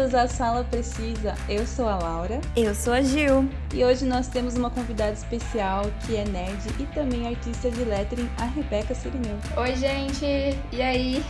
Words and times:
Bem-vindos 0.00 0.14
à 0.14 0.26
Sala 0.26 0.64
Precisa. 0.64 1.34
Eu 1.46 1.66
sou 1.66 1.86
a 1.86 1.98
Laura. 1.98 2.40
Eu 2.56 2.74
sou 2.74 2.94
a 2.94 3.02
Gil. 3.02 3.46
E 3.74 3.84
hoje 3.84 4.06
nós 4.06 4.28
temos 4.28 4.56
uma 4.56 4.70
convidada 4.70 5.12
especial 5.12 5.84
que 6.06 6.16
é 6.16 6.24
nerd 6.24 6.58
e 6.78 6.86
também 6.86 7.28
artista 7.28 7.70
de 7.70 7.84
lettering, 7.84 8.30
a 8.38 8.46
Rebeca 8.46 8.94
Sirineu. 8.94 9.36
Oi, 9.58 9.76
gente. 9.76 10.24
E 10.72 10.80
aí? 10.80 11.22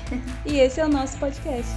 E 0.47 0.61
esse 0.61 0.81
é 0.81 0.85
o 0.85 0.89
nosso 0.89 1.19
podcast. 1.19 1.75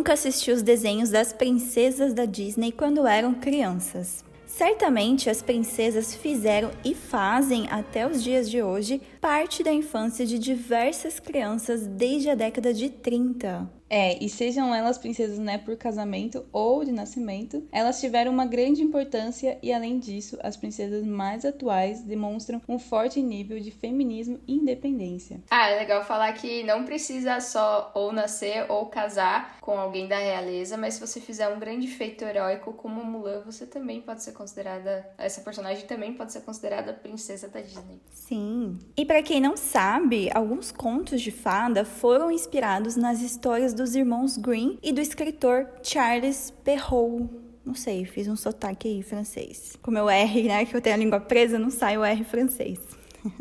Nunca 0.00 0.14
assistiu 0.14 0.54
os 0.54 0.62
desenhos 0.62 1.10
das 1.10 1.30
princesas 1.30 2.14
da 2.14 2.24
Disney 2.24 2.72
quando 2.72 3.06
eram 3.06 3.34
crianças? 3.34 4.24
Certamente 4.46 5.28
as 5.28 5.42
princesas 5.42 6.14
fizeram 6.14 6.70
e 6.82 6.94
fazem 6.94 7.68
até 7.70 8.06
os 8.06 8.22
dias 8.22 8.50
de 8.50 8.62
hoje 8.62 9.02
parte 9.20 9.62
da 9.62 9.70
infância 9.70 10.24
de 10.24 10.38
diversas 10.38 11.20
crianças 11.20 11.86
desde 11.86 12.30
a 12.30 12.34
década 12.34 12.72
de 12.72 12.88
30. 12.88 13.79
É, 13.90 14.22
e 14.24 14.28
sejam 14.28 14.72
elas 14.72 14.96
princesas, 14.96 15.38
né, 15.38 15.58
por 15.58 15.76
casamento 15.76 16.46
ou 16.52 16.84
de 16.84 16.92
nascimento, 16.92 17.66
elas 17.72 18.00
tiveram 18.00 18.30
uma 18.30 18.46
grande 18.46 18.82
importância 18.82 19.58
e, 19.60 19.72
além 19.72 19.98
disso, 19.98 20.38
as 20.44 20.56
princesas 20.56 21.04
mais 21.04 21.44
atuais 21.44 22.00
demonstram 22.02 22.62
um 22.68 22.78
forte 22.78 23.20
nível 23.20 23.58
de 23.58 23.72
feminismo 23.72 24.38
e 24.46 24.54
independência. 24.54 25.40
Ah, 25.50 25.68
é 25.68 25.80
legal 25.80 26.04
falar 26.04 26.32
que 26.34 26.62
não 26.62 26.84
precisa 26.84 27.40
só 27.40 27.90
ou 27.94 28.12
nascer 28.12 28.70
ou 28.70 28.86
casar 28.86 29.58
com 29.60 29.72
alguém 29.72 30.06
da 30.06 30.18
realeza, 30.18 30.76
mas 30.76 30.94
se 30.94 31.00
você 31.00 31.20
fizer 31.20 31.48
um 31.48 31.58
grande 31.58 31.88
feito 31.88 32.24
heróico 32.24 32.72
como 32.72 33.04
Mulan, 33.04 33.42
você 33.44 33.66
também 33.66 34.00
pode 34.00 34.22
ser 34.22 34.32
considerada, 34.32 35.04
essa 35.18 35.40
personagem 35.40 35.84
também 35.86 36.12
pode 36.12 36.32
ser 36.32 36.42
considerada 36.42 36.92
princesa 36.92 37.48
da 37.48 37.60
Disney. 37.60 38.00
Sim. 38.12 38.78
E 38.96 39.04
para 39.04 39.22
quem 39.22 39.40
não 39.40 39.56
sabe, 39.56 40.30
alguns 40.32 40.70
contos 40.70 41.20
de 41.20 41.32
fada 41.32 41.84
foram 41.84 42.30
inspirados 42.30 42.94
nas 42.94 43.20
histórias 43.20 43.74
dos 43.80 43.94
irmãos 43.94 44.36
Grimm 44.36 44.76
e 44.82 44.92
do 44.92 45.00
escritor 45.00 45.66
Charles 45.82 46.52
Perrault. 46.62 47.30
Não 47.64 47.74
sei, 47.74 48.04
fiz 48.04 48.28
um 48.28 48.36
sotaque 48.36 48.88
aí 48.88 49.02
francês. 49.02 49.78
Com 49.80 49.90
meu 49.90 50.08
R, 50.08 50.42
né, 50.42 50.66
que 50.66 50.76
eu 50.76 50.82
tenho 50.82 50.96
a 50.96 50.98
língua 50.98 51.18
presa, 51.18 51.58
não 51.58 51.70
sai 51.70 51.96
o 51.96 52.04
R 52.04 52.22
francês. 52.24 52.78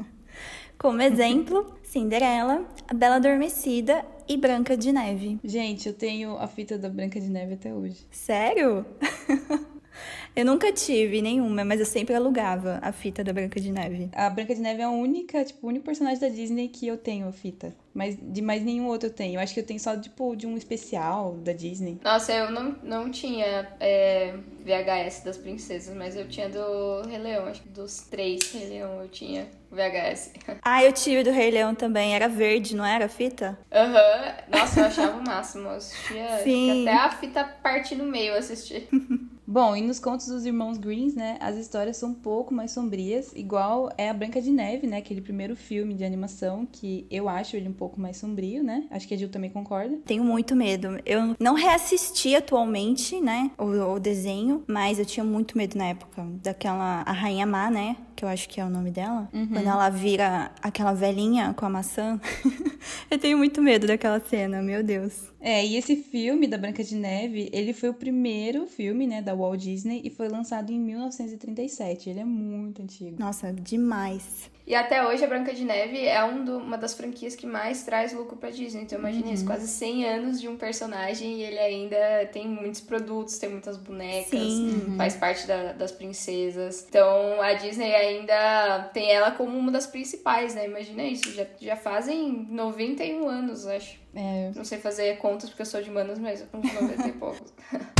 Como 0.80 1.02
exemplo, 1.02 1.78
Cinderela, 1.84 2.66
A 2.88 2.94
Bela 2.94 3.18
Adormecida 3.18 4.06
e 4.30 4.38
Branca 4.38 4.78
de 4.78 4.94
Neve. 4.94 5.38
Gente, 5.44 5.90
eu 5.90 5.94
tenho 5.94 6.38
a 6.38 6.48
fita 6.48 6.78
da 6.78 6.88
Branca 6.88 7.20
de 7.20 7.30
Neve 7.30 7.56
até 7.56 7.74
hoje. 7.74 7.98
Sério? 8.10 8.86
Eu 10.36 10.46
nunca 10.46 10.72
tive 10.72 11.22
nenhuma, 11.22 11.66
mas 11.66 11.80
eu 11.80 11.86
sempre 11.86 12.16
alugava 12.16 12.80
a 12.82 12.92
fita 12.92 13.24
da 13.24 13.34
Branca 13.34 13.60
de 13.60 13.72
Neve. 13.72 14.10
A 14.14 14.30
Branca 14.30 14.56
de 14.56 14.62
Neve 14.62 14.82
é 14.82 14.86
a 14.86 14.90
única, 14.90 15.44
tipo, 15.44 15.66
o 15.66 15.70
único 15.70 15.86
personagem 15.86 16.20
da 16.20 16.30
Disney 16.30 16.68
que 16.68 16.88
eu 16.88 16.98
tenho 16.98 17.28
a 17.28 17.32
fita. 17.32 17.76
Mas 17.94 18.18
de 18.22 18.42
mais 18.42 18.64
nenhum 18.64 18.88
outro 18.88 19.10
eu 19.10 19.14
tenho. 19.14 19.36
Eu 19.36 19.42
acho 19.42 19.54
que 19.54 19.60
eu 19.60 19.66
tenho 19.66 19.80
só, 19.80 19.98
tipo, 19.98 20.36
de 20.36 20.48
um 20.48 20.56
especial 20.56 21.34
da 21.34 21.52
Disney. 21.52 22.00
Nossa, 22.04 22.32
eu 22.32 22.52
não, 22.52 22.76
não 22.84 23.12
tinha 23.12 23.68
é, 23.80 24.36
VHS 24.64 25.24
das 25.26 25.38
princesas, 25.38 25.96
mas 25.96 26.16
eu 26.16 26.28
tinha 26.28 26.48
do 26.48 27.02
Rei 27.02 27.18
Leão. 27.18 27.46
Acho 27.48 27.62
que 27.62 27.70
dos 27.70 28.02
três 28.02 28.52
Rei 28.54 28.70
Leão 28.70 29.02
eu 29.02 29.10
tinha 29.10 29.48
VHS. 29.72 30.34
Ah, 30.62 30.84
eu 30.84 30.94
tive 30.94 31.24
do 31.24 31.32
Rei 31.32 31.50
Leão 31.52 31.74
também. 31.74 32.14
Era 32.14 32.28
verde, 32.30 32.76
não 32.76 32.86
era 32.86 33.06
a 33.06 33.10
fita? 33.10 33.58
Aham. 33.72 33.90
Uhum. 33.90 34.58
Nossa, 34.58 34.80
eu 34.80 34.86
achava 34.86 35.18
o 35.18 35.24
máximo. 35.24 35.66
Eu 35.66 35.72
assistia 35.72 36.44
Sim. 36.44 36.88
até 36.88 36.94
a 36.94 37.10
fita 37.10 37.44
parte 37.44 37.96
no 37.96 38.06
meio 38.06 38.34
eu 38.34 38.38
assisti. 38.38 38.88
Bom, 39.52 39.76
e 39.76 39.82
nos 39.82 40.00
contos 40.00 40.28
dos 40.28 40.46
irmãos 40.46 40.78
Greens, 40.78 41.16
né, 41.16 41.36
as 41.40 41.58
histórias 41.58 41.98
são 41.98 42.10
um 42.10 42.14
pouco 42.14 42.54
mais 42.54 42.70
sombrias, 42.70 43.34
igual 43.36 43.92
é 43.98 44.08
a 44.08 44.14
Branca 44.14 44.40
de 44.40 44.52
Neve, 44.52 44.86
né, 44.86 44.98
aquele 44.98 45.22
primeiro 45.22 45.56
filme 45.56 45.96
de 45.96 46.04
animação 46.04 46.68
que 46.72 47.08
eu 47.10 47.28
acho 47.28 47.56
ele 47.56 47.68
um 47.68 47.74
pouco 47.74 48.00
mais 48.00 48.18
sombrio, 48.18 48.64
né? 48.64 48.86
Acho 48.92 49.08
que 49.08 49.14
a 49.16 49.18
Jill 49.18 49.30
também 49.30 49.50
concorda. 49.50 49.98
Tenho 50.06 50.24
muito 50.24 50.56
medo. 50.56 51.00
Eu 51.04 51.36
não 51.40 51.56
reassisti 51.56 52.36
atualmente, 52.36 53.20
né, 53.20 53.50
o, 53.58 53.96
o 53.96 54.00
desenho, 54.00 54.64
mas 54.68 55.00
eu 55.00 55.06
tinha 55.06 55.24
muito 55.24 55.58
medo 55.58 55.76
na 55.76 55.86
época 55.86 56.24
daquela 56.44 57.02
a 57.02 57.12
Rainha 57.12 57.48
Má, 57.48 57.72
né, 57.72 57.96
que 58.20 58.26
eu 58.26 58.28
acho 58.28 58.50
que 58.50 58.60
é 58.60 58.66
o 58.66 58.70
nome 58.70 58.92
dela, 58.92 59.30
uhum. 59.32 59.48
quando 59.48 59.66
ela 59.66 59.90
vira 59.90 60.52
aquela 60.62 60.92
velhinha 60.92 61.54
com 61.54 61.66
a 61.66 61.70
maçã. 61.70 62.20
eu 63.10 63.18
tenho 63.18 63.38
muito 63.38 63.62
medo 63.62 63.88
daquela 63.88 64.20
cena, 64.20 64.62
meu 64.62 64.84
Deus. 64.84 65.32
É, 65.40 65.66
e 65.66 65.78
esse 65.78 65.96
filme 65.96 66.46
da 66.46 66.58
Branca 66.58 66.84
de 66.84 66.96
Neve, 66.96 67.50
ele 67.54 67.72
foi 67.72 67.88
o 67.88 67.94
primeiro 67.94 68.68
filme, 68.68 69.08
né, 69.08 69.22
da 69.22 69.34
Walt 69.34 69.62
Disney 69.62 70.02
e 70.04 70.10
foi 70.10 70.28
lançado 70.28 70.70
em 70.70 70.78
1937. 70.78 72.10
Ele 72.10 72.20
é 72.20 72.26
muito 72.26 72.82
antigo. 72.82 73.16
Nossa, 73.18 73.54
demais. 73.54 74.52
E 74.70 74.76
até 74.76 75.04
hoje 75.04 75.24
a 75.24 75.28
Branca 75.28 75.52
de 75.52 75.66
Neve 75.66 76.06
é 76.06 76.24
um 76.24 76.46
do, 76.46 76.60
uma 76.60 76.78
das 76.78 76.94
franquias 76.94 77.36
que 77.36 77.48
mais 77.48 77.82
traz 77.82 78.14
lucro 78.14 78.38
pra 78.38 78.52
Disney. 78.52 78.84
Então 78.84 79.00
imagina 79.00 79.26
uhum. 79.26 79.34
isso, 79.34 79.44
quase 79.44 79.68
100 79.68 80.06
anos 80.06 80.40
de 80.40 80.48
um 80.48 80.56
personagem 80.58 81.40
e 81.40 81.42
ele 81.42 81.58
ainda 81.58 82.28
tem 82.32 82.48
muitos 82.48 82.80
produtos, 82.80 83.40
tem 83.40 83.50
muitas 83.50 83.78
bonecas, 83.78 84.30
Sim. 84.30 84.94
faz 84.96 85.16
parte 85.16 85.48
da, 85.48 85.74
das 85.74 85.92
princesas. 85.92 86.86
Então 86.88 87.42
a 87.42 87.54
Disney 87.54 87.96
ainda 88.10 88.90
tem 88.94 89.12
ela 89.12 89.32
como 89.32 89.58
uma 89.58 89.72
das 89.72 89.88
principais, 89.88 90.56
né? 90.56 90.66
Imagina 90.66 91.04
isso, 91.04 91.32
já, 91.34 91.46
já 91.60 91.76
fazem 91.76 92.48
91 92.50 93.28
anos, 93.28 93.66
acho. 93.68 94.00
É. 94.16 94.52
Não 94.56 94.64
sei 94.64 94.80
fazer 94.80 95.18
contas 95.18 95.50
porque 95.50 95.62
eu 95.62 95.66
sou 95.66 95.82
de 95.82 95.92
manas, 95.92 96.20
mas 96.20 96.42
com 96.52 96.58
90 96.58 97.08
e 97.08 97.12
poucos. 97.14 97.54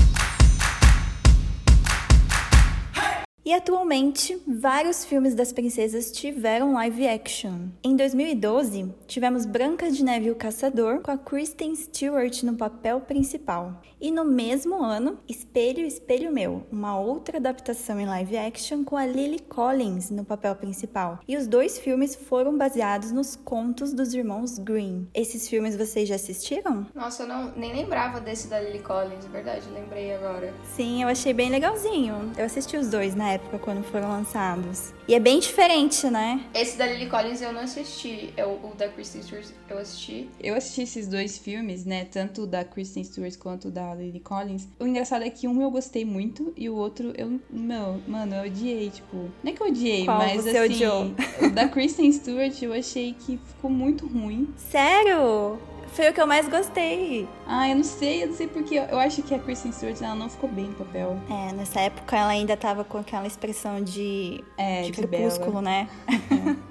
E 3.50 3.54
atualmente, 3.54 4.40
vários 4.48 5.04
filmes 5.04 5.34
das 5.34 5.52
princesas 5.52 6.12
tiveram 6.12 6.74
live 6.74 7.08
action. 7.08 7.70
Em 7.84 7.96
2012, 7.96 8.94
tivemos 9.08 9.44
Branca 9.44 9.90
de 9.90 10.04
Neve 10.04 10.28
e 10.28 10.32
o 10.32 10.36
Caçador, 10.36 11.02
com 11.02 11.10
a 11.10 11.18
Kristen 11.18 11.76
Stewart 11.76 12.44
no 12.44 12.54
papel 12.54 13.02
principal. 13.02 13.82
E 14.00 14.12
no 14.12 14.24
mesmo 14.24 14.84
ano, 14.84 15.18
Espelho, 15.28 15.84
Espelho 15.84 16.32
Meu, 16.32 16.64
uma 16.72 17.00
outra 17.00 17.38
adaptação 17.38 18.00
em 18.00 18.06
live 18.06 18.38
action 18.38 18.84
com 18.84 18.96
a 18.96 19.08
Lily 19.08 19.40
Collins 19.40 20.12
no 20.12 20.24
papel 20.24 20.56
principal. 20.56 21.20
E 21.28 21.36
os 21.36 21.48
dois 21.48 21.80
filmes 21.80 22.14
foram 22.14 22.56
baseados 22.56 23.12
nos 23.12 23.36
contos 23.36 23.94
dos 23.94 24.14
irmãos 24.14 24.60
Green. 24.60 25.08
Esses 25.12 25.50
filmes 25.50 25.76
vocês 25.76 26.08
já 26.08 26.16
assistiram? 26.16 26.86
Nossa, 26.94 27.24
eu 27.24 27.28
não, 27.28 27.52
nem 27.56 27.74
lembrava 27.74 28.22
desse 28.22 28.48
da 28.48 28.62
Lily 28.62 28.84
Collins, 28.84 29.26
verdade, 29.26 29.68
lembrei 29.74 30.14
agora. 30.14 30.54
Sim, 30.76 31.02
eu 31.02 31.10
achei 31.10 31.34
bem 31.34 31.50
legalzinho. 31.50 32.32
Eu 32.38 32.46
assisti 32.46 32.78
os 32.78 32.88
dois 32.90 33.16
na 33.16 33.32
época 33.32 33.39
quando 33.62 33.84
foram 33.84 34.10
lançados. 34.10 34.94
E 35.08 35.16
é 35.16 35.20
bem 35.20 35.40
diferente, 35.40 36.08
né? 36.08 36.46
Esse 36.54 36.78
da 36.78 36.86
Lily 36.86 37.08
Collins 37.10 37.42
eu 37.42 37.52
não 37.52 37.62
assisti, 37.62 38.32
eu, 38.38 38.60
o 38.64 38.74
da 38.78 38.88
Kristen 38.90 39.24
Stewart 39.24 39.48
eu 39.70 39.78
assisti. 39.78 40.30
Eu 40.40 40.56
assisti 40.56 40.82
esses 40.84 41.08
dois 41.08 41.38
filmes, 41.38 41.86
né, 41.86 42.06
tanto 42.06 42.46
da 42.46 42.64
Kristen 42.64 43.04
Stewart 43.04 43.36
quanto 43.38 43.72
da 43.72 43.94
Lily 43.96 44.20
Collins. 44.20 44.68
O 44.80 44.86
engraçado 44.86 45.24
é 45.24 45.30
que 45.30 45.48
um 45.48 45.62
eu 45.62 45.72
gostei 45.72 46.06
muito 46.06 46.54
e 46.56 46.70
o 46.70 46.76
outro 46.76 47.14
eu, 47.18 47.40
meu, 47.50 48.00
mano, 48.08 48.36
eu 48.36 48.46
odiei, 48.46 48.90
tipo, 48.90 49.18
não 49.44 49.52
é 49.52 49.56
que 49.56 49.62
eu 49.64 49.68
odiei, 49.68 50.06
Qual 50.06 50.18
mas 50.18 50.44
você 50.44 50.58
assim, 50.58 50.74
odiou? 50.74 51.16
o 51.42 51.50
da 51.50 51.68
Kristen 51.68 52.12
Stewart 52.12 52.62
eu 52.62 52.74
achei 52.74 53.14
que 53.14 53.38
ficou 53.38 53.70
muito 53.70 54.06
ruim. 54.06 54.54
Sério? 54.58 55.58
Foi 56.00 56.08
o 56.08 56.14
que 56.14 56.22
eu 56.22 56.28
mais 56.28 56.48
gostei. 56.48 57.28
Ah, 57.46 57.68
eu 57.68 57.76
não 57.76 57.84
sei, 57.84 58.24
eu 58.24 58.28
não 58.28 58.34
sei 58.34 58.48
porque. 58.48 58.76
Eu 58.76 58.98
acho 58.98 59.22
que 59.22 59.36
a 59.36 59.40
Kristen 59.40 59.74
Stewart 59.74 60.02
ela 60.02 60.16
não 60.16 60.30
ficou 60.30 60.50
bem 60.50 60.68
no 60.68 60.74
papel. 60.76 61.20
É, 61.30 61.52
nessa 61.52 61.82
época 61.82 62.16
ela 62.16 62.30
ainda 62.30 62.56
tava 62.56 62.86
com 62.86 63.00
aquela 63.00 63.28
expressão 63.28 63.84
de, 63.84 64.42
É, 64.58 64.84
de 64.84 64.92
de 64.92 64.94
crepúsculo, 64.94 65.62
né? 65.62 65.90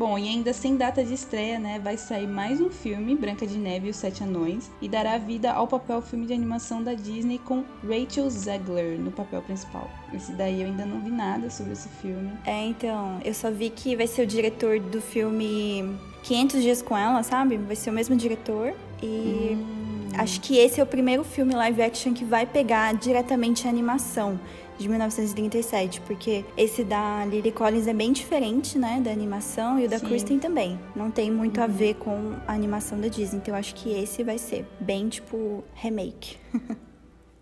Bom, 0.00 0.16
e 0.16 0.30
ainda 0.30 0.54
sem 0.54 0.78
data 0.78 1.04
de 1.04 1.12
estreia, 1.12 1.58
né, 1.58 1.78
vai 1.78 1.98
sair 1.98 2.26
mais 2.26 2.58
um 2.58 2.70
filme, 2.70 3.14
Branca 3.14 3.46
de 3.46 3.58
Neve 3.58 3.88
e 3.88 3.90
os 3.90 3.96
Sete 3.96 4.24
Anões, 4.24 4.70
e 4.80 4.88
dará 4.88 5.18
vida 5.18 5.52
ao 5.52 5.66
papel 5.66 6.00
filme 6.00 6.24
de 6.24 6.32
animação 6.32 6.82
da 6.82 6.94
Disney 6.94 7.38
com 7.38 7.62
Rachel 7.86 8.30
Zegler 8.30 8.98
no 8.98 9.10
papel 9.10 9.42
principal. 9.42 9.90
Esse 10.14 10.32
daí 10.32 10.62
eu 10.62 10.68
ainda 10.68 10.86
não 10.86 11.02
vi 11.02 11.10
nada 11.10 11.50
sobre 11.50 11.74
esse 11.74 11.90
filme. 12.00 12.32
É, 12.46 12.64
então, 12.64 13.20
eu 13.22 13.34
só 13.34 13.50
vi 13.50 13.68
que 13.68 13.94
vai 13.94 14.06
ser 14.06 14.22
o 14.22 14.26
diretor 14.26 14.80
do 14.80 15.02
filme 15.02 15.94
500 16.22 16.62
Dias 16.62 16.80
com 16.80 16.96
Ela, 16.96 17.22
sabe? 17.22 17.58
Vai 17.58 17.76
ser 17.76 17.90
o 17.90 17.92
mesmo 17.92 18.16
diretor. 18.16 18.72
E 19.02 19.54
acho 20.16 20.40
que 20.40 20.56
esse 20.56 20.80
é 20.80 20.82
o 20.82 20.86
primeiro 20.86 21.24
filme 21.24 21.54
live 21.54 21.82
action 21.82 22.12
que 22.12 22.24
vai 22.24 22.46
pegar 22.46 22.94
diretamente 22.94 23.66
a 23.66 23.70
animação 23.70 24.38
de 24.80 24.88
1937, 24.88 26.00
porque 26.02 26.44
esse 26.56 26.82
da 26.82 27.24
Lily 27.26 27.52
Collins 27.52 27.86
é 27.86 27.92
bem 27.92 28.12
diferente, 28.12 28.78
né, 28.78 28.98
da 28.98 29.10
animação, 29.10 29.78
e 29.78 29.84
o 29.84 29.88
da 29.88 29.98
Sim. 29.98 30.06
Kristen 30.06 30.38
também. 30.38 30.80
Não 30.96 31.10
tem 31.10 31.30
muito 31.30 31.60
a 31.60 31.66
ver 31.66 31.94
com 31.96 32.34
a 32.46 32.54
animação 32.54 32.98
da 32.98 33.08
Disney, 33.08 33.38
então 33.38 33.54
eu 33.54 33.58
acho 33.58 33.74
que 33.74 33.90
esse 33.90 34.24
vai 34.24 34.38
ser 34.38 34.66
bem, 34.80 35.08
tipo, 35.08 35.62
remake. 35.74 36.36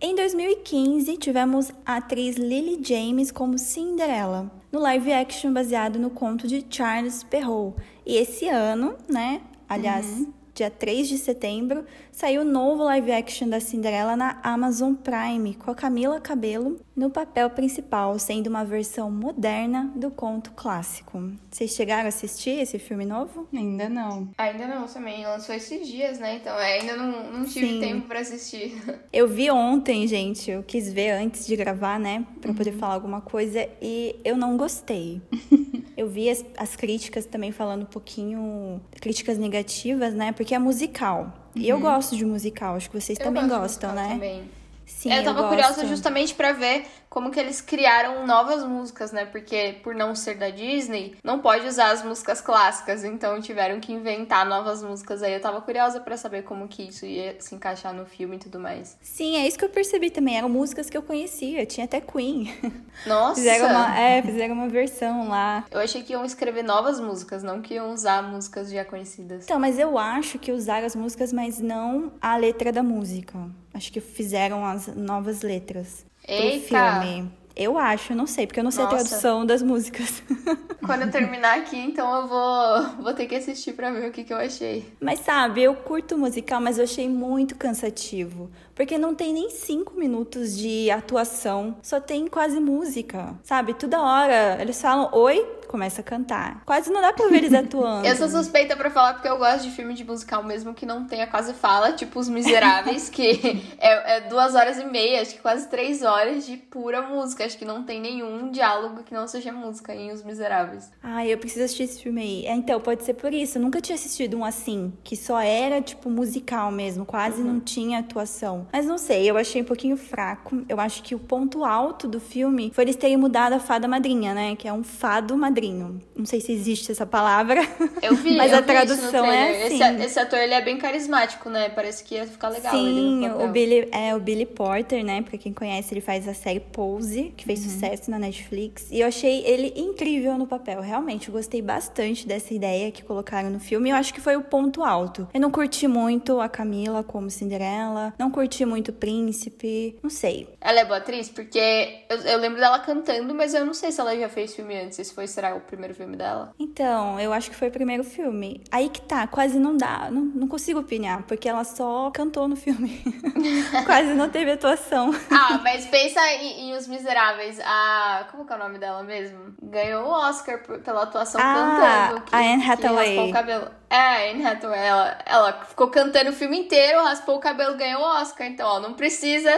Em 0.00 0.15
2015, 0.15 1.17
tivemos 1.17 1.73
a 1.85 1.97
atriz 1.97 2.37
Lily 2.37 2.79
James 2.85 3.32
como 3.32 3.59
Cinderela. 3.59 4.49
no 4.70 4.79
live 4.79 5.12
action 5.12 5.53
baseado 5.53 5.99
no 5.99 6.09
conto 6.09 6.47
de 6.47 6.65
Charles 6.70 7.25
Perrault. 7.25 7.76
E 8.06 8.17
esse 8.17 8.49
ano, 8.49 8.94
né? 9.09 9.41
Aliás, 9.69 10.06
uhum 10.06 10.32
dia 10.59 10.70
3 10.70 11.09
de 11.09 11.19
setembro, 11.19 11.85
saiu 12.19 12.43
o 12.43 12.44
novo 12.44 12.82
live 12.82 13.12
action 13.12 13.49
da 13.49 13.61
Cinderela 13.61 14.17
na 14.17 14.41
Amazon 14.43 14.93
Prime, 14.93 15.55
com 15.55 15.70
a 15.70 15.75
Camila 15.75 16.20
Cabello 16.20 16.81
no 16.97 17.11
papel 17.11 17.49
principal, 17.49 18.19
sendo 18.19 18.49
uma 18.49 18.65
versão 18.65 19.09
moderna 19.09 19.93
do 19.94 20.11
conto 20.11 20.50
clássico. 20.50 21.31
Vocês 21.49 21.76
chegaram 21.76 22.06
a 22.06 22.09
assistir 22.09 22.59
esse 22.59 22.76
filme 22.76 23.06
novo? 23.06 23.47
Ainda 23.55 23.88
não. 23.88 24.29
Ainda 24.37 24.67
não, 24.67 24.88
também. 24.88 25.25
Lançou 25.25 25.55
esses 25.55 25.87
dias, 25.87 26.19
né? 26.19 26.35
Então 26.35 26.56
ainda 26.56 26.97
não, 26.97 27.32
não 27.32 27.44
tive 27.44 27.69
Sim. 27.69 27.81
tempo 27.81 28.09
para 28.09 28.19
assistir. 28.19 28.82
Eu 29.12 29.29
vi 29.29 29.49
ontem, 29.49 30.05
gente. 30.09 30.50
Eu 30.50 30.65
quis 30.65 30.93
ver 30.93 31.12
antes 31.12 31.47
de 31.47 31.55
gravar, 31.55 32.00
né? 32.00 32.26
Pra 32.41 32.53
poder 32.53 32.73
uhum. 32.73 32.79
falar 32.81 32.94
alguma 32.94 33.20
coisa. 33.20 33.69
E 33.81 34.17
eu 34.25 34.37
não 34.37 34.56
gostei. 34.56 35.23
eu 35.97 36.09
vi 36.09 36.29
as, 36.29 36.44
as 36.56 36.75
críticas 36.75 37.26
também 37.26 37.53
falando 37.53 37.82
um 37.82 37.87
pouquinho. 37.87 38.81
Críticas 39.00 39.38
negativas, 39.38 40.15
né? 40.15 40.32
Porque 40.32 40.55
é 40.55 40.59
musical. 40.59 41.32
Uhum. 41.58 41.64
E 41.64 41.69
eu 41.69 41.76
uhum. 41.76 41.82
gosto 41.82 42.16
de 42.16 42.25
musical. 42.25 42.76
Acho 42.76 42.88
que 42.90 43.00
vocês 43.00 43.19
eu 43.19 43.25
também 43.25 43.49
gostam, 43.49 43.93
né? 43.93 44.08
Também. 44.10 44.43
Sim, 44.87 45.12
eu 45.12 45.22
tava 45.22 45.40
eu 45.43 45.49
curiosa 45.49 45.87
justamente 45.87 46.34
para 46.34 46.52
ver 46.52 46.87
como 47.08 47.31
que 47.31 47.40
eles 47.40 47.60
criaram 47.60 48.26
novas 48.26 48.62
músicas, 48.62 49.12
né? 49.12 49.25
Porque 49.25 49.76
por 49.82 49.94
não 49.94 50.14
ser 50.14 50.37
da 50.37 50.50
Disney, 50.50 51.16
não 51.22 51.40
pode 51.40 51.66
usar 51.66 51.90
as 51.90 52.02
músicas 52.02 52.40
clássicas, 52.40 53.05
então 53.05 53.40
tiveram 53.40 53.81
que 53.81 53.93
inventar 53.93 54.46
novas 54.46 54.82
músicas 54.82 55.22
aí. 55.22 55.32
Eu 55.32 55.40
tava 55.40 55.60
curiosa 55.60 56.00
para 56.00 56.16
saber 56.16 56.43
como 56.43 56.69
que 56.69 56.88
isso 56.88 57.06
ia 57.06 57.37
se 57.40 57.55
encaixar 57.55 57.93
no 57.94 58.05
filme 58.06 58.37
e 58.37 58.38
tudo 58.38 58.58
mais. 58.58 58.96
Sim, 59.00 59.37
é 59.37 59.46
isso 59.46 59.58
que 59.58 59.64
eu 59.64 59.69
percebi 59.69 60.10
também. 60.10 60.37
Eram 60.37 60.49
músicas 60.49 60.90
que 60.90 60.96
eu 60.96 61.02
conhecia, 61.02 61.64
tinha 61.66 61.84
até 61.84 62.00
Queen. 62.00 62.55
Nossa! 63.06 63.37
fizeram 63.37 63.69
uma, 63.69 63.99
é, 63.99 64.22
fizeram 64.22 64.55
uma 64.55 64.69
versão 64.69 65.28
lá. 65.28 65.64
Eu 65.70 65.81
achei 65.81 66.02
que 66.02 66.12
iam 66.12 66.25
escrever 66.25 66.62
novas 66.62 67.00
músicas, 67.00 67.43
não 67.43 67.62
que 67.62 67.75
iam 67.75 67.93
usar 67.93 68.22
músicas 68.22 68.70
já 68.70 68.84
conhecidas. 68.84 69.44
Então, 69.44 69.58
mas 69.58 69.78
eu 69.78 69.99
acho 69.99 70.38
que 70.38 70.52
usaram 70.52 70.87
as 70.87 70.94
músicas, 70.94 71.32
mas 71.32 71.58
não 71.58 72.12
a 72.20 72.37
letra 72.37 72.72
da 72.72 72.82
música. 72.82 73.38
Acho 73.72 73.93
que 73.93 74.00
fizeram 74.00 74.64
as 74.64 74.88
novas 74.88 75.43
letras 75.43 76.07
Eita. 76.29 76.69
pro 76.69 77.01
filme. 77.03 77.39
Eu 77.59 77.77
acho, 77.77 78.15
não 78.15 78.25
sei, 78.25 78.47
porque 78.47 78.61
eu 78.61 78.65
não 78.65 78.71
sei 78.71 78.85
Nossa. 78.85 78.95
a 78.95 78.99
tradução 79.01 79.45
das 79.45 79.63
músicas. 79.63 80.23
Quando 80.87 81.03
eu 81.03 81.11
terminar 81.11 81.59
aqui, 81.59 81.77
então 81.77 82.23
eu 82.23 82.29
vou, 82.29 83.03
vou 83.03 83.13
ter 83.13 83.27
que 83.27 83.35
assistir 83.35 83.73
pra 83.73 83.91
ver 83.91 84.09
o 84.09 84.13
que, 84.13 84.23
que 84.23 84.33
eu 84.33 84.37
achei. 84.37 84.87
Mas 85.01 85.19
sabe, 85.19 85.65
eu 85.65 85.75
curto 85.75 86.17
musical, 86.17 86.61
mas 86.61 86.79
eu 86.79 86.85
achei 86.85 87.09
muito 87.09 87.57
cansativo. 87.57 88.49
Porque 88.79 88.97
não 88.97 89.13
tem 89.13 89.33
nem 89.33 89.51
cinco 89.51 89.99
minutos 89.99 90.57
de 90.57 90.89
atuação, 90.89 91.77
só 91.83 92.01
tem 92.01 92.29
quase 92.29 92.61
música, 92.61 93.35
sabe? 93.43 93.75
Toda 93.75 94.01
hora 94.01 94.57
eles 94.61 94.81
falam 94.81 95.11
oi, 95.13 95.45
começa 95.67 96.01
a 96.01 96.05
cantar. 96.05 96.63
Quase 96.65 96.89
não 96.89 97.01
dá 97.01 97.13
pra 97.13 97.27
ver 97.27 97.39
eles 97.39 97.53
atuando. 97.55 98.07
eu 98.07 98.15
sou 98.15 98.29
suspeita 98.29 98.77
pra 98.77 98.89
falar 98.89 99.15
porque 99.15 99.27
eu 99.27 99.37
gosto 99.37 99.65
de 99.65 99.73
filme 99.73 99.95
de 99.95 100.05
musical 100.05 100.45
mesmo 100.45 100.73
que 100.75 100.87
não 100.87 101.05
tenha 101.09 101.27
quase 101.27 101.55
fala, 101.55 101.91
tipo 101.91 102.21
Os 102.21 102.29
Miseráveis, 102.29 103.09
que 103.09 103.61
é, 103.81 104.19
é, 104.19 104.21
duas 104.29 104.55
horas 104.55 104.79
e 104.79 104.85
meia, 104.85 105.23
acho 105.23 105.35
que 105.35 105.41
quase 105.41 105.69
três 105.69 106.05
horas 106.05 106.47
de 106.47 106.57
pura 106.57 107.03
música. 107.03 107.45
Acho 107.45 107.59
que 107.59 107.65
não 107.65 107.83
tem 107.83 108.01
nenhum 108.01 108.49
diálogo 108.49 109.03
que 109.03 109.13
não 109.13 109.27
seja 109.27 109.51
música 109.51 109.93
em 109.93 110.13
Os 110.13 110.23
Miseráveis. 110.23 110.89
Ah, 111.03 111.27
eu 111.27 111.37
preciso 111.37 111.65
assistir 111.65 111.83
esse 111.83 112.01
filme 112.01 112.23
aí. 112.23 112.47
É, 112.47 112.55
então, 112.55 112.81
pode 112.81 113.03
ser 113.03 113.15
por 113.15 113.35
isso. 113.35 113.59
Eu 113.59 113.63
nunca 113.63 113.81
tinha 113.81 113.97
assistido 113.97 114.37
um 114.37 114.45
assim, 114.45 114.93
que 115.03 115.17
só 115.17 115.41
era, 115.41 115.83
tipo, 115.83 116.09
musical 116.09 116.71
mesmo, 116.71 117.05
quase 117.05 117.43
uhum. 117.43 117.55
não 117.55 117.61
tinha 117.61 117.99
atuação. 117.99 118.68
Mas 118.73 118.87
não 118.87 118.99
sei, 118.99 119.29
eu 119.29 119.37
achei 119.37 119.62
um 119.62 119.65
pouquinho 119.65 119.97
fraco. 119.97 120.62
Eu 120.69 120.81
acho 120.81 121.03
que 121.03 121.15
o 121.15 121.19
ponto 121.19 121.65
alto 121.65 122.09
do 122.09 122.20
filme 122.20 122.70
foi 122.75 122.85
eles 122.85 122.97
terem 122.97 123.17
mudado 123.17 123.53
a 123.55 123.61
fada 123.61 123.88
madrinha, 123.88 124.35
né? 124.35 124.56
Que 124.56 124.69
é 124.69 124.73
um 124.73 124.85
fado 124.85 125.37
madrinho. 125.37 126.00
Não 126.17 126.26
sei 126.26 126.41
se 126.41 126.53
existe 126.53 126.91
essa 126.91 127.06
palavra. 127.06 127.61
Eu 128.03 128.15
vi, 128.15 128.37
mas 128.37 128.53
eu 128.53 128.59
a 128.59 128.62
tradução 128.62 129.26
é 129.26 129.67
assim. 129.67 129.82
Esse, 129.82 130.05
esse, 130.05 130.20
ator, 130.20 130.38
ele 130.38 130.55
é 130.55 130.61
bem 130.61 130.79
carismático, 130.79 131.50
né? 131.50 131.69
Parece 131.69 132.05
que 132.05 132.15
ia 132.15 132.26
ficar 132.26 132.49
legal 132.49 132.73
Sim, 132.73 133.29
o 133.29 133.49
Billy, 133.49 133.88
é 133.93 134.15
o 134.15 134.20
Billy 134.20 134.47
Porter, 134.47 135.05
né? 135.05 135.23
Pra 135.23 135.37
quem 135.37 135.53
conhece, 135.53 135.93
ele 135.93 136.00
faz 136.00 136.29
a 136.29 136.35
série 136.35 136.61
Pose, 136.61 137.32
que 137.37 137.44
fez 137.44 137.65
uhum. 137.65 137.70
sucesso 137.70 138.11
na 138.11 138.19
Netflix. 138.19 138.87
E 138.91 139.00
eu 139.00 139.09
achei 139.09 139.44
ele 139.44 139.73
incrível 139.76 140.38
no 140.38 140.47
papel. 140.47 140.81
Realmente, 140.81 141.29
eu 141.29 141.35
gostei 141.35 141.61
bastante 141.61 142.26
dessa 142.26 142.55
ideia 142.55 142.91
que 142.91 143.03
colocaram 143.03 143.50
no 143.50 143.61
filme. 143.61 143.91
Eu 143.91 143.97
acho 143.97 144.15
que 144.15 144.20
foi 144.20 144.37
o 144.37 144.43
ponto 144.43 144.82
alto. 144.82 145.29
Eu 145.35 145.41
não 145.41 145.50
curti 145.50 145.87
muito 145.87 146.41
a 146.41 146.49
Camila 146.49 147.03
como 147.03 147.31
Cinderela. 147.31 148.15
Não 148.19 148.31
curti 148.31 148.57
muito 148.66 148.93
Príncipe, 148.93 149.99
não 150.02 150.10
sei. 150.10 150.49
Ela 150.60 150.81
é 150.81 150.84
boa 150.84 150.99
atriz? 150.99 151.28
Porque 151.28 152.05
eu, 152.08 152.16
eu, 152.19 152.38
lembro 152.38 152.58
dela 152.58 152.78
cantando, 152.81 153.34
mas 153.34 153.55
eu 153.55 153.64
não 153.64 153.75
sei 153.75 153.93
se 153.93 154.00
ela 154.00 154.16
já 154.16 154.28
fez 154.28 154.55
filme 154.55 154.76
antes. 154.76 154.99
Esse 154.99 155.14
foi, 155.14 155.26
será, 155.26 155.55
o 155.55 155.60
primeiro 155.60 155.94
filme 155.94 156.16
dela? 156.16 156.55
Então, 156.58 157.19
eu 157.20 157.32
acho 157.32 157.50
que 157.50 157.56
foi 157.56 157.69
o 157.69 157.72
primeiro 157.72 158.05
filme. 158.05 158.62
Aí 158.70 158.88
que 158.88 159.00
tá, 159.00 159.26
quase 159.26 159.58
não 159.58 159.76
dá, 159.76 160.10
não, 160.10 160.22
não 160.22 160.49
consigo 160.49 160.81
opinar, 160.81 161.22
porque 161.25 161.49
ela 161.49 161.64
só 161.64 162.10
cantou 162.10 162.49
no 162.49 162.56
filme. 162.56 163.02
quase 163.87 164.14
não 164.14 164.28
teve 164.28 164.52
atuação. 164.52 165.10
ah, 165.31 165.60
mas 165.62 165.87
pensa 165.87 166.20
em, 166.32 166.69
em, 166.69 166.76
Os 166.76 166.87
Miseráveis. 166.88 167.60
A. 167.64 168.26
Como 168.31 168.44
que 168.44 168.52
é 168.52 168.56
o 168.56 168.58
nome 168.58 168.78
dela 168.78 169.02
mesmo? 169.02 169.55
Ganhou 169.62 170.06
o 170.06 170.10
Oscar 170.10 170.62
pela 170.82 171.02
atuação 171.02 171.40
ah, 171.43 171.55
cantando. 171.55 172.25
Que, 172.26 172.34
a 172.34 172.38
Anne 172.38 172.70
Hathaway. 172.70 173.14
Que 173.14 173.31
o 173.31 173.32
cabelo. 173.32 173.78
É, 173.90 174.31
Anne 174.31 174.44
Hathaway, 174.44 174.79
ela, 174.79 175.19
ela 175.25 175.52
ficou 175.64 175.88
cantando 175.88 176.31
o 176.31 176.35
filme 176.35 176.58
inteiro, 176.58 177.02
raspou 177.02 177.37
o 177.37 177.40
cabelo, 177.40 177.76
ganhou 177.76 178.02
o 178.02 178.20
Oscar. 178.20 178.46
Então, 178.46 178.69
ó, 178.69 178.81
não 178.81 178.94
precisa 178.94 179.50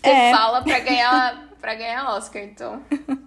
ter 0.00 0.10
é. 0.10 0.30
fala 0.32 0.62
pra 0.62 0.78
ganhar, 0.78 1.48
pra 1.60 1.74
ganhar 1.74 2.16
Oscar, 2.16 2.42
então. 2.42 2.82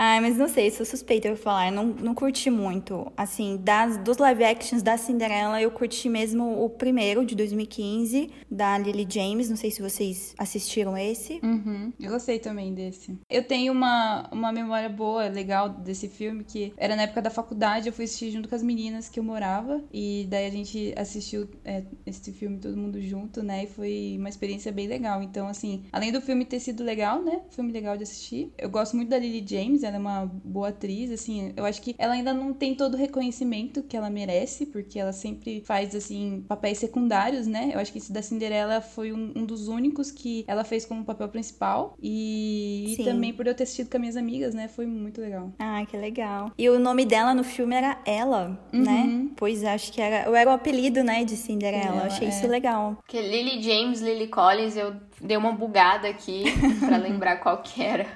Ai, 0.00 0.20
mas 0.20 0.36
não 0.36 0.46
sei, 0.46 0.70
sou 0.70 0.86
suspeita 0.86 1.26
eu 1.26 1.36
falar. 1.36 1.70
Eu 1.70 1.72
não, 1.72 1.86
não 1.86 2.14
curti 2.14 2.48
muito. 2.48 3.10
Assim, 3.16 3.56
das, 3.56 3.96
dos 3.96 4.16
live 4.16 4.44
actions 4.44 4.80
da 4.80 4.96
Cinderela, 4.96 5.60
eu 5.60 5.72
curti 5.72 6.08
mesmo 6.08 6.64
o 6.64 6.70
primeiro, 6.70 7.26
de 7.26 7.34
2015, 7.34 8.30
da 8.48 8.78
Lily 8.78 9.04
James. 9.10 9.50
Não 9.50 9.56
sei 9.56 9.72
se 9.72 9.82
vocês 9.82 10.36
assistiram 10.38 10.96
esse. 10.96 11.40
Uhum. 11.42 11.92
Eu 11.98 12.12
gostei 12.12 12.38
também 12.38 12.72
desse. 12.72 13.18
Eu 13.28 13.42
tenho 13.42 13.72
uma, 13.72 14.28
uma 14.30 14.52
memória 14.52 14.88
boa, 14.88 15.26
legal 15.26 15.68
desse 15.68 16.06
filme, 16.06 16.44
que 16.44 16.72
era 16.76 16.94
na 16.94 17.02
época 17.02 17.20
da 17.20 17.30
faculdade, 17.30 17.88
eu 17.88 17.92
fui 17.92 18.04
assistir 18.04 18.30
junto 18.30 18.48
com 18.48 18.54
as 18.54 18.62
meninas 18.62 19.08
que 19.08 19.18
eu 19.18 19.24
morava. 19.24 19.82
E 19.92 20.28
daí 20.30 20.46
a 20.46 20.50
gente 20.50 20.94
assistiu 20.96 21.48
é, 21.64 21.82
esse 22.06 22.30
filme 22.30 22.58
todo 22.58 22.76
mundo 22.76 23.00
junto, 23.00 23.42
né? 23.42 23.64
E 23.64 23.66
foi 23.66 24.14
uma 24.16 24.28
experiência 24.28 24.70
bem 24.70 24.86
legal. 24.86 25.20
Então, 25.24 25.48
assim, 25.48 25.82
além 25.90 26.12
do 26.12 26.20
filme 26.20 26.44
ter 26.44 26.60
sido 26.60 26.84
legal, 26.84 27.20
né? 27.20 27.40
Filme 27.50 27.72
legal 27.72 27.96
de 27.96 28.04
assistir. 28.04 28.52
Eu 28.56 28.70
gosto 28.70 28.94
muito 28.94 29.08
da 29.08 29.18
Lily 29.18 29.44
James, 29.44 29.87
ela 29.88 29.96
é 29.96 29.98
uma 29.98 30.26
boa 30.26 30.68
atriz, 30.68 31.10
assim, 31.10 31.52
eu 31.56 31.64
acho 31.64 31.82
que 31.82 31.94
ela 31.98 32.14
ainda 32.14 32.32
não 32.32 32.52
tem 32.52 32.74
todo 32.74 32.94
o 32.94 32.96
reconhecimento 32.96 33.82
que 33.82 33.96
ela 33.96 34.10
merece, 34.10 34.66
porque 34.66 34.98
ela 34.98 35.12
sempre 35.12 35.62
faz, 35.64 35.94
assim, 35.94 36.44
papéis 36.46 36.78
secundários, 36.78 37.46
né? 37.46 37.70
Eu 37.74 37.80
acho 37.80 37.92
que 37.92 37.98
esse 37.98 38.12
da 38.12 38.22
Cinderela 38.22 38.80
foi 38.80 39.12
um, 39.12 39.32
um 39.34 39.44
dos 39.44 39.68
únicos 39.68 40.10
que 40.10 40.44
ela 40.46 40.64
fez 40.64 40.84
como 40.84 41.04
papel 41.04 41.28
principal. 41.28 41.96
E, 42.00 42.96
e, 42.98 43.04
também 43.04 43.32
por 43.32 43.46
eu 43.46 43.54
ter 43.54 43.64
assistido 43.64 43.90
com 43.90 43.96
as 43.96 44.00
minhas 44.00 44.16
amigas, 44.16 44.54
né? 44.54 44.68
Foi 44.68 44.86
muito 44.86 45.20
legal. 45.20 45.52
Ah, 45.58 45.84
que 45.86 45.96
legal. 45.96 46.52
E 46.56 46.68
o 46.68 46.78
nome 46.78 47.04
dela 47.04 47.34
no 47.34 47.44
filme 47.44 47.74
era 47.74 48.00
Ela, 48.04 48.60
né? 48.72 48.78
uhum. 48.78 49.24
né? 49.24 49.28
Pois 49.36 49.64
acho 49.64 49.92
que 49.92 50.00
era. 50.00 50.26
Eu 50.26 50.34
era 50.34 50.50
o 50.50 50.52
apelido, 50.52 51.02
né, 51.02 51.24
de 51.24 51.36
Cinderela. 51.36 51.96
eu 51.96 52.02
achei 52.04 52.26
é. 52.26 52.30
isso 52.30 52.46
legal. 52.46 52.98
Que 53.06 53.20
Lily 53.20 53.62
James, 53.62 54.00
Lily 54.00 54.28
Collins, 54.28 54.76
eu 54.76 54.94
dei 55.20 55.36
uma 55.36 55.52
bugada 55.52 56.08
aqui 56.08 56.44
para 56.80 56.96
lembrar 56.96 57.36
qual 57.38 57.62
que 57.62 57.82
era. 57.82 58.06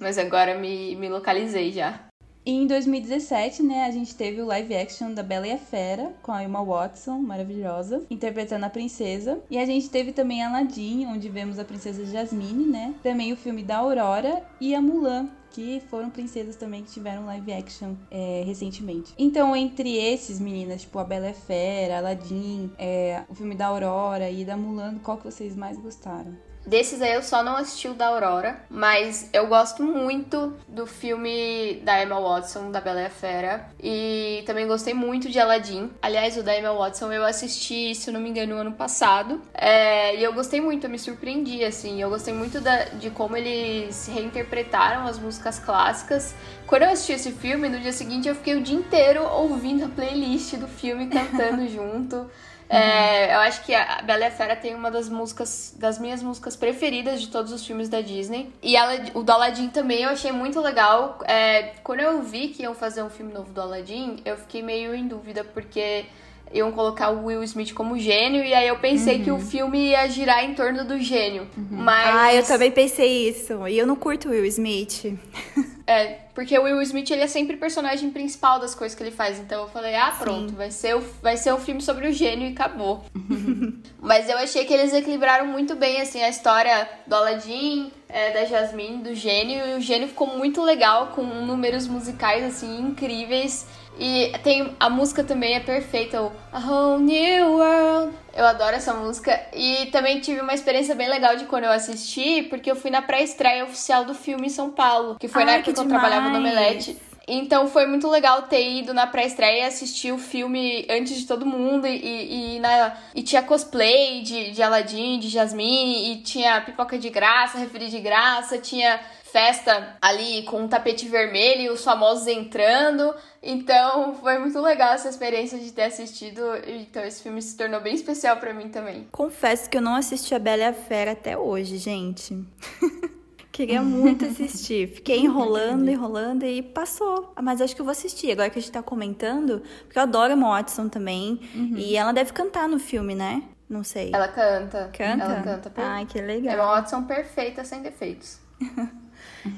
Mas 0.00 0.18
agora 0.18 0.58
me, 0.58 0.94
me 0.96 1.08
localizei 1.08 1.72
já. 1.72 2.06
E 2.46 2.52
em 2.52 2.64
2017, 2.64 3.60
né, 3.60 3.86
a 3.86 3.90
gente 3.90 4.14
teve 4.14 4.40
o 4.40 4.46
live 4.46 4.72
action 4.72 5.12
da 5.12 5.20
Bela 5.20 5.48
e 5.48 5.50
a 5.50 5.58
Fera, 5.58 6.14
com 6.22 6.30
a 6.30 6.44
Emma 6.44 6.62
Watson, 6.62 7.18
maravilhosa, 7.18 8.06
interpretando 8.08 8.62
a 8.62 8.70
princesa. 8.70 9.40
E 9.50 9.58
a 9.58 9.66
gente 9.66 9.90
teve 9.90 10.12
também 10.12 10.44
Aladdin, 10.44 11.06
onde 11.06 11.28
vemos 11.28 11.58
a 11.58 11.64
princesa 11.64 12.06
Jasmine, 12.06 12.66
né? 12.66 12.94
Também 13.02 13.32
o 13.32 13.36
filme 13.36 13.64
da 13.64 13.78
Aurora 13.78 14.44
e 14.60 14.76
a 14.76 14.80
Mulan, 14.80 15.28
que 15.50 15.82
foram 15.90 16.08
princesas 16.08 16.54
também 16.54 16.84
que 16.84 16.92
tiveram 16.92 17.26
live 17.26 17.52
action 17.52 17.94
é, 18.12 18.44
recentemente. 18.46 19.12
Então, 19.18 19.56
entre 19.56 19.96
esses, 19.96 20.38
meninas, 20.38 20.82
tipo 20.82 21.00
a 21.00 21.04
Bela 21.04 21.30
a 21.30 21.34
Fera, 21.34 21.98
Aladdin, 21.98 22.70
é, 22.78 23.24
o 23.28 23.34
filme 23.34 23.56
da 23.56 23.66
Aurora 23.66 24.30
e 24.30 24.44
da 24.44 24.56
Mulan, 24.56 24.98
qual 25.02 25.16
que 25.16 25.24
vocês 25.24 25.56
mais 25.56 25.76
gostaram? 25.78 26.45
Desses 26.66 27.00
aí 27.00 27.14
eu 27.14 27.22
só 27.22 27.44
não 27.44 27.56
assisti 27.56 27.86
o 27.86 27.94
da 27.94 28.08
Aurora, 28.08 28.58
mas 28.68 29.30
eu 29.32 29.46
gosto 29.46 29.84
muito 29.84 30.52
do 30.66 30.84
filme 30.84 31.80
da 31.84 32.02
Emma 32.02 32.20
Watson, 32.20 32.72
da 32.72 32.80
Bela 32.80 33.02
e 33.02 33.06
a 33.06 33.10
Fera. 33.10 33.68
E 33.80 34.42
também 34.44 34.66
gostei 34.66 34.92
muito 34.92 35.28
de 35.28 35.38
Aladdin. 35.38 35.90
Aliás, 36.02 36.36
o 36.36 36.42
da 36.42 36.58
Emma 36.58 36.72
Watson 36.72 37.12
eu 37.12 37.24
assisti, 37.24 37.94
se 37.94 38.10
não 38.10 38.20
me 38.20 38.30
engano, 38.30 38.56
no 38.56 38.60
ano 38.62 38.72
passado. 38.72 39.40
É, 39.54 40.16
e 40.16 40.24
eu 40.24 40.32
gostei 40.32 40.60
muito, 40.60 40.84
eu 40.84 40.90
me 40.90 40.98
surpreendi, 40.98 41.64
assim. 41.64 42.02
Eu 42.02 42.10
gostei 42.10 42.34
muito 42.34 42.60
da, 42.60 42.84
de 42.84 43.10
como 43.10 43.36
eles 43.36 44.08
reinterpretaram 44.08 45.06
as 45.06 45.20
músicas 45.20 45.60
clássicas. 45.60 46.34
Quando 46.66 46.82
eu 46.82 46.90
assisti 46.90 47.12
esse 47.12 47.30
filme, 47.30 47.68
no 47.68 47.78
dia 47.78 47.92
seguinte 47.92 48.28
eu 48.28 48.34
fiquei 48.34 48.56
o 48.56 48.60
dia 48.60 48.76
inteiro 48.76 49.22
ouvindo 49.22 49.84
a 49.84 49.88
playlist 49.88 50.56
do 50.56 50.66
filme, 50.66 51.06
cantando 51.06 51.66
junto. 51.70 52.28
É, 52.68 53.34
eu 53.34 53.40
acho 53.40 53.64
que 53.64 53.74
a 53.74 54.02
Bela 54.02 54.22
e 54.22 54.24
a 54.24 54.30
Fera 54.30 54.56
tem 54.56 54.74
uma 54.74 54.90
das 54.90 55.08
músicas, 55.08 55.74
das 55.78 55.98
minhas 55.98 56.22
músicas 56.22 56.56
preferidas 56.56 57.20
de 57.20 57.28
todos 57.28 57.52
os 57.52 57.64
filmes 57.64 57.88
da 57.88 58.00
Disney. 58.00 58.52
E 58.62 58.76
ela, 58.76 58.92
o 59.14 59.22
do 59.22 59.32
Aladdin 59.32 59.68
também 59.68 60.02
eu 60.02 60.10
achei 60.10 60.32
muito 60.32 60.60
legal. 60.60 61.18
É, 61.24 61.74
quando 61.84 62.00
eu 62.00 62.22
vi 62.22 62.48
que 62.48 62.62
iam 62.62 62.74
fazer 62.74 63.02
um 63.02 63.10
filme 63.10 63.32
novo 63.32 63.52
do 63.52 63.60
Aladdin, 63.60 64.20
eu 64.24 64.36
fiquei 64.36 64.62
meio 64.62 64.94
em 64.94 65.06
dúvida, 65.06 65.44
porque 65.44 66.06
iam 66.52 66.72
colocar 66.72 67.10
o 67.10 67.26
Will 67.26 67.42
Smith 67.44 67.72
como 67.74 67.98
gênio, 67.98 68.42
e 68.42 68.54
aí 68.54 68.68
eu 68.68 68.78
pensei 68.78 69.18
uhum. 69.18 69.24
que 69.24 69.30
o 69.30 69.34
uhum. 69.34 69.40
filme 69.40 69.78
ia 69.90 70.08
girar 70.08 70.44
em 70.44 70.54
torno 70.54 70.84
do 70.84 70.98
gênio. 70.98 71.46
Uhum. 71.56 71.66
Mas. 71.70 72.14
Ah, 72.14 72.34
eu 72.34 72.44
também 72.44 72.70
pensei 72.70 73.28
isso. 73.28 73.66
E 73.68 73.78
eu 73.78 73.86
não 73.86 73.96
curto 73.96 74.28
o 74.28 74.30
Will 74.30 74.44
Smith. 74.46 75.04
É, 75.88 76.18
porque 76.34 76.58
o 76.58 76.64
Will 76.64 76.82
Smith 76.82 77.08
ele 77.12 77.22
é 77.22 77.28
sempre 77.28 77.56
personagem 77.56 78.10
principal 78.10 78.58
das 78.58 78.74
coisas 78.74 78.96
que 78.96 79.02
ele 79.04 79.12
faz. 79.12 79.38
Então 79.38 79.62
eu 79.62 79.68
falei, 79.68 79.94
ah, 79.94 80.10
pronto, 80.18 80.52
vai 80.52 80.70
ser, 80.72 80.96
o, 80.96 81.00
vai 81.22 81.36
ser 81.36 81.54
um 81.54 81.60
filme 81.60 81.80
sobre 81.80 82.08
o 82.08 82.12
gênio 82.12 82.48
e 82.48 82.52
acabou. 82.52 83.04
Mas 84.02 84.28
eu 84.28 84.36
achei 84.36 84.64
que 84.64 84.74
eles 84.74 84.92
equilibraram 84.92 85.46
muito 85.46 85.76
bem, 85.76 86.00
assim, 86.00 86.20
a 86.22 86.28
história 86.28 86.88
do 87.06 87.14
Aladdin, 87.14 87.92
é, 88.08 88.32
da 88.32 88.44
Jasmine, 88.44 88.98
do 88.98 89.14
gênio. 89.14 89.64
E 89.64 89.74
o 89.76 89.80
gênio 89.80 90.08
ficou 90.08 90.26
muito 90.26 90.60
legal, 90.60 91.08
com 91.14 91.22
números 91.22 91.86
musicais, 91.86 92.42
assim, 92.42 92.80
incríveis. 92.80 93.64
E 93.98 94.32
tem 94.42 94.74
a 94.78 94.90
música 94.90 95.24
também 95.24 95.54
é 95.54 95.60
perfeita, 95.60 96.22
o 96.22 96.32
A 96.52 96.58
Whole 96.58 97.02
New 97.02 97.52
World. 97.52 98.14
Eu 98.34 98.44
adoro 98.44 98.76
essa 98.76 98.92
música. 98.92 99.40
E 99.54 99.86
também 99.86 100.20
tive 100.20 100.40
uma 100.40 100.52
experiência 100.52 100.94
bem 100.94 101.08
legal 101.08 101.36
de 101.36 101.46
quando 101.46 101.64
eu 101.64 101.72
assisti, 101.72 102.42
porque 102.42 102.70
eu 102.70 102.76
fui 102.76 102.90
na 102.90 103.00
pré-estreia 103.00 103.64
oficial 103.64 104.04
do 104.04 104.14
filme 104.14 104.46
em 104.46 104.50
São 104.50 104.70
Paulo, 104.70 105.16
que 105.18 105.28
foi 105.28 105.42
Ai, 105.42 105.46
na 105.46 105.52
época 105.52 105.72
que, 105.72 105.74
que 105.74 105.80
eu 105.80 105.88
trabalhava 105.88 106.28
no 106.28 106.38
Omelete. 106.38 106.96
Então 107.28 107.66
foi 107.66 107.86
muito 107.86 108.08
legal 108.08 108.42
ter 108.42 108.78
ido 108.78 108.94
na 108.94 109.04
pré-estreia 109.04 109.64
e 109.64 109.66
assistir 109.66 110.12
o 110.12 110.18
filme 110.18 110.86
antes 110.88 111.16
de 111.16 111.26
todo 111.26 111.44
mundo. 111.44 111.86
E, 111.86 111.96
e, 111.96 112.56
e, 112.56 112.60
na, 112.60 112.96
e 113.14 113.22
tinha 113.22 113.42
cosplay 113.42 114.22
de, 114.22 114.52
de 114.52 114.62
Aladdin, 114.62 115.18
de 115.18 115.28
Jasmine, 115.28 116.12
e 116.12 116.16
tinha 116.18 116.60
pipoca 116.60 116.96
de 116.96 117.10
graça, 117.10 117.58
refri 117.58 117.88
de 117.88 117.98
graça, 117.98 118.58
tinha 118.58 119.00
festa 119.30 119.96
ali 120.00 120.44
com 120.44 120.62
um 120.62 120.68
tapete 120.68 121.08
vermelho 121.08 121.62
e 121.62 121.68
os 121.68 121.84
famosos 121.84 122.26
entrando. 122.26 123.14
Então 123.42 124.14
foi 124.14 124.38
muito 124.38 124.60
legal 124.60 124.94
essa 124.94 125.08
experiência 125.08 125.58
de 125.58 125.72
ter 125.72 125.84
assistido. 125.84 126.40
Então 126.66 127.04
esse 127.04 127.22
filme 127.22 127.42
se 127.42 127.56
tornou 127.56 127.80
bem 127.80 127.94
especial 127.94 128.36
para 128.38 128.54
mim 128.54 128.68
também. 128.68 129.06
Confesso 129.12 129.68
que 129.68 129.76
eu 129.76 129.82
não 129.82 129.94
assisti 129.94 130.34
a 130.34 130.38
Bela 130.38 130.62
e 130.62 130.66
a 130.66 130.72
Fera 130.72 131.12
até 131.12 131.36
hoje, 131.36 131.78
gente. 131.78 132.44
Queria 133.52 133.80
muito 133.80 134.26
assistir. 134.26 134.86
Fiquei 134.86 135.20
enrolando, 135.20 135.88
enrolando 135.88 136.44
e 136.44 136.60
passou. 136.60 137.32
Mas 137.42 137.62
acho 137.62 137.74
que 137.74 137.80
eu 137.80 137.86
vou 137.86 137.92
assistir. 137.92 138.30
Agora 138.30 138.50
que 138.50 138.58
a 138.58 138.60
gente 138.60 138.70
tá 138.70 138.82
comentando, 138.82 139.62
porque 139.84 139.98
eu 139.98 140.02
adoro 140.02 140.34
a 140.34 140.36
Watson 140.36 140.90
também. 140.90 141.40
Uhum. 141.54 141.74
E 141.74 141.96
ela 141.96 142.12
deve 142.12 142.34
cantar 142.34 142.68
no 142.68 142.78
filme, 142.78 143.14
né? 143.14 143.42
Não 143.66 143.82
sei. 143.82 144.10
Ela 144.12 144.28
canta. 144.28 144.90
Canta? 144.92 145.24
Ela 145.24 145.42
canta. 145.42 145.72
Ai, 145.76 146.04
que 146.04 146.20
legal. 146.20 146.54
É 146.54 146.60
uma 146.60 146.74
Watson 146.74 147.04
perfeita, 147.04 147.64
sem 147.64 147.80
defeitos. 147.80 148.38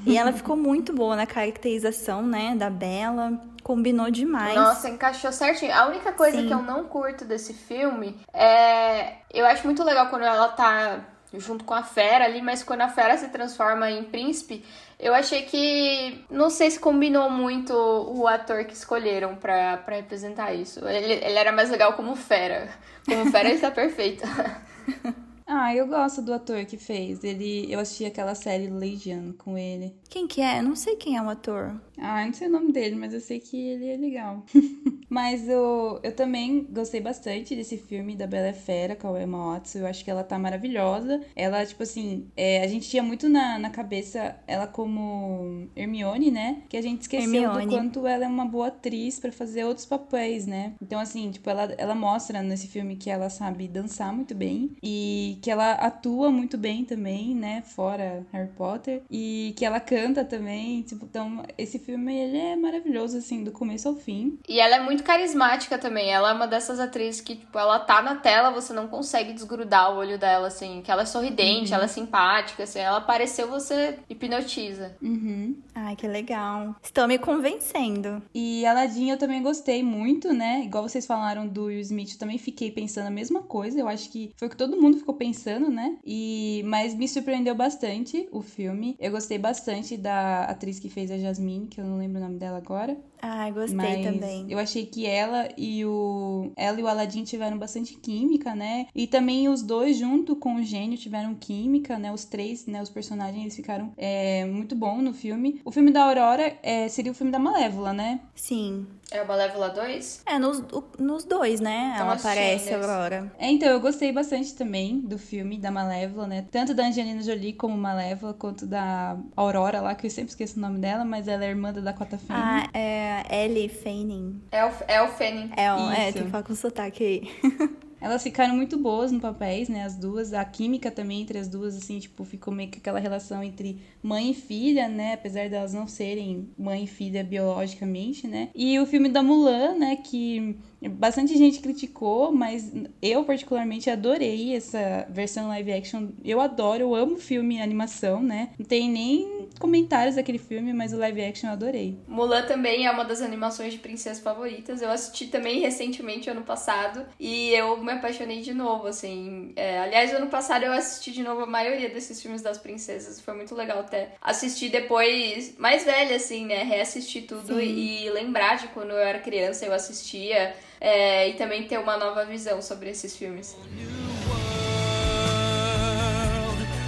e 0.05 0.17
ela 0.17 0.31
ficou 0.31 0.55
muito 0.55 0.93
boa 0.93 1.15
na 1.15 1.25
caracterização, 1.25 2.21
né, 2.21 2.55
da 2.55 2.69
Bela. 2.69 3.39
Combinou 3.63 4.09
demais. 4.09 4.55
Nossa, 4.55 4.89
encaixou 4.89 5.31
certinho. 5.31 5.73
A 5.73 5.87
única 5.87 6.11
coisa 6.11 6.39
Sim. 6.39 6.47
que 6.47 6.53
eu 6.53 6.61
não 6.61 6.85
curto 6.85 7.25
desse 7.25 7.53
filme 7.53 8.19
é. 8.33 9.17
Eu 9.31 9.45
acho 9.45 9.65
muito 9.65 9.83
legal 9.83 10.07
quando 10.07 10.23
ela 10.23 10.47
tá 10.49 11.01
junto 11.33 11.63
com 11.63 11.73
a 11.73 11.83
fera 11.83 12.25
ali, 12.25 12.41
mas 12.41 12.63
quando 12.63 12.81
a 12.81 12.89
fera 12.89 13.15
se 13.17 13.27
transforma 13.29 13.91
em 13.91 14.03
príncipe, 14.03 14.65
eu 14.99 15.13
achei 15.13 15.43
que 15.43 16.25
não 16.29 16.49
sei 16.49 16.71
se 16.71 16.79
combinou 16.79 17.29
muito 17.29 17.73
o 17.73 18.27
ator 18.27 18.65
que 18.65 18.73
escolheram 18.73 19.35
para 19.35 19.79
representar 19.87 20.53
isso. 20.53 20.79
Ele, 20.87 21.13
ele 21.13 21.37
era 21.37 21.51
mais 21.51 21.69
legal 21.69 21.93
como 21.93 22.15
fera. 22.15 22.69
Como 23.05 23.29
fera 23.31 23.49
ele 23.49 23.59
tá 23.59 23.69
perfeito. 23.71 24.23
Ah, 25.51 25.73
eu 25.75 25.87
gosto 25.87 26.21
do 26.21 26.31
ator 26.31 26.63
que 26.65 26.77
fez. 26.77 27.23
Ele, 27.23 27.65
eu 27.73 27.79
assisti 27.79 28.05
aquela 28.05 28.35
série 28.35 28.67
Legion 28.67 29.33
com 29.33 29.57
ele. 29.57 29.95
Quem 30.07 30.27
que 30.27 30.41
é? 30.41 30.59
Eu 30.59 30.63
não 30.63 30.75
sei 30.75 30.95
quem 30.95 31.17
é 31.17 31.21
o 31.21 31.27
ator. 31.27 31.81
Ah, 31.97 32.23
não 32.23 32.33
sei 32.33 32.47
o 32.47 32.51
nome 32.51 32.71
dele, 32.71 32.95
mas 32.95 33.15
eu 33.15 33.19
sei 33.19 33.39
que 33.39 33.57
ele 33.57 33.89
é 33.89 33.97
legal. 33.97 34.45
mas 35.09 35.49
eu, 35.49 35.99
eu 36.03 36.15
também 36.15 36.67
gostei 36.69 37.01
bastante 37.01 37.55
desse 37.55 37.77
filme 37.77 38.15
da 38.15 38.27
Bela 38.27 38.53
Fera 38.53 38.95
com 38.95 39.13
a 39.13 39.21
Emma 39.23 39.53
Watson. 39.53 39.79
Eu 39.79 39.87
acho 39.87 40.05
que 40.05 40.11
ela 40.11 40.23
tá 40.23 40.37
maravilhosa. 40.37 41.19
Ela, 41.35 41.65
tipo 41.65 41.81
assim, 41.81 42.27
é, 42.37 42.63
a 42.63 42.67
gente 42.67 42.87
tinha 42.87 43.01
muito 43.01 43.27
na, 43.27 43.57
na 43.57 43.71
cabeça 43.71 44.39
ela 44.45 44.67
como 44.67 45.67
Hermione, 45.75 46.29
né? 46.29 46.61
Que 46.69 46.77
a 46.77 46.81
gente 46.81 47.01
esqueceu 47.01 47.41
Hermione. 47.41 47.65
do 47.65 47.71
quanto 47.71 48.05
ela 48.05 48.23
é 48.23 48.27
uma 48.27 48.45
boa 48.45 48.67
atriz 48.67 49.19
para 49.19 49.31
fazer 49.31 49.65
outros 49.65 49.87
papéis, 49.87 50.45
né? 50.45 50.73
Então, 50.79 50.99
assim, 50.99 51.31
tipo, 51.31 51.49
ela, 51.49 51.73
ela 51.79 51.95
mostra 51.95 52.43
nesse 52.43 52.67
filme 52.67 52.95
que 52.95 53.09
ela 53.09 53.31
sabe 53.31 53.67
dançar 53.67 54.13
muito 54.13 54.35
bem 54.35 54.77
e 54.83 55.38
que 55.41 55.49
ela 55.49 55.73
atua 55.73 56.29
muito 56.31 56.57
bem 56.57 56.85
também, 56.85 57.33
né? 57.33 57.63
Fora 57.65 58.25
Harry 58.31 58.49
Potter. 58.49 59.01
E 59.09 59.53
que 59.57 59.65
ela 59.65 59.79
canta 59.79 60.23
também. 60.23 60.81
Tipo, 60.83 61.05
então, 61.05 61.43
esse 61.57 61.79
filme, 61.79 62.15
ele 62.15 62.37
é 62.37 62.55
maravilhoso, 62.55 63.17
assim, 63.17 63.43
do 63.43 63.51
começo 63.51 63.87
ao 63.87 63.95
fim. 63.95 64.37
E 64.47 64.59
ela 64.59 64.75
é 64.75 64.79
muito 64.79 65.03
carismática 65.03 65.77
também. 65.77 66.09
Ela 66.09 66.31
é 66.31 66.33
uma 66.33 66.47
dessas 66.47 66.79
atrizes 66.79 67.21
que, 67.21 67.35
tipo, 67.35 67.57
ela 67.57 67.79
tá 67.79 68.01
na 68.01 68.15
tela, 68.15 68.51
você 68.51 68.73
não 68.73 68.87
consegue 68.87 69.33
desgrudar 69.33 69.93
o 69.93 69.97
olho 69.97 70.17
dela, 70.17 70.47
assim. 70.47 70.81
Que 70.81 70.91
ela 70.91 71.03
é 71.03 71.05
sorridente, 71.05 71.69
uhum. 71.69 71.75
ela 71.75 71.85
é 71.85 71.87
simpática, 71.87 72.63
assim. 72.63 72.79
Ela 72.79 72.97
apareceu, 72.97 73.49
você 73.49 73.97
hipnotiza. 74.09 74.95
Uhum. 75.01 75.55
Ai, 75.73 75.95
que 75.95 76.07
legal. 76.07 76.75
Estão 76.83 77.07
me 77.07 77.17
convencendo. 77.17 78.21
E 78.33 78.65
Aladdin 78.65 79.09
eu 79.09 79.17
também 79.17 79.41
gostei 79.41 79.81
muito, 79.81 80.33
né? 80.33 80.63
Igual 80.63 80.87
vocês 80.87 81.05
falaram 81.05 81.47
do 81.47 81.65
Will 81.65 81.79
Smith, 81.79 82.13
eu 82.13 82.19
também 82.19 82.37
fiquei 82.37 82.71
pensando 82.71 83.07
a 83.07 83.11
mesma 83.11 83.41
coisa. 83.41 83.79
Eu 83.79 83.87
acho 83.87 84.09
que 84.09 84.31
foi 84.37 84.47
o 84.47 84.51
que 84.51 84.57
todo 84.57 84.79
mundo 84.79 84.97
ficou 84.97 85.15
pensando 85.15 85.28
pensando, 85.29 85.69
né? 85.69 85.97
E 86.03 86.63
mas 86.65 86.95
me 86.95 87.07
surpreendeu 87.07 87.55
bastante 87.55 88.27
o 88.31 88.41
filme. 88.41 88.95
Eu 88.99 89.11
gostei 89.11 89.37
bastante 89.37 89.95
da 89.95 90.45
atriz 90.45 90.79
que 90.79 90.89
fez 90.89 91.11
a 91.11 91.17
Jasmine, 91.17 91.67
que 91.67 91.79
eu 91.79 91.85
não 91.85 91.97
lembro 91.97 92.19
o 92.19 92.23
nome 92.23 92.37
dela 92.37 92.57
agora. 92.57 92.97
Ah, 93.21 93.49
gostei 93.51 93.75
Mas 93.75 94.03
também. 94.03 94.45
Eu 94.49 94.57
achei 94.57 94.85
que 94.85 95.05
ela 95.05 95.49
e 95.57 95.85
o 95.85 96.51
ela 96.55 96.79
e 96.79 96.83
o 96.83 96.87
Aladdin 96.87 97.23
tiveram 97.23 97.57
bastante 97.57 97.95
química, 97.95 98.55
né? 98.55 98.87
E 98.95 99.05
também 99.07 99.49
os 99.49 99.61
dois 99.61 99.97
junto 99.97 100.35
com 100.35 100.55
o 100.55 100.63
gênio 100.63 100.97
tiveram 100.97 101.35
química, 101.35 101.99
né? 101.99 102.11
Os 102.11 102.25
três, 102.25 102.65
né? 102.65 102.81
Os 102.81 102.89
personagens 102.89 103.41
eles 103.41 103.55
ficaram 103.55 103.91
é, 103.97 104.45
muito 104.45 104.75
bom 104.75 105.01
no 105.01 105.13
filme. 105.13 105.61
O 105.65 105.71
filme 105.71 105.91
da 105.91 106.05
Aurora 106.05 106.57
é, 106.63 106.87
seria 106.87 107.11
o 107.11 107.15
filme 107.15 107.31
da 107.31 107.39
Malévola, 107.39 107.93
né? 107.93 108.21
Sim. 108.33 108.87
É 109.11 109.21
o 109.21 109.27
Malévola 109.27 109.69
2? 109.69 110.21
É, 110.25 110.37
nos, 110.37 110.63
nos 110.99 111.23
dois, 111.23 111.59
né? 111.59 111.93
Então, 111.95 112.05
Ela 112.05 112.15
aparece 112.15 112.73
agora. 112.73 113.31
É, 113.39 113.49
então, 113.49 113.67
eu 113.69 113.79
gostei 113.79 114.11
bastante 114.11 114.53
também 114.53 114.99
do 114.99 115.17
filme 115.17 115.57
da 115.57 115.71
Malévola, 115.71 116.27
né? 116.27 116.45
Tanto 116.51 116.73
da 116.73 116.85
Angelina 116.85 117.21
Jolie 117.21 117.53
como 117.53 117.75
Malévola, 117.75 118.33
quanto 118.33 118.65
da 118.67 119.17
Aurora 119.35 119.81
lá, 119.81 119.95
que 119.95 120.05
eu 120.05 120.11
sempre 120.11 120.29
esqueço 120.29 120.57
o 120.57 120.61
nome 120.61 120.79
dela, 120.79 121.03
mas 121.03 121.27
ela 121.27 121.43
é 121.43 121.49
irmã 121.49 121.73
da 121.73 121.81
Dakota 121.81 122.17
Fanning. 122.17 122.41
Ah, 122.41 122.69
é 122.73 123.45
Ellie 123.45 123.69
Fanning. 123.69 124.43
É 124.51 124.65
o, 124.65 124.71
é 124.87 125.01
o 125.01 125.07
Fanning. 125.07 125.51
É, 125.57 125.73
o, 125.73 125.91
é, 125.91 126.11
tem 126.11 126.23
que 126.23 126.29
falar 126.29 126.43
com 126.43 126.55
sotaque 126.55 127.03
aí. 127.03 127.79
Elas 128.01 128.23
ficaram 128.23 128.55
muito 128.55 128.77
boas 128.77 129.11
no 129.11 129.19
papéis, 129.19 129.69
né? 129.69 129.83
As 129.83 129.95
duas. 129.95 130.33
A 130.33 130.43
química 130.45 130.89
também 130.89 131.21
entre 131.21 131.37
as 131.37 131.47
duas, 131.47 131.75
assim, 131.75 131.99
tipo, 131.99 132.23
ficou 132.23 132.53
meio 132.53 132.69
que 132.69 132.79
aquela 132.79 132.99
relação 132.99 133.43
entre 133.43 133.81
mãe 134.01 134.31
e 134.31 134.33
filha, 134.33 134.87
né? 134.87 135.13
Apesar 135.13 135.49
delas 135.49 135.73
não 135.73 135.87
serem 135.87 136.49
mãe 136.57 136.83
e 136.83 136.87
filha 136.87 137.23
biologicamente, 137.23 138.27
né? 138.27 138.49
E 138.55 138.79
o 138.79 138.85
filme 138.85 139.09
da 139.09 139.21
Mulan, 139.21 139.75
né? 139.75 139.95
Que 139.97 140.55
bastante 140.87 141.37
gente 141.37 141.59
criticou, 141.59 142.31
mas 142.31 142.71
eu 143.01 143.23
particularmente 143.23 143.89
adorei 143.89 144.55
essa 144.55 145.05
versão 145.09 145.47
live 145.49 145.73
action. 145.73 146.09
Eu 146.23 146.39
adoro, 146.39 146.81
eu 146.81 146.95
amo 146.95 147.17
filme 147.17 147.57
e 147.57 147.61
animação, 147.61 148.21
né? 148.21 148.49
Não 148.57 148.65
tem 148.65 148.89
nem 148.89 149.38
comentários 149.59 150.15
daquele 150.15 150.37
filme, 150.37 150.73
mas 150.73 150.93
o 150.93 150.97
live 150.97 151.21
action 151.23 151.49
eu 151.49 151.53
adorei. 151.53 151.97
Mulan 152.07 152.43
também 152.43 152.85
é 152.85 152.91
uma 152.91 153.03
das 153.03 153.21
animações 153.21 153.73
de 153.73 153.79
princesa 153.79 154.21
favoritas. 154.21 154.81
Eu 154.81 154.89
assisti 154.89 155.27
também 155.27 155.59
recentemente, 155.59 156.29
ano 156.29 156.43
passado, 156.43 157.05
e 157.19 157.49
eu 157.51 157.77
me 157.77 157.91
apaixonei 157.91 158.41
de 158.41 158.53
novo, 158.53 158.87
assim. 158.87 159.53
É, 159.55 159.79
aliás, 159.79 160.13
ano 160.13 160.27
passado 160.27 160.63
eu 160.63 160.71
assisti 160.71 161.11
de 161.11 161.23
novo 161.23 161.41
a 161.41 161.45
maioria 161.45 161.89
desses 161.89 162.21
filmes 162.21 162.41
das 162.41 162.57
princesas. 162.57 163.19
Foi 163.21 163.33
muito 163.33 163.55
legal 163.55 163.79
até 163.79 164.13
assistir 164.21 164.69
depois, 164.69 165.57
mais 165.57 165.83
velha, 165.83 166.15
assim, 166.15 166.45
né? 166.45 166.63
Reassistir 166.63 167.25
tudo 167.27 167.59
e, 167.61 168.05
e 168.05 168.09
lembrar 168.09 168.57
de 168.57 168.67
quando 168.69 168.91
eu 168.91 168.97
era 168.97 169.19
criança, 169.19 169.65
eu 169.65 169.73
assistia. 169.73 170.55
É, 170.81 171.27
e 171.29 171.33
também 171.33 171.67
ter 171.67 171.77
uma 171.77 171.97
nova 171.97 172.25
visão 172.25 172.61
sobre 172.61 172.89
esses 172.89 173.15
filmes. 173.15 173.57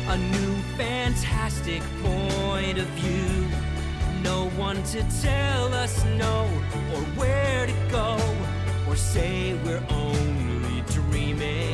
A 0.07 0.15
new 0.15 0.61
fantastic 0.77 1.81
point 2.71 2.87
of 2.87 2.93
view. 2.99 3.47
No 4.23 4.49
one 4.57 4.81
to 4.83 5.03
tell 5.21 5.73
us 5.73 6.05
no 6.17 6.47
or 6.93 7.01
where 7.19 7.67
to 7.67 7.73
go 7.91 8.17
or 8.87 8.95
say 8.95 9.55
we're 9.65 9.83
only 9.89 10.81
dreaming. 10.87 11.70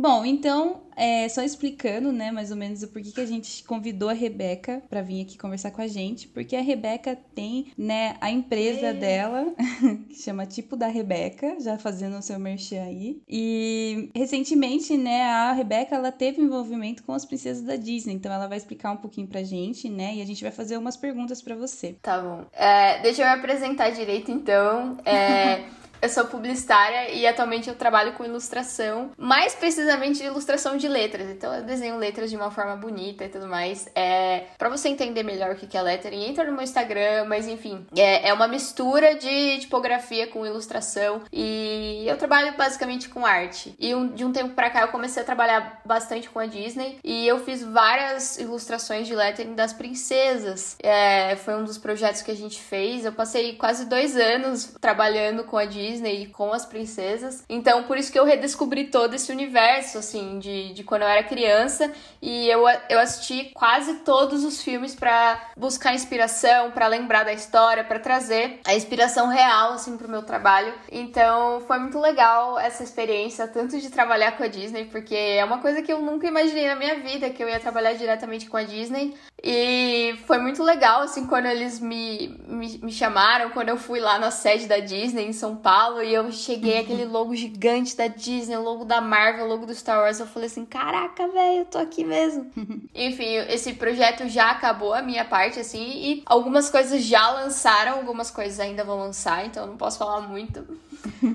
Bom, 0.00 0.24
então, 0.24 0.80
é, 0.96 1.28
só 1.28 1.42
explicando, 1.42 2.10
né, 2.10 2.30
mais 2.30 2.50
ou 2.50 2.56
menos 2.56 2.82
o 2.82 2.88
porquê 2.88 3.12
que 3.12 3.20
a 3.20 3.26
gente 3.26 3.62
convidou 3.64 4.08
a 4.08 4.14
Rebeca 4.14 4.82
para 4.88 5.02
vir 5.02 5.20
aqui 5.20 5.36
conversar 5.36 5.72
com 5.72 5.82
a 5.82 5.86
gente, 5.86 6.26
porque 6.26 6.56
a 6.56 6.62
Rebeca 6.62 7.18
tem, 7.34 7.70
né, 7.76 8.16
a 8.18 8.30
empresa 8.30 8.86
é. 8.86 8.92
dela, 8.94 9.52
que 10.08 10.14
chama 10.14 10.46
Tipo 10.46 10.74
da 10.74 10.86
Rebeca, 10.86 11.60
já 11.60 11.76
fazendo 11.76 12.16
o 12.16 12.22
seu 12.22 12.38
merchan 12.38 12.82
aí. 12.82 13.20
E 13.28 14.10
recentemente, 14.14 14.96
né, 14.96 15.24
a 15.24 15.52
Rebeca, 15.52 15.96
ela 15.96 16.10
teve 16.10 16.40
envolvimento 16.40 17.02
com 17.02 17.12
as 17.12 17.26
princesas 17.26 17.62
da 17.62 17.76
Disney, 17.76 18.14
então 18.14 18.32
ela 18.32 18.46
vai 18.46 18.56
explicar 18.56 18.92
um 18.92 18.96
pouquinho 18.96 19.26
pra 19.26 19.42
gente, 19.42 19.86
né, 19.90 20.14
e 20.14 20.22
a 20.22 20.24
gente 20.24 20.42
vai 20.42 20.50
fazer 20.50 20.78
umas 20.78 20.96
perguntas 20.96 21.42
para 21.42 21.54
você. 21.54 21.94
Tá 22.00 22.18
bom. 22.22 22.46
É, 22.54 23.02
deixa 23.02 23.20
eu 23.20 23.26
me 23.26 23.34
apresentar 23.34 23.90
direito, 23.90 24.30
então. 24.30 24.96
É... 25.04 25.60
Eu 26.02 26.08
sou 26.08 26.24
publicitária 26.24 27.10
e 27.10 27.26
atualmente 27.26 27.68
eu 27.68 27.74
trabalho 27.74 28.14
com 28.14 28.24
ilustração, 28.24 29.10
mais 29.18 29.54
precisamente 29.54 30.24
ilustração 30.24 30.78
de 30.78 30.88
letras. 30.88 31.28
Então 31.28 31.52
eu 31.52 31.62
desenho 31.62 31.98
letras 31.98 32.30
de 32.30 32.36
uma 32.36 32.50
forma 32.50 32.74
bonita 32.74 33.24
e 33.24 33.28
tudo 33.28 33.46
mais. 33.46 33.86
É, 33.94 34.44
para 34.56 34.70
você 34.70 34.88
entender 34.88 35.22
melhor 35.22 35.50
o 35.52 35.56
que 35.56 35.76
é 35.76 35.82
lettering, 35.82 36.24
entra 36.24 36.44
no 36.44 36.52
meu 36.52 36.62
Instagram, 36.62 37.26
mas 37.26 37.46
enfim, 37.46 37.86
é, 37.94 38.28
é 38.28 38.32
uma 38.32 38.48
mistura 38.48 39.14
de 39.14 39.58
tipografia 39.58 40.26
com 40.26 40.46
ilustração 40.46 41.20
e 41.30 42.04
eu 42.06 42.16
trabalho 42.16 42.56
basicamente 42.56 43.10
com 43.10 43.26
arte. 43.26 43.74
E 43.78 43.94
um, 43.94 44.08
de 44.08 44.24
um 44.24 44.32
tempo 44.32 44.54
para 44.54 44.70
cá 44.70 44.80
eu 44.82 44.88
comecei 44.88 45.22
a 45.22 45.26
trabalhar 45.26 45.82
bastante 45.84 46.30
com 46.30 46.38
a 46.38 46.46
Disney 46.46 46.98
e 47.04 47.26
eu 47.26 47.44
fiz 47.44 47.62
várias 47.62 48.38
ilustrações 48.38 49.06
de 49.06 49.14
lettering 49.14 49.54
das 49.54 49.74
princesas. 49.74 50.76
É, 50.82 51.36
foi 51.36 51.56
um 51.56 51.64
dos 51.64 51.76
projetos 51.76 52.22
que 52.22 52.30
a 52.30 52.36
gente 52.36 52.58
fez. 52.58 53.04
Eu 53.04 53.12
passei 53.12 53.56
quase 53.56 53.84
dois 53.84 54.16
anos 54.16 54.74
trabalhando 54.80 55.44
com 55.44 55.58
a 55.58 55.66
Disney 55.66 55.89
Disney 55.90 56.26
com 56.26 56.52
as 56.52 56.64
princesas. 56.64 57.44
Então, 57.48 57.84
por 57.84 57.98
isso 57.98 58.12
que 58.12 58.18
eu 58.18 58.24
redescobri 58.24 58.84
todo 58.84 59.14
esse 59.14 59.30
universo, 59.32 59.98
assim, 59.98 60.38
de, 60.38 60.72
de 60.72 60.84
quando 60.84 61.02
eu 61.02 61.08
era 61.08 61.22
criança. 61.22 61.92
E 62.22 62.48
eu, 62.48 62.64
eu 62.88 62.98
assisti 62.98 63.50
quase 63.54 64.00
todos 64.00 64.44
os 64.44 64.62
filmes 64.62 64.94
para 64.94 65.40
buscar 65.56 65.94
inspiração, 65.94 66.70
para 66.70 66.86
lembrar 66.86 67.24
da 67.24 67.32
história, 67.32 67.84
para 67.84 67.98
trazer 67.98 68.60
a 68.66 68.74
inspiração 68.74 69.28
real, 69.28 69.72
assim, 69.72 69.96
pro 69.96 70.08
meu 70.08 70.22
trabalho. 70.22 70.72
Então, 70.90 71.60
foi 71.66 71.78
muito 71.78 71.98
legal 71.98 72.58
essa 72.58 72.82
experiência, 72.82 73.48
tanto 73.48 73.78
de 73.78 73.90
trabalhar 73.90 74.32
com 74.32 74.44
a 74.44 74.48
Disney, 74.48 74.84
porque 74.84 75.14
é 75.14 75.44
uma 75.44 75.58
coisa 75.58 75.82
que 75.82 75.92
eu 75.92 76.00
nunca 76.00 76.26
imaginei 76.26 76.68
na 76.68 76.76
minha 76.76 77.00
vida, 77.00 77.30
que 77.30 77.42
eu 77.42 77.48
ia 77.48 77.60
trabalhar 77.60 77.94
diretamente 77.94 78.48
com 78.48 78.56
a 78.56 78.62
Disney. 78.62 79.14
E 79.42 80.18
foi 80.26 80.38
muito 80.38 80.62
legal, 80.62 81.02
assim, 81.02 81.26
quando 81.26 81.46
eles 81.46 81.80
me, 81.80 82.38
me, 82.46 82.78
me 82.78 82.92
chamaram, 82.92 83.50
quando 83.50 83.70
eu 83.70 83.76
fui 83.76 83.98
lá 83.98 84.18
na 84.18 84.30
sede 84.30 84.66
da 84.66 84.78
Disney 84.78 85.26
em 85.26 85.32
São 85.32 85.56
Paulo 85.56 85.79
e 86.02 86.12
eu 86.12 86.30
cheguei 86.30 86.78
aquele 86.78 87.04
logo 87.04 87.34
gigante 87.34 87.96
da 87.96 88.06
Disney, 88.06 88.56
logo 88.56 88.84
da 88.84 89.00
Marvel, 89.00 89.46
logo 89.46 89.66
do 89.66 89.74
Star 89.74 90.00
Wars. 90.00 90.20
Eu 90.20 90.26
falei 90.26 90.46
assim: 90.46 90.64
caraca, 90.64 91.26
velho, 91.28 91.60
eu 91.60 91.64
tô 91.64 91.78
aqui 91.78 92.04
mesmo. 92.04 92.50
Enfim, 92.94 93.36
esse 93.48 93.74
projeto 93.74 94.28
já 94.28 94.50
acabou 94.50 94.92
a 94.92 95.02
minha 95.02 95.24
parte, 95.24 95.58
assim, 95.58 95.82
e 95.82 96.22
algumas 96.26 96.68
coisas 96.68 97.02
já 97.02 97.30
lançaram, 97.30 97.98
algumas 97.98 98.30
coisas 98.30 98.60
ainda 98.60 98.84
vão 98.84 98.98
lançar, 98.98 99.46
então 99.46 99.64
eu 99.64 99.68
não 99.68 99.76
posso 99.76 99.98
falar 99.98 100.20
muito. 100.22 100.64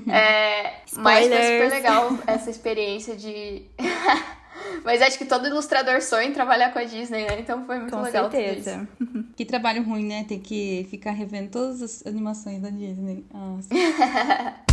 É, 0.08 0.82
mas 0.94 1.28
foi 1.28 1.38
super 1.38 1.70
legal 1.70 2.20
essa 2.28 2.52
experiência 2.52 3.16
de. 3.16 3.64
Mas 4.84 5.01
acho 5.01 5.17
que 5.17 5.25
todo 5.25 5.48
ilustrador 5.48 6.01
sonha 6.01 6.27
em 6.27 6.34
trabalhar 6.34 6.72
com 6.72 6.79
a 6.79 6.84
Disney, 6.84 7.25
né? 7.25 7.39
Então 7.39 7.65
foi 7.65 7.79
muito 7.79 7.91
com 7.91 8.01
legal. 8.01 8.25
Com 8.25 8.31
certeza. 8.31 8.88
Que 9.36 9.45
trabalho 9.45 9.84
ruim, 9.84 10.05
né? 10.05 10.24
Ter 10.24 10.39
que 10.39 10.88
ficar 10.89 11.12
revendo 11.12 11.50
todas 11.50 11.81
as 11.81 12.05
animações 12.05 12.62
da 12.62 12.69
Disney. 12.69 13.25
Nossa. 13.34 13.69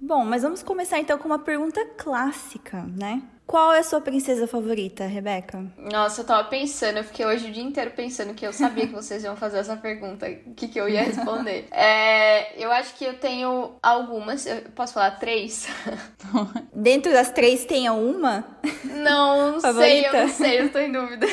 Bom, 0.00 0.24
mas 0.24 0.42
vamos 0.42 0.62
começar 0.62 0.98
então 0.98 1.18
com 1.18 1.26
uma 1.26 1.38
pergunta 1.38 1.84
clássica, 1.96 2.82
né? 2.82 3.22
Qual 3.46 3.72
é 3.72 3.80
a 3.80 3.82
sua 3.82 4.00
princesa 4.00 4.46
favorita, 4.48 5.04
Rebeca? 5.06 5.64
Nossa, 5.76 6.22
eu 6.22 6.24
tava 6.24 6.48
pensando, 6.48 6.96
eu 6.96 7.04
fiquei 7.04 7.26
hoje 7.26 7.48
o 7.48 7.52
dia 7.52 7.62
inteiro 7.62 7.90
pensando 7.90 8.32
que 8.34 8.46
eu 8.46 8.52
sabia 8.52 8.86
que 8.86 8.92
vocês 8.94 9.22
iam 9.22 9.36
fazer 9.36 9.58
essa 9.58 9.76
pergunta, 9.76 10.26
o 10.46 10.54
que, 10.54 10.66
que 10.66 10.80
eu 10.80 10.88
ia 10.88 11.02
responder. 11.04 11.66
é, 11.70 12.52
eu 12.62 12.72
acho 12.72 12.94
que 12.94 13.04
eu 13.04 13.14
tenho 13.18 13.74
algumas, 13.82 14.46
eu 14.46 14.62
posso 14.74 14.94
falar 14.94 15.12
três? 15.12 15.68
Dentro 16.72 17.12
das 17.12 17.30
três 17.30 17.64
tem 17.66 17.88
uma? 17.90 18.44
Não, 18.84 19.52
não 19.52 19.60
sei, 19.60 20.06
eu 20.06 20.12
não 20.12 20.28
sei, 20.28 20.60
eu 20.62 20.72
tô 20.72 20.78
em 20.78 20.90
dúvida. 20.90 21.26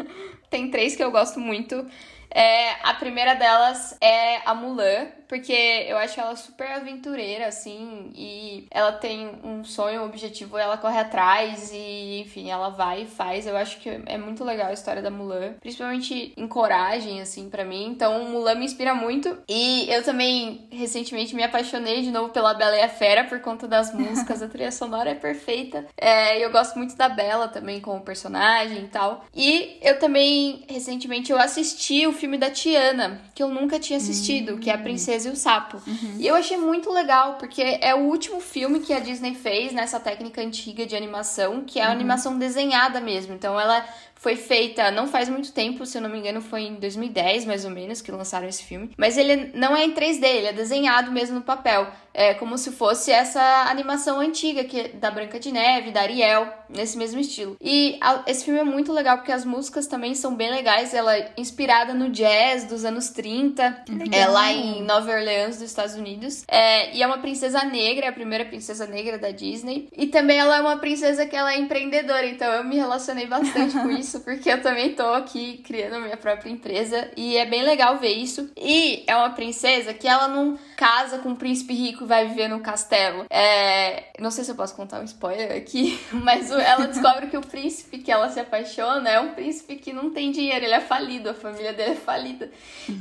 tem 0.50 0.70
três 0.70 0.94
que 0.94 1.02
eu 1.02 1.10
gosto 1.10 1.40
muito. 1.40 1.86
É, 2.30 2.72
a 2.82 2.94
primeira 2.94 3.34
delas 3.34 3.96
é 4.00 4.38
a 4.44 4.54
Mulan, 4.54 5.06
porque 5.34 5.52
eu 5.88 5.96
acho 5.96 6.20
ela 6.20 6.36
super 6.36 6.70
aventureira, 6.70 7.48
assim, 7.48 8.12
e 8.14 8.68
ela 8.70 8.92
tem 8.92 9.32
um 9.42 9.64
sonho, 9.64 10.02
um 10.02 10.04
objetivo, 10.04 10.56
ela 10.56 10.78
corre 10.78 11.00
atrás 11.00 11.72
e, 11.74 12.20
enfim, 12.20 12.50
ela 12.50 12.68
vai 12.68 13.02
e 13.02 13.06
faz. 13.06 13.44
Eu 13.44 13.56
acho 13.56 13.80
que 13.80 14.00
é 14.06 14.16
muito 14.16 14.44
legal 14.44 14.68
a 14.68 14.72
história 14.72 15.02
da 15.02 15.10
Mulan, 15.10 15.54
principalmente 15.60 16.32
em 16.36 16.46
coragem, 16.46 17.20
assim, 17.20 17.50
para 17.50 17.64
mim. 17.64 17.86
Então, 17.86 18.26
Mulan 18.26 18.54
me 18.54 18.64
inspira 18.64 18.94
muito. 18.94 19.36
E 19.48 19.90
eu 19.90 20.04
também, 20.04 20.68
recentemente, 20.70 21.34
me 21.34 21.42
apaixonei 21.42 22.02
de 22.02 22.12
novo 22.12 22.28
pela 22.28 22.54
Bela 22.54 22.76
e 22.76 22.82
a 22.82 22.88
Fera 22.88 23.24
por 23.24 23.40
conta 23.40 23.66
das 23.66 23.90
músicas. 23.92 24.40
a 24.40 24.46
trilha 24.46 24.70
sonora 24.70 25.10
é 25.10 25.14
perfeita. 25.16 25.84
É, 25.96 26.44
eu 26.44 26.52
gosto 26.52 26.78
muito 26.78 26.94
da 26.96 27.08
Bela 27.08 27.48
também 27.48 27.80
como 27.80 28.02
personagem 28.02 28.84
e 28.84 28.88
tal. 28.88 29.24
E 29.34 29.78
eu 29.82 29.98
também, 29.98 30.64
recentemente, 30.68 31.32
eu 31.32 31.38
assisti 31.40 32.06
o 32.06 32.12
filme 32.12 32.38
da 32.38 32.50
Tiana, 32.50 33.20
que 33.34 33.42
eu 33.42 33.48
nunca 33.48 33.80
tinha 33.80 33.96
assistido, 33.96 34.58
que 34.58 34.70
é 34.70 34.74
a 34.74 34.78
Princesa 34.78 35.23
e 35.24 35.28
o 35.28 35.36
Sapo. 35.36 35.80
Uhum. 35.86 36.16
E 36.18 36.26
eu 36.26 36.34
achei 36.34 36.56
muito 36.56 36.90
legal, 36.92 37.34
porque 37.34 37.78
é 37.80 37.94
o 37.94 38.00
último 38.00 38.40
filme 38.40 38.80
que 38.80 38.92
a 38.92 39.00
Disney 39.00 39.34
fez 39.34 39.72
nessa 39.72 40.00
técnica 40.00 40.40
antiga 40.40 40.86
de 40.86 40.96
animação, 40.96 41.64
que 41.64 41.78
é 41.78 41.82
a 41.82 41.86
uhum. 41.86 41.92
animação 41.92 42.38
desenhada 42.38 43.00
mesmo. 43.00 43.34
Então 43.34 43.58
ela 43.58 43.84
foi 44.24 44.36
feita 44.36 44.90
não 44.90 45.06
faz 45.06 45.28
muito 45.28 45.52
tempo, 45.52 45.84
se 45.84 45.98
eu 45.98 46.02
não 46.02 46.08
me 46.08 46.18
engano, 46.18 46.40
foi 46.40 46.62
em 46.62 46.76
2010 46.76 47.44
mais 47.44 47.66
ou 47.66 47.70
menos 47.70 48.00
que 48.00 48.10
lançaram 48.10 48.48
esse 48.48 48.62
filme. 48.64 48.90
Mas 48.96 49.18
ele 49.18 49.50
não 49.52 49.76
é 49.76 49.84
em 49.84 49.92
3D, 49.92 50.24
ele 50.24 50.46
é 50.46 50.52
desenhado 50.52 51.12
mesmo 51.12 51.36
no 51.36 51.42
papel. 51.42 51.86
É 52.14 52.32
como 52.32 52.56
se 52.56 52.70
fosse 52.70 53.10
essa 53.10 53.42
animação 53.68 54.20
antiga 54.20 54.62
que 54.62 54.80
é 54.80 54.88
da 54.88 55.10
Branca 55.10 55.40
de 55.40 55.50
Neve, 55.50 55.90
da 55.90 56.02
Ariel, 56.02 56.48
nesse 56.68 56.96
mesmo 56.96 57.20
estilo. 57.20 57.56
E 57.60 57.98
a, 58.00 58.22
esse 58.28 58.44
filme 58.44 58.60
é 58.60 58.64
muito 58.64 58.92
legal 58.92 59.16
porque 59.18 59.32
as 59.32 59.44
músicas 59.44 59.88
também 59.88 60.14
são 60.14 60.34
bem 60.36 60.48
legais. 60.48 60.94
Ela 60.94 61.16
é 61.16 61.32
inspirada 61.36 61.92
no 61.92 62.08
jazz 62.10 62.64
dos 62.64 62.84
anos 62.84 63.08
30, 63.08 63.84
é 64.12 64.26
lá 64.26 64.52
em 64.52 64.84
Nova 64.84 65.10
Orleans, 65.10 65.56
dos 65.56 65.68
Estados 65.68 65.96
Unidos. 65.96 66.44
É, 66.46 66.94
e 66.94 67.02
é 67.02 67.06
uma 67.06 67.18
princesa 67.18 67.64
negra, 67.64 68.06
é 68.06 68.08
a 68.08 68.12
primeira 68.12 68.44
princesa 68.44 68.86
negra 68.86 69.18
da 69.18 69.32
Disney. 69.32 69.88
E 69.96 70.06
também 70.06 70.38
ela 70.38 70.56
é 70.56 70.60
uma 70.60 70.76
princesa 70.76 71.26
que 71.26 71.34
ela 71.34 71.52
é 71.52 71.58
empreendedora, 71.58 72.26
então 72.26 72.50
eu 72.52 72.62
me 72.62 72.76
relacionei 72.76 73.26
bastante 73.26 73.74
com 73.74 73.90
isso, 73.90 74.13
porque 74.20 74.50
eu 74.50 74.60
também 74.62 74.94
tô 74.94 75.06
aqui 75.14 75.58
criando 75.64 76.00
minha 76.00 76.16
própria 76.16 76.50
empresa 76.50 77.10
e 77.16 77.36
é 77.36 77.46
bem 77.46 77.62
legal 77.62 77.98
ver 77.98 78.12
isso. 78.12 78.50
E 78.56 79.04
é 79.06 79.16
uma 79.16 79.30
princesa 79.30 79.94
que 79.94 80.06
ela 80.06 80.28
não 80.28 80.58
casa 80.76 81.18
com 81.18 81.30
um 81.30 81.36
príncipe 81.36 81.74
rico 81.74 82.06
vai 82.06 82.26
viver 82.26 82.48
no 82.48 82.60
castelo. 82.60 83.26
É, 83.30 84.12
não 84.18 84.30
sei 84.30 84.44
se 84.44 84.50
eu 84.50 84.54
posso 84.54 84.74
contar 84.74 85.00
um 85.00 85.04
spoiler 85.04 85.56
aqui, 85.56 85.98
mas 86.12 86.50
ela 86.50 86.86
descobre 86.86 87.28
que 87.28 87.36
o 87.36 87.42
príncipe 87.42 87.98
que 87.98 88.10
ela 88.10 88.28
se 88.28 88.40
apaixona 88.40 89.08
é 89.08 89.20
um 89.20 89.34
príncipe 89.34 89.76
que 89.76 89.92
não 89.92 90.10
tem 90.10 90.30
dinheiro, 90.30 90.64
ele 90.64 90.74
é 90.74 90.80
falido, 90.80 91.30
a 91.30 91.34
família 91.34 91.72
dele 91.72 91.92
é 91.92 91.96
falida. 91.96 92.50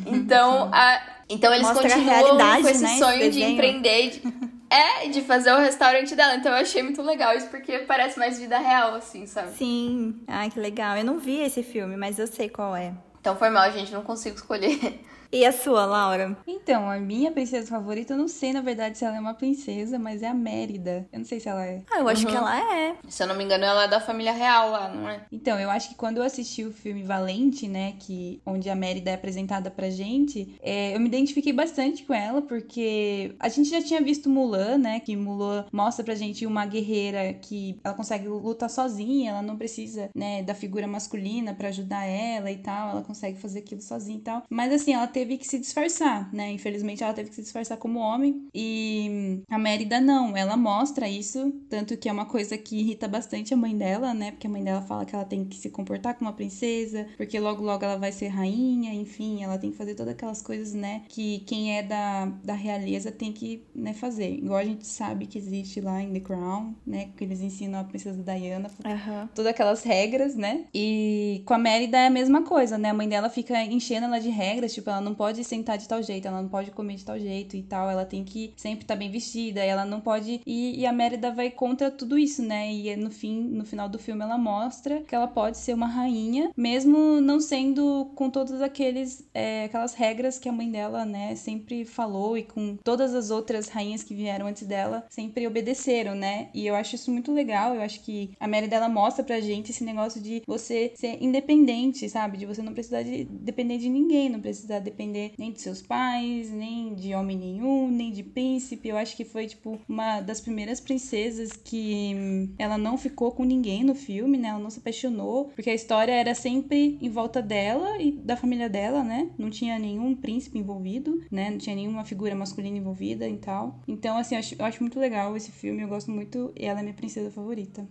Então, 0.06 0.70
a, 0.74 1.02
então 1.30 1.54
eles 1.54 1.68
Mostra 1.68 1.90
continuam 1.90 2.62
com 2.62 2.70
esse 2.70 2.84
né, 2.84 2.98
sonho 2.98 3.22
esse 3.22 3.32
de 3.32 3.44
empreender. 3.44 4.10
De, 4.10 4.63
é, 4.74 5.08
de 5.08 5.22
fazer 5.22 5.52
o 5.54 5.60
restaurante 5.60 6.16
dela. 6.16 6.36
Então 6.36 6.52
eu 6.52 6.58
achei 6.58 6.82
muito 6.82 7.02
legal 7.04 7.36
isso, 7.36 7.48
porque 7.50 7.80
parece 7.80 8.18
mais 8.18 8.40
vida 8.40 8.58
real, 8.58 8.96
assim, 8.96 9.28
sabe? 9.28 9.52
Sim. 9.52 10.20
Ai, 10.28 10.50
que 10.50 10.60
legal. 10.60 10.98
Eu 10.98 11.04
não 11.04 11.20
vi 11.20 11.40
esse 11.42 11.62
filme, 11.62 11.96
mas 11.96 12.18
eu 12.18 12.26
sei 12.26 12.50
qual 12.50 12.76
é. 12.76 12.92
Então 13.22 13.36
foi 13.36 13.52
mal, 13.52 13.72
gente, 13.72 13.94
não 13.94 14.02
consigo 14.02 14.36
escolher. 14.36 15.00
E 15.34 15.44
a 15.48 15.52
sua, 15.52 15.84
Laura? 15.84 16.38
Então, 16.46 16.88
a 16.88 17.00
minha 17.00 17.32
princesa 17.32 17.68
favorita, 17.68 18.14
eu 18.14 18.18
não 18.20 18.28
sei, 18.28 18.54
na 18.54 18.62
verdade, 18.62 19.00
se 19.00 19.04
ela 19.04 19.18
é 19.18 19.20
uma 19.20 19.34
princesa, 19.34 19.98
mas 19.98 20.22
é 20.22 20.28
a 20.28 20.34
Mérida. 20.34 21.08
Eu 21.12 21.18
não 21.18 21.26
sei 21.26 21.40
se 21.40 21.50
ela 21.50 21.66
é. 21.66 21.82
Ah, 21.92 22.02
eu 22.02 22.08
acho 22.08 22.24
uhum. 22.24 22.32
que 22.32 22.38
ela 22.38 22.76
é. 22.76 22.96
Se 23.08 23.24
eu 23.24 23.26
não 23.26 23.36
me 23.36 23.44
engano, 23.44 23.66
ela 23.66 23.86
é 23.86 23.88
da 23.88 24.00
família 24.00 24.32
real 24.32 24.70
lá, 24.70 24.90
não 24.90 25.10
é? 25.10 25.26
Então, 25.32 25.60
eu 25.60 25.72
acho 25.72 25.90
que 25.90 25.96
quando 25.96 26.18
eu 26.18 26.24
assisti 26.24 26.64
o 26.64 26.72
filme 26.72 27.02
Valente, 27.02 27.68
né, 27.68 27.96
que 28.00 28.44
onde 28.46 28.70
a 28.70 28.76
Mérida 28.76 29.10
é 29.10 29.16
apresentada 29.16 29.72
pra 29.72 29.90
gente, 29.90 30.56
é, 30.62 30.96
eu 30.96 31.00
me 31.00 31.08
identifiquei 31.08 31.52
bastante 31.52 32.04
com 32.04 32.14
ela, 32.14 32.44
porque 32.44 33.34
a 33.40 33.50
gente 33.50 33.72
já 33.72 33.82
tinha 33.82 34.02
visto 34.04 34.30
Mulan, 34.30 34.78
né, 34.78 35.00
que 35.00 35.16
Mulan 35.16 35.66
mostra 35.74 36.06
pra 36.06 36.14
gente 36.14 36.46
uma 36.46 36.64
guerreira 36.68 37.34
que 37.34 37.80
ela 37.84 37.96
consegue 37.96 38.28
lutar 38.28 38.70
sozinha, 38.70 39.32
ela 39.32 39.42
não 39.42 39.58
precisa, 39.58 40.12
né, 40.14 40.44
da 40.44 40.54
figura 40.54 40.86
masculina 40.86 41.56
para 41.56 41.70
ajudar 41.70 42.06
ela 42.06 42.52
e 42.52 42.58
tal, 42.58 42.92
ela 42.92 43.02
consegue 43.02 43.40
fazer 43.40 43.60
aquilo 43.60 43.82
sozinha 43.82 44.20
e 44.20 44.22
tal. 44.22 44.44
Mas 44.48 44.72
assim, 44.72 44.94
ela 44.94 45.08
teve 45.08 45.23
teve 45.24 45.38
que 45.38 45.48
se 45.48 45.58
disfarçar, 45.58 46.32
né? 46.34 46.52
Infelizmente 46.52 47.04
ela 47.04 47.14
teve 47.14 47.30
que 47.30 47.36
se 47.36 47.42
disfarçar 47.42 47.78
como 47.78 48.00
homem. 48.00 48.48
E 48.54 49.42
a 49.50 49.58
Mérida 49.58 50.02
não, 50.02 50.36
ela 50.36 50.58
mostra 50.58 51.08
isso, 51.08 51.52
tanto 51.70 51.96
que 51.96 52.10
é 52.10 52.12
uma 52.12 52.26
coisa 52.26 52.58
que 52.58 52.80
irrita 52.80 53.08
bastante 53.08 53.54
a 53.54 53.58
mãe 53.58 53.76
dela, 53.76 54.14
né? 54.14 54.32
Porque 54.32 54.48
a 54.48 54.50
mãe 54.50 54.64
dela 54.64 54.82
fala 54.82 55.06
que 55.06 55.16
ela 55.16 55.24
tem 55.24 55.46
que 55.46 55.56
se 55.56 55.70
comportar 55.70 56.16
como 56.16 56.30
uma 56.30 56.36
princesa, 56.36 57.08
porque 57.16 57.40
logo 57.40 57.64
logo 57.64 57.86
ela 57.86 57.98
vai 57.98 58.12
ser 58.12 58.28
rainha, 58.28 58.94
enfim, 58.94 59.44
ela 59.44 59.58
tem 59.58 59.72
que 59.72 59.78
fazer 59.78 59.96
todas 59.96 60.14
aquelas 60.14 60.42
coisas, 60.42 60.74
né? 60.74 61.04
Que 61.08 61.40
quem 61.48 61.78
é 61.78 61.84
da, 61.84 62.26
da 62.44 62.54
realeza 62.54 63.12
tem 63.12 63.32
que 63.32 63.64
né, 63.74 63.94
fazer. 63.94 64.30
Igual 64.30 64.60
a 64.60 64.66
gente 64.66 64.86
sabe 64.86 65.26
que 65.26 65.38
existe 65.38 65.80
lá 65.80 66.02
em 66.02 66.12
The 66.12 66.20
Crown, 66.20 66.76
né? 66.86 67.12
Que 67.16 67.24
eles 67.24 67.40
ensinam 67.40 67.80
a 67.80 67.84
princesa 67.86 68.22
Diana, 68.22 68.70
uhum. 68.86 69.28
todas 69.34 69.52
aquelas 69.52 69.84
regras, 69.84 70.36
né? 70.36 70.66
E 70.74 71.42
com 71.46 71.54
a 71.54 71.58
Mérida 71.58 71.98
é 71.98 72.08
a 72.08 72.10
mesma 72.10 72.42
coisa, 72.42 72.78
né? 72.78 72.90
A 72.90 72.94
mãe 72.94 73.08
dela 73.08 73.30
fica 73.30 73.62
enchendo 73.64 74.08
ela 74.08 74.20
de 74.20 74.30
regras, 74.30 74.74
tipo, 74.74 74.90
ela 74.90 75.02
não 75.02 75.13
pode 75.14 75.44
sentar 75.44 75.78
de 75.78 75.88
tal 75.88 76.02
jeito, 76.02 76.28
ela 76.28 76.42
não 76.42 76.50
pode 76.50 76.72
comer 76.72 76.96
de 76.96 77.06
tal 77.06 77.20
jeito 77.20 77.56
e 77.56 77.64
tal, 77.64 77.90
ela 77.90 78.06
tem 78.06 78.24
que 78.24 78.54
sempre 78.58 78.84
estar 78.84 78.96
tá 78.96 79.00
bem 79.00 79.10
vestida, 79.10 79.64
ela 79.64 79.86
não 79.86 80.02
pode. 80.02 80.42
E, 80.46 80.80
e, 80.80 80.86
a 80.86 80.94
Mérida 80.94 81.32
vai 81.32 81.50
contra 81.50 81.92
tudo 81.92 82.18
isso, 82.18 82.42
né? 82.42 82.72
E 82.72 82.96
no 82.96 83.10
fim, 83.10 83.42
no 83.42 83.66
final 83.66 83.90
do 83.90 84.00
filme, 84.00 84.24
ela 84.24 84.38
mostra 84.38 85.02
que 85.02 85.16
ela 85.16 85.28
pode 85.28 85.58
ser 85.58 85.74
uma 85.74 85.88
rainha, 85.88 86.52
mesmo 86.56 87.22
não 87.22 87.40
sendo 87.40 88.12
com 88.16 88.30
todas 88.30 88.62
aqueles 88.62 89.28
é, 89.34 89.66
aquelas 89.66 89.94
regras 89.94 90.40
que 90.40 90.50
a 90.50 90.52
mãe 90.52 90.70
dela, 90.70 91.06
né, 91.06 91.36
sempre 91.36 91.86
falou 91.86 92.38
e 92.38 92.44
com 92.44 92.78
todas 92.84 93.14
as 93.14 93.30
outras 93.30 93.68
rainhas 93.70 94.04
que 94.04 94.14
vieram 94.14 94.48
antes 94.48 94.66
dela 94.68 95.06
sempre 95.10 95.46
obedeceram, 95.48 96.16
né? 96.16 96.50
E 96.54 96.66
eu 96.66 96.76
acho 96.76 96.96
isso 96.96 97.12
muito 97.12 97.32
legal. 97.32 97.76
Eu 97.76 97.82
acho 97.82 98.02
que 98.02 98.32
a 98.40 98.48
Mérida 98.48 98.76
ela 98.76 98.90
mostra 98.90 99.24
pra 99.24 99.40
gente 99.40 99.72
esse 99.72 99.84
negócio 99.84 100.22
de 100.22 100.42
você 100.48 100.92
ser 100.96 101.18
independente, 101.22 102.10
sabe? 102.10 102.38
De 102.38 102.46
você 102.46 102.62
não 102.62 102.74
precisar 102.74 103.04
de 103.04 103.26
depender 103.26 103.78
de 103.78 103.90
ninguém, 103.90 104.30
não 104.30 104.42
precisar 104.42 104.80
depender 104.94 105.34
nem 105.38 105.52
de 105.52 105.62
seus 105.62 105.82
pais, 105.82 106.50
nem 106.52 106.94
de 106.94 107.14
homem 107.14 107.38
nenhum, 107.38 107.90
nem 107.90 108.12
de 108.12 108.24
príncipe. 108.24 108.90
Eu 108.90 108.98
acho 108.98 109.16
que 109.18 109.26
foi, 109.26 109.48
tipo, 109.48 109.80
uma 109.90 110.22
das 110.22 110.40
primeiras 110.40 110.80
princesas 110.80 111.52
que 111.54 112.50
ela 112.58 112.78
não 112.78 112.98
ficou 112.98 113.32
com 113.32 113.44
ninguém 113.44 113.84
no 113.84 113.96
filme, 113.96 114.38
né? 114.38 114.50
Ela 114.50 114.60
não 114.60 114.70
se 114.70 114.80
apaixonou, 114.80 115.46
porque 115.56 115.70
a 115.70 115.74
história 115.74 116.12
era 116.12 116.34
sempre 116.36 116.98
em 117.02 117.10
volta 117.10 117.42
dela 117.42 118.02
e 118.02 118.12
da 118.12 118.38
família 118.38 118.70
dela, 118.70 119.04
né? 119.04 119.30
Não 119.38 119.50
tinha 119.50 119.78
nenhum 119.80 120.16
príncipe 120.16 120.60
envolvido, 120.60 121.24
né? 121.32 121.50
Não 121.50 121.58
tinha 121.58 121.76
nenhuma 121.76 122.06
figura 122.06 122.36
masculina 122.36 122.78
envolvida 122.78 123.28
e 123.28 123.38
tal. 123.38 123.82
Então, 123.88 124.18
assim, 124.18 124.36
eu 124.36 124.40
acho, 124.40 124.56
eu 124.60 124.66
acho 124.66 124.82
muito 124.82 125.00
legal 125.00 125.36
esse 125.36 125.52
filme, 125.52 125.82
eu 125.82 125.88
gosto 125.88 126.12
muito, 126.12 126.54
e 126.56 126.66
ela 126.66 126.80
é 126.80 126.84
minha 126.84 126.94
princesa 126.94 127.32
favorita. 127.32 127.88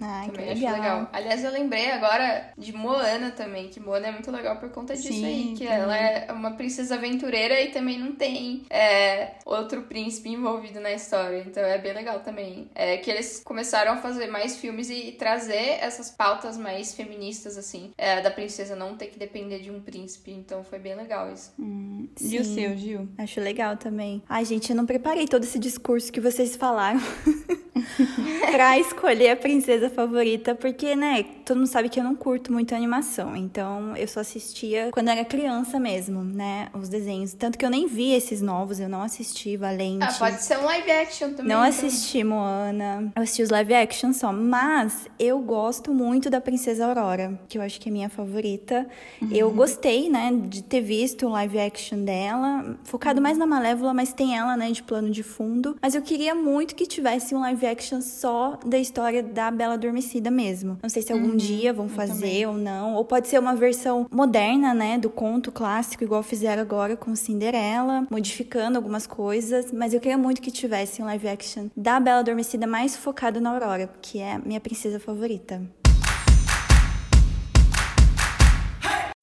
Ai, 0.00 0.30
que 0.30 0.36
legal. 0.38 0.74
legal. 0.74 1.10
Aliás, 1.12 1.44
eu 1.44 1.50
lembrei 1.50 1.90
agora 1.90 2.52
de 2.56 2.72
Moana 2.72 3.30
também, 3.30 3.68
que 3.68 3.80
Moana 3.80 4.08
é 4.08 4.12
muito 4.12 4.30
legal 4.30 4.56
por 4.58 4.70
conta 4.70 4.94
disso 4.94 5.08
Sim, 5.12 5.24
aí, 5.24 5.54
que 5.56 5.64
também. 5.64 5.80
ela 5.80 5.96
é 5.96 6.32
uma 6.38 6.52
princesa 6.52 6.94
aventureira 6.94 7.60
e 7.60 7.70
também 7.70 7.98
não 7.98 8.12
tem 8.12 8.62
é, 8.70 9.34
outro 9.44 9.82
príncipe 9.82 10.30
envolvido 10.30 10.80
na 10.80 10.92
história. 10.92 11.44
Então 11.46 11.62
é 11.62 11.78
bem 11.78 11.92
legal 11.92 12.20
também. 12.20 12.68
É 12.74 12.96
que 12.96 13.10
eles 13.10 13.42
começaram 13.44 13.92
a 13.92 13.96
fazer 13.96 14.28
mais 14.28 14.56
filmes 14.56 14.88
e, 14.88 15.12
trazer 15.18 15.78
essas 15.80 16.10
pautas 16.10 16.56
mais 16.56 16.94
feministas, 16.94 17.58
assim, 17.58 17.90
é, 17.98 18.20
da 18.20 18.30
princesa 18.30 18.76
não 18.76 18.96
ter 18.96 19.06
que 19.06 19.18
depender 19.18 19.58
de 19.58 19.70
um 19.70 19.80
príncipe. 19.80 20.30
Então 20.30 20.62
foi 20.62 20.78
bem 20.78 20.94
legal 20.94 21.32
isso. 21.32 21.52
Hum, 21.58 22.08
e 22.20 22.38
o 22.38 22.44
seu, 22.44 22.76
Gil? 22.76 23.08
Acho 23.18 23.40
legal 23.40 23.76
também. 23.76 24.22
Ai, 24.28 24.44
gente, 24.44 24.70
eu 24.70 24.76
não 24.76 24.86
preparei 24.86 25.26
todo 25.26 25.44
esse 25.44 25.58
discurso 25.58 26.12
que 26.12 26.20
vocês 26.20 26.56
falaram. 26.56 27.00
pra 28.50 28.78
escolher 28.78 29.30
a 29.30 29.36
princesa 29.36 29.90
favorita, 29.90 30.54
porque, 30.54 30.94
né, 30.94 31.24
todo 31.44 31.58
mundo 31.58 31.66
sabe 31.66 31.88
que 31.88 31.98
eu 31.98 32.04
não 32.04 32.14
curto 32.14 32.52
muito 32.52 32.74
animação, 32.74 33.36
então 33.36 33.96
eu 33.96 34.06
só 34.06 34.20
assistia 34.20 34.90
quando 34.92 35.08
era 35.08 35.24
criança 35.24 35.78
mesmo, 35.78 36.22
né, 36.22 36.68
os 36.74 36.88
desenhos. 36.88 37.32
Tanto 37.34 37.58
que 37.58 37.64
eu 37.64 37.70
nem 37.70 37.86
vi 37.86 38.12
esses 38.12 38.40
novos, 38.40 38.80
eu 38.80 38.88
não 38.88 39.02
assisti 39.02 39.56
Valente. 39.56 40.04
Ah, 40.04 40.12
pode 40.12 40.42
ser 40.42 40.58
um 40.58 40.64
live 40.64 40.90
action 40.90 41.30
também. 41.30 41.46
Não 41.46 41.64
então. 41.64 41.86
assisti 41.86 42.24
Moana, 42.24 43.12
eu 43.14 43.22
assisti 43.22 43.42
os 43.42 43.50
live 43.50 43.74
action 43.74 44.12
só, 44.12 44.32
mas 44.32 45.06
eu 45.18 45.38
gosto 45.40 45.92
muito 45.92 46.30
da 46.30 46.40
Princesa 46.40 46.86
Aurora, 46.86 47.38
que 47.48 47.58
eu 47.58 47.62
acho 47.62 47.80
que 47.80 47.88
é 47.88 47.92
minha 47.92 48.08
favorita. 48.08 48.86
Uhum. 49.20 49.28
Eu 49.32 49.50
gostei, 49.50 50.08
né, 50.08 50.32
de 50.48 50.62
ter 50.62 50.80
visto 50.80 51.26
o 51.26 51.30
live 51.30 51.58
action 51.58 52.04
dela, 52.04 52.76
focado 52.84 53.20
mais 53.20 53.38
na 53.38 53.46
Malévola, 53.46 53.94
mas 53.94 54.12
tem 54.12 54.36
ela, 54.36 54.56
né, 54.56 54.70
de 54.70 54.82
plano 54.82 55.10
de 55.10 55.22
fundo. 55.22 55.76
Mas 55.80 55.94
eu 55.94 56.02
queria 56.02 56.34
muito 56.34 56.74
que 56.74 56.86
tivesse 56.86 57.34
um 57.34 57.40
live 57.40 57.66
action 57.68 58.00
só 58.00 58.58
da 58.64 58.78
história 58.78 59.22
da 59.22 59.50
Bela 59.50 59.74
Adormecida 59.74 60.30
mesmo. 60.30 60.78
Não 60.82 60.88
sei 60.88 61.02
se 61.02 61.12
algum 61.12 61.30
uhum, 61.30 61.36
dia 61.36 61.72
vão 61.72 61.88
fazer 61.88 62.46
ou 62.46 62.54
não. 62.54 62.94
Ou 62.94 63.04
pode 63.04 63.28
ser 63.28 63.38
uma 63.38 63.54
versão 63.54 64.06
moderna, 64.10 64.74
né, 64.74 64.98
do 64.98 65.10
conto 65.10 65.52
clássico, 65.52 66.04
igual 66.04 66.22
fizeram 66.22 66.62
agora 66.62 66.96
com 66.96 67.14
Cinderela, 67.14 68.06
modificando 68.10 68.76
algumas 68.78 69.06
coisas. 69.06 69.72
Mas 69.72 69.94
eu 69.94 70.00
queria 70.00 70.18
muito 70.18 70.40
que 70.40 70.50
tivesse 70.50 71.02
um 71.02 71.06
live 71.06 71.28
action 71.28 71.68
da 71.76 72.00
Bela 72.00 72.20
Adormecida 72.20 72.66
mais 72.66 72.96
focado 72.96 73.40
na 73.40 73.50
Aurora, 73.50 73.90
que 74.00 74.18
é 74.18 74.38
minha 74.38 74.60
princesa 74.60 74.98
favorita. 74.98 75.62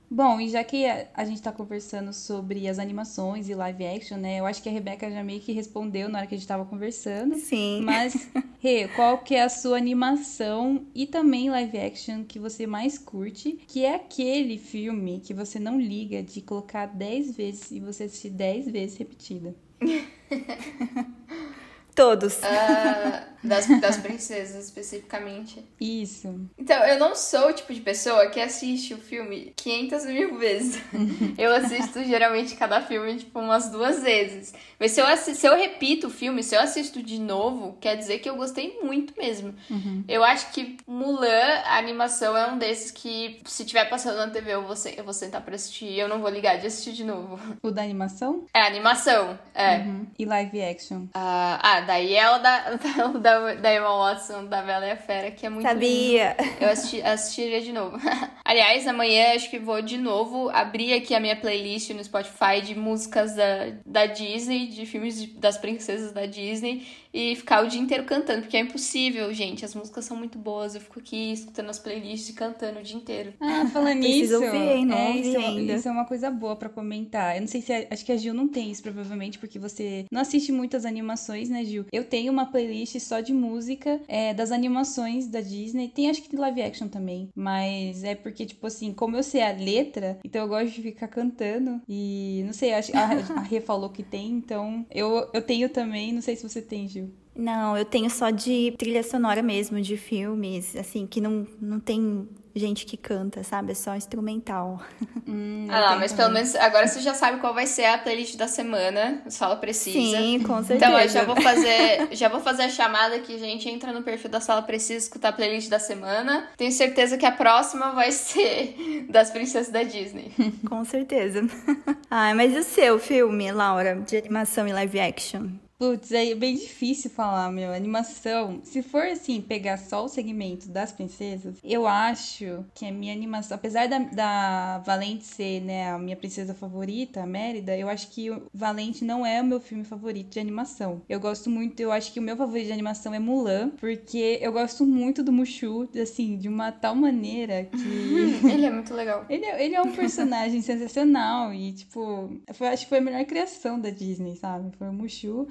Bom, 0.09 0.39
e 0.39 0.49
já 0.49 0.63
que 0.63 0.85
a, 0.85 1.25
gente 1.25 1.41
tá 1.41 1.51
conversando 1.51 2.13
sobre 2.13 2.67
as 2.67 2.79
animações 2.79 3.49
e 3.49 3.55
live 3.55 3.85
action, 3.85 4.17
né? 4.17 4.39
Eu 4.39 4.45
acho 4.45 4.61
que 4.61 4.69
a 4.69 4.71
Rebeca 4.71 5.09
já 5.09 5.23
meio 5.23 5.41
que 5.41 5.51
respondeu 5.51 6.07
na 6.07 6.19
hora 6.19 6.27
que 6.27 6.35
a 6.35 6.37
gente 6.37 6.47
tava 6.47 6.65
conversando. 6.65 7.35
Sim. 7.35 7.81
Mas, 7.83 8.29
Rê, 8.59 8.87
qual 8.89 9.17
que 9.19 9.35
é 9.35 9.43
a 9.43 9.49
sua 9.49 9.77
animação 9.77 10.85
e 10.93 11.07
também 11.07 11.49
live 11.49 11.77
action 11.79 12.23
que 12.23 12.39
você 12.39 12.67
mais 12.67 12.97
curte? 12.97 13.59
Que 13.67 13.83
é 13.83 13.95
aquele 13.95 14.57
filme 14.57 15.19
que 15.19 15.33
você 15.33 15.59
não 15.59 15.79
liga 15.79 16.21
de 16.21 16.41
colocar 16.41 16.85
10 16.85 17.35
vezes 17.35 17.71
e 17.71 17.79
você 17.79 18.03
assistir 18.03 18.29
10 18.29 18.71
vezes 18.71 18.97
repetida. 18.97 19.55
Todos. 21.95 22.39
Uh, 22.39 23.34
das, 23.45 23.67
das 23.79 23.97
princesas, 23.97 24.65
especificamente. 24.65 25.63
Isso. 25.79 26.47
Então, 26.57 26.83
eu 26.85 26.99
não 26.99 27.15
sou 27.15 27.49
o 27.49 27.53
tipo 27.53 27.73
de 27.73 27.81
pessoa 27.81 28.29
que 28.29 28.39
assiste 28.39 28.93
o 28.93 28.97
filme 28.97 29.53
500 29.55 30.05
mil 30.05 30.37
vezes. 30.37 30.81
eu 31.37 31.53
assisto 31.53 32.03
geralmente 32.03 32.55
cada 32.55 32.81
filme, 32.81 33.15
tipo, 33.17 33.39
umas 33.39 33.69
duas 33.69 34.03
vezes. 34.03 34.53
Mas 34.79 34.91
se 34.91 35.01
eu, 35.01 35.07
assisto, 35.07 35.39
se 35.39 35.47
eu 35.47 35.55
repito 35.55 36.07
o 36.07 36.11
filme, 36.11 36.43
se 36.43 36.55
eu 36.55 36.59
assisto 36.59 37.01
de 37.01 37.19
novo, 37.19 37.77
quer 37.79 37.95
dizer 37.95 38.19
que 38.19 38.29
eu 38.29 38.35
gostei 38.35 38.79
muito 38.81 39.13
mesmo. 39.17 39.55
Uhum. 39.69 40.03
Eu 40.07 40.23
acho 40.23 40.51
que 40.51 40.77
Mulan, 40.85 41.61
a 41.65 41.77
animação, 41.77 42.35
é 42.35 42.47
um 42.51 42.57
desses 42.57 42.91
que, 42.91 43.39
se 43.45 43.65
tiver 43.65 43.85
passando 43.85 44.17
na 44.17 44.29
TV, 44.29 44.53
eu 44.53 44.63
vou, 44.63 44.75
eu 44.97 45.03
vou 45.03 45.13
sentar 45.13 45.41
pra 45.41 45.55
assistir 45.55 45.85
eu 45.97 46.07
não 46.07 46.19
vou 46.19 46.29
ligar 46.29 46.57
de 46.57 46.67
assistir 46.67 46.93
de 46.93 47.03
novo. 47.03 47.39
O 47.61 47.71
da 47.71 47.81
animação? 47.81 48.45
É, 48.53 48.61
animação. 48.61 49.37
É. 49.53 49.77
Uhum. 49.77 50.07
E 50.17 50.25
live 50.25 50.61
action? 50.61 51.03
Uh, 51.03 51.09
ah, 51.13 51.83
daí 51.85 52.15
é 52.15 52.29
o 52.29 52.39
da, 52.39 52.79
o 53.13 53.19
da 53.19 53.34
da, 53.39 53.53
da 53.55 53.73
Emma 53.73 53.89
Watson, 53.89 54.45
da 54.45 54.61
Bela 54.61 54.85
e 54.85 54.91
a 54.91 54.97
Fera, 54.97 55.31
que 55.31 55.45
é 55.45 55.49
muito 55.49 55.67
Sabia! 55.67 56.35
Lindo. 56.39 56.55
Eu 56.61 56.69
assisti, 56.69 57.01
assistiria 57.01 57.61
de 57.61 57.71
novo. 57.71 57.97
Aliás, 58.43 58.87
amanhã 58.87 59.35
acho 59.35 59.49
que 59.49 59.59
vou 59.59 59.81
de 59.81 59.97
novo 59.97 60.49
abrir 60.49 60.93
aqui 60.93 61.13
a 61.13 61.19
minha 61.19 61.35
playlist 61.35 61.89
no 61.91 62.03
Spotify 62.03 62.61
de 62.63 62.75
músicas 62.75 63.35
da, 63.35 63.73
da 63.85 64.05
Disney, 64.05 64.67
de 64.67 64.85
filmes 64.85 65.21
de, 65.21 65.27
das 65.27 65.57
princesas 65.57 66.11
da 66.11 66.25
Disney 66.25 66.85
e 67.15 67.33
ficar 67.33 67.63
o 67.63 67.67
dia 67.69 67.79
inteiro 67.79 68.03
cantando, 68.03 68.41
porque 68.41 68.57
é 68.57 68.59
impossível, 68.59 69.33
gente. 69.33 69.63
As 69.63 69.73
músicas 69.73 70.03
são 70.03 70.17
muito 70.17 70.37
boas. 70.37 70.75
Eu 70.75 70.81
fico 70.81 70.99
aqui 70.99 71.31
escutando 71.31 71.69
as 71.69 71.79
playlists 71.79 72.27
e 72.27 72.33
cantando 72.33 72.79
o 72.79 72.83
dia 72.83 72.97
inteiro. 72.97 73.33
Ah, 73.39 73.65
falando 73.71 73.99
nisso. 73.99 74.35
Ouvir, 74.35 74.85
não 74.85 74.97
é, 74.97 75.17
isso, 75.17 75.37
ainda. 75.37 75.73
isso 75.73 75.87
é 75.87 75.91
uma 75.91 76.03
coisa 76.03 76.29
boa 76.29 76.57
para 76.57 76.67
comentar. 76.67 77.35
Eu 77.35 77.41
não 77.41 77.47
sei 77.47 77.61
se. 77.61 77.71
A, 77.71 77.87
acho 77.89 78.03
que 78.03 78.11
a 78.11 78.17
Gil 78.17 78.33
não 78.33 78.49
tem 78.49 78.69
isso, 78.69 78.83
provavelmente, 78.83 79.39
porque 79.39 79.57
você 79.57 80.05
não 80.11 80.19
assiste 80.19 80.51
muitas 80.51 80.83
animações, 80.85 81.49
né, 81.49 81.63
Gil? 81.63 81.85
Eu 81.89 82.03
tenho 82.03 82.33
uma 82.33 82.47
playlist 82.47 82.99
só 82.99 83.21
de 83.21 83.31
música 83.31 84.01
é, 84.09 84.33
das 84.33 84.51
animações 84.51 85.27
da 85.27 85.39
Disney. 85.39 85.87
Tem 85.87 86.09
acho 86.09 86.21
que 86.21 86.29
de 86.29 86.35
live 86.35 86.61
action 86.61 86.89
também. 86.89 87.29
Mas 87.33 88.03
é 88.03 88.13
porque, 88.13 88.45
tipo 88.45 88.67
assim, 88.67 88.91
como 88.91 89.15
eu 89.15 89.23
sei 89.23 89.41
a 89.41 89.53
letra, 89.53 90.19
então 90.25 90.41
eu 90.41 90.49
gosto 90.49 90.73
de 90.73 90.81
ficar 90.81 91.07
cantando. 91.07 91.81
E 91.87 92.43
não 92.45 92.51
sei, 92.51 92.73
acho, 92.73 92.91
a, 92.93 93.03
a 93.39 93.41
Rê 93.41 93.61
falou 93.61 93.89
que 93.89 94.03
tem, 94.03 94.31
então 94.31 94.85
eu, 94.91 95.29
eu 95.33 95.41
tenho 95.41 95.69
também. 95.69 96.11
Não 96.11 96.21
sei 96.21 96.35
se 96.35 96.43
você 96.43 96.61
tem, 96.61 96.89
Gil. 96.89 97.04
Não, 97.35 97.77
eu 97.77 97.83
tenho 97.83 98.09
só 98.09 98.29
de 98.29 98.73
trilha 98.77 99.03
sonora 99.03 99.41
mesmo, 99.41 99.81
de 99.81 99.97
filmes, 99.97 100.75
assim, 100.75 101.05
que 101.05 101.19
não, 101.19 101.45
não 101.61 101.79
tem 101.79 102.27
gente 102.55 102.85
que 102.85 102.95
canta, 102.95 103.43
sabe? 103.43 103.73
É 103.73 103.75
só 103.75 103.95
instrumental. 103.95 104.81
Hum, 105.27 105.65
ah 105.71 105.79
lá, 105.79 105.95
mas 105.95 106.11
também. 106.11 106.17
pelo 106.17 106.33
menos 106.35 106.55
agora 106.55 106.87
você 106.87 106.99
já 106.99 107.15
sabe 107.15 107.39
qual 107.39 107.51
vai 107.51 107.65
ser 107.65 107.85
a 107.85 107.97
playlist 107.97 108.37
da 108.37 108.47
semana. 108.47 109.23
Fala 109.31 109.55
precisa. 109.55 110.17
Sim, 110.17 110.39
com 110.43 110.63
certeza. 110.63 110.75
Então, 110.75 110.99
eu 110.99 111.09
já 111.09 111.23
vou 111.23 111.35
fazer, 111.35 112.09
já 112.11 112.29
vou 112.29 112.39
fazer 112.39 112.63
a 112.63 112.69
chamada 112.69 113.15
aqui, 113.15 113.39
gente. 113.39 113.67
Entra 113.67 113.91
no 113.91 114.03
perfil 114.03 114.29
da 114.29 114.39
Sala 114.39 114.61
Precisa 114.61 114.99
escutar 114.99 115.29
a 115.29 115.33
playlist 115.33 115.67
da 115.67 115.79
semana. 115.79 116.47
Tenho 116.55 116.71
certeza 116.71 117.17
que 117.17 117.25
a 117.25 117.31
próxima 117.31 117.91
vai 117.93 118.11
ser 118.11 118.75
das 119.09 119.31
princesas 119.31 119.73
da 119.73 119.81
Disney. 119.81 120.31
com 120.69 120.85
certeza. 120.85 121.41
ah, 122.07 122.35
mas 122.35 122.53
e 122.53 122.59
o 122.59 122.63
seu 122.63 122.99
filme, 122.99 123.51
Laura, 123.51 123.95
de 123.95 124.15
animação 124.15 124.67
e 124.67 124.73
live 124.73 124.99
action? 124.99 125.64
Putz, 125.77 126.09
é 126.13 126.33
bem 126.33 126.55
difícil 126.55 127.09
falar, 127.09 127.51
meu. 127.51 127.73
Animação, 127.73 128.61
se 128.63 128.81
for 128.81 129.03
assim, 129.03 129.41
pegar 129.41 129.77
só 129.77 130.05
o 130.05 130.07
segmento 130.07 130.69
das 130.69 130.93
princesas, 130.93 131.57
eu 131.61 131.85
acho 131.85 132.63
que 132.73 132.85
a 132.85 132.91
minha 132.93 133.11
animação, 133.11 133.55
apesar 133.55 133.89
da, 133.89 133.99
da 133.99 134.77
Valente 134.85 135.25
ser, 135.25 135.61
né, 135.61 135.91
a 135.91 135.99
minha 135.99 136.15
princesa 136.15 136.53
favorita, 136.53 137.21
a 137.21 137.25
Mérida, 137.25 137.77
eu 137.77 137.89
acho 137.89 138.09
que 138.09 138.29
Valente 138.53 139.03
não 139.03 139.25
é 139.25 139.41
o 139.41 139.45
meu 139.45 139.59
filme 139.59 139.83
favorito 139.83 140.29
de 140.29 140.39
animação. 140.39 141.01
Eu 141.09 141.19
gosto 141.19 141.49
muito, 141.49 141.77
eu 141.81 141.91
acho 141.91 142.13
que 142.13 142.21
o 142.21 142.23
meu 142.23 142.37
favorito 142.37 142.67
de 142.67 142.73
animação 142.73 143.13
é 143.13 143.19
Mulan, 143.19 143.71
porque 143.71 144.39
eu 144.41 144.53
gosto 144.53 144.85
muito 144.85 145.21
do 145.23 145.31
Mushu, 145.33 145.89
assim, 146.01 146.37
de 146.37 146.47
uma 146.47 146.71
tal 146.71 146.95
maneira 146.95 147.65
que. 147.65 147.75
ele 148.49 148.65
é 148.65 148.71
muito 148.71 148.93
legal. 148.93 149.25
Ele 149.29 149.43
é, 149.43 149.65
ele 149.65 149.75
é 149.75 149.81
um 149.81 149.91
personagem 149.91 150.61
sensacional 150.63 151.53
e, 151.53 151.73
tipo, 151.73 152.29
eu 152.47 152.67
acho 152.67 152.83
que 152.83 152.89
foi 152.89 152.99
a 152.99 153.01
melhor 153.01 153.25
criação 153.25 153.77
da 153.77 153.89
Disney, 153.89 154.37
sabe? 154.37 154.71
Foi 154.77 154.87
o 154.87 154.93
Mushu. 154.93 155.47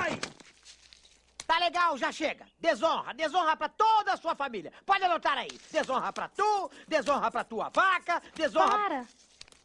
Ai! 0.00 0.20
Tá 1.46 1.58
legal, 1.58 1.96
já 1.96 2.10
chega. 2.10 2.46
Desonra, 2.58 3.14
desonra 3.14 3.56
pra 3.56 3.68
toda 3.68 4.12
a 4.12 4.16
sua 4.16 4.34
família. 4.34 4.72
Pode 4.84 5.04
anotar 5.04 5.38
aí. 5.38 5.50
Desonra 5.70 6.12
pra 6.12 6.28
tu, 6.28 6.70
desonra 6.88 7.30
pra 7.30 7.44
tua 7.44 7.68
vaca, 7.68 8.20
desonra... 8.34 8.68
Para! 8.68 9.06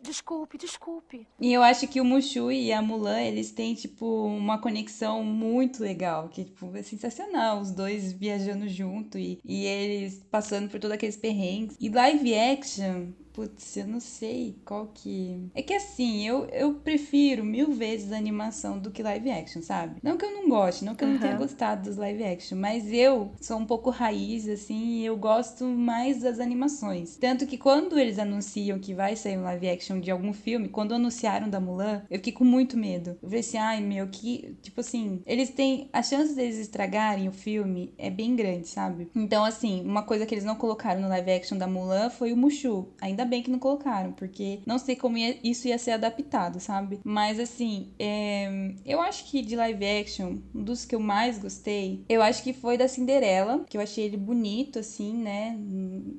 Desculpe, 0.02 0.58
desculpe. 0.58 1.28
E 1.40 1.54
eu 1.54 1.62
acho 1.62 1.88
que 1.88 2.02
o 2.02 2.06
Mushu 2.06 2.52
e 2.52 2.74
a 2.74 2.82
Mulan, 2.82 3.22
eles 3.22 3.52
têm, 3.52 3.76
tipo, 3.76 4.26
uma 4.26 4.58
conexão 4.58 5.24
muito 5.24 5.84
legal, 5.84 6.28
que, 6.28 6.46
tipo, 6.46 6.76
é 6.76 6.82
sensacional. 6.82 7.60
Os 7.60 7.72
dois 7.72 8.12
viajando 8.12 8.68
junto 8.68 9.20
e, 9.20 9.40
e 9.46 9.66
eles 9.66 10.24
passando 10.32 10.70
por 10.72 10.80
todos 10.80 10.96
aqueles 10.96 11.18
perrengues. 11.18 11.78
E 11.80 11.88
live 11.88 12.34
action, 12.34 13.12
Putz, 13.34 13.78
eu 13.78 13.88
não 13.88 14.00
sei 14.00 14.58
qual 14.66 14.88
que. 14.94 15.50
É 15.56 15.62
que 15.62 15.74
assim, 15.74 16.28
eu, 16.28 16.46
eu 16.46 16.74
prefiro 16.76 17.44
mil 17.44 17.72
vezes 17.72 18.12
a 18.12 18.18
animação 18.18 18.78
do 18.78 18.92
que 18.92 19.04
live 19.04 19.32
action, 19.32 19.62
sabe? 19.62 20.00
Não 20.04 20.18
que 20.18 20.26
eu 20.26 20.32
não 20.32 20.50
goste, 20.50 20.84
não 20.84 20.96
que 20.96 21.04
eu 21.04 21.08
não 21.08 21.18
tenha 21.18 21.36
gostado 21.38 21.90
dos 21.90 21.98
live 21.98 22.24
action, 22.24 22.58
mas 22.58 22.92
eu 22.92 23.32
sou 23.40 23.58
um 23.58 23.66
pouco 23.66 23.90
raiz, 23.90 24.48
assim, 24.48 25.00
e 25.00 25.06
eu 25.06 25.16
gosto 25.16 25.66
mais 25.66 26.22
das 26.22 26.40
animações. 26.40 27.18
Tanto 27.18 27.48
que 27.48 27.58
quando 27.58 27.98
eles 27.98 28.20
anunciam 28.20 28.80
que 28.80 28.94
vai 28.94 29.16
sair 29.16 29.38
um 29.38 29.44
live 29.44 29.70
action 29.70 30.00
de 30.00 30.12
algum 30.12 30.34
filme, 30.34 30.68
quando 30.68 30.94
anunciaram 30.94 31.50
da 31.50 31.60
Mulan, 31.60 32.04
eu 32.10 32.18
fiquei 32.18 32.34
com 32.34 32.44
muito 32.44 32.78
medo. 32.78 33.12
Eu 33.22 33.30
falei 33.30 33.40
assim, 33.40 33.58
ai 33.58 33.82
meu, 33.82 34.08
que. 34.08 34.58
Tipo 34.62 34.82
assim, 34.82 35.22
eles 35.26 35.50
têm. 35.50 35.90
A 35.94 36.04
chance 36.04 36.34
deles 36.34 36.58
estragarem 36.58 37.28
o 37.28 37.32
filme 37.32 37.94
é 37.98 38.10
bem 38.10 38.36
grande, 38.36 38.68
sabe? 38.68 39.10
Então, 39.16 39.44
assim, 39.44 39.82
uma 39.86 40.04
coisa 40.04 40.26
que 40.26 40.34
eles 40.34 40.46
não 40.46 40.56
colocaram 40.56 41.02
no 41.02 41.10
live 41.10 41.32
action 41.32 41.58
da 41.58 41.68
Mulan 41.68 42.10
foi 42.10 42.34
o 42.34 42.38
Mushu. 42.38 42.90
Ainda 43.02 43.21
bem 43.26 43.42
que 43.42 43.52
não 43.52 43.60
colocaram, 43.60 44.12
porque 44.12 44.60
não 44.66 44.78
sei 44.78 44.96
como 44.96 45.18
ia, 45.18 45.38
isso 45.44 45.68
ia 45.68 45.78
ser 45.78 45.92
adaptado, 45.92 46.60
sabe? 46.60 47.00
Mas 47.04 47.40
assim, 47.40 47.92
é, 48.00 48.74
eu 48.86 49.02
acho 49.02 49.26
que 49.26 49.42
de 49.42 49.56
live 49.56 49.86
action, 49.86 50.38
um 50.54 50.64
dos 50.64 50.86
que 50.86 50.96
eu 50.96 51.00
mais 51.00 51.38
gostei, 51.38 52.04
eu 52.08 52.22
acho 52.22 52.44
que 52.44 52.54
foi 52.54 52.78
da 52.78 52.88
Cinderela, 52.88 53.66
que 53.70 53.78
eu 53.78 53.82
achei 53.82 54.06
ele 54.06 54.18
bonito, 54.18 54.80
assim, 54.80 55.14
né? 55.14 55.58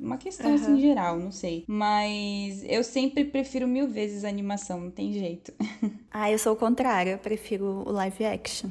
Uma 0.01 0.17
questão 0.17 0.51
uhum. 0.51 0.57
assim 0.57 0.81
geral, 0.81 1.19
não 1.19 1.31
sei. 1.31 1.65
Mas 1.67 2.65
eu 2.65 2.83
sempre 2.85 3.25
prefiro 3.25 3.67
mil 3.67 3.89
vezes 3.89 4.25
a 4.25 4.29
animação, 4.29 4.81
não 4.81 4.91
tem 4.91 5.13
jeito. 5.13 5.53
ah, 6.11 6.31
eu 6.31 6.39
sou 6.39 6.53
o 6.55 6.57
contrário, 6.57 7.13
eu 7.13 7.19
prefiro 7.19 7.65
o 7.87 7.93
live 7.93 8.25
action. 8.25 8.71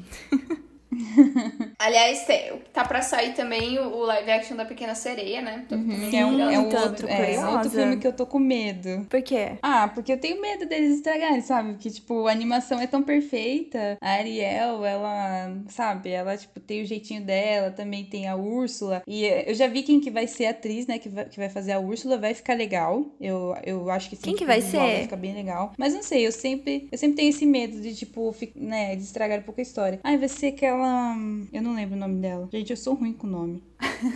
Aliás, 1.82 2.24
tem, 2.24 2.52
tá 2.72 2.84
pra 2.84 3.02
sair 3.02 3.34
também 3.34 3.78
o, 3.78 4.04
live 4.04 4.30
action 4.30 4.56
da 4.56 4.64
Pequena 4.64 4.94
Sereia, 4.94 5.40
né? 5.42 5.64
Uhum. 5.70 6.10
é, 6.12 6.26
um, 6.26 6.50
é, 6.50 6.58
um 6.58 6.64
outro, 6.64 7.08
é, 7.08 7.34
é 7.34 7.46
outro 7.46 7.70
filme 7.70 7.96
que 7.96 8.06
eu 8.06 8.12
tô 8.12 8.26
com 8.26 8.38
medo. 8.38 9.06
Por 9.08 9.22
quê? 9.22 9.58
Ah, 9.62 9.88
porque 9.88 10.12
eu 10.12 10.18
tenho 10.18 10.40
medo 10.40 10.66
deles 10.66 10.96
estragarem, 10.96 11.40
sabe? 11.40 11.72
Porque, 11.72 11.90
tipo, 11.90 12.26
a 12.26 12.32
animação 12.32 12.80
é 12.80 12.86
tão 12.86 13.02
perfeita. 13.02 13.96
A 14.00 14.10
Ariel, 14.12 14.84
ela, 14.84 15.56
sabe? 15.68 16.10
Ela, 16.10 16.36
tipo, 16.36 16.60
tem 16.60 16.82
o 16.82 16.86
jeitinho 16.86 17.22
dela, 17.22 17.70
também 17.70 18.04
tem 18.04 18.28
a 18.28 18.36
Úrsula. 18.36 19.02
E 19.06 19.24
eu 19.24 19.54
já 19.54 19.66
vi 19.66 19.82
quem 19.82 20.00
que 20.00 20.10
vai 20.10 20.26
ser 20.26 20.46
a 20.46 20.50
atriz, 20.50 20.86
né? 20.86 20.98
Que 20.98 21.08
vai, 21.08 21.24
que 21.26 21.38
vai 21.38 21.48
fazer 21.48 21.72
a 21.72 21.80
Úrsula. 21.80 22.18
Vai 22.18 22.34
ficar 22.34 22.54
legal. 22.54 23.06
Eu, 23.20 23.56
eu 23.64 23.90
acho 23.90 24.08
que 24.08 24.16
sim. 24.16 24.22
Quem 24.22 24.36
que 24.36 24.44
vai 24.44 24.60
ser? 24.60 24.78
Vai 24.78 25.02
ficar 25.02 25.16
bem 25.16 25.34
legal. 25.34 25.72
Mas 25.76 25.94
não 25.94 26.02
sei, 26.02 26.26
eu 26.26 26.32
sempre, 26.32 26.88
eu 26.90 26.98
sempre 26.98 27.16
tenho 27.16 27.30
esse 27.30 27.44
medo 27.44 27.80
de, 27.80 27.94
tipo, 27.94 28.34
né? 28.54 28.96
De 28.96 29.02
estragar 29.02 29.40
um 29.40 29.42
pouco 29.42 29.60
a 29.60 29.62
história. 29.62 30.00
Ai, 30.04 30.16
vai 30.16 30.28
ser 30.28 30.48
aquela 30.48 30.72
aquela. 30.72 31.16
Eu 31.52 31.62
não 31.62 31.71
lembro 31.74 31.96
o 31.96 31.98
nome 31.98 32.20
dela. 32.20 32.48
Gente, 32.52 32.70
eu 32.70 32.76
sou 32.76 32.94
ruim 32.94 33.12
com 33.12 33.26
nome. 33.26 33.62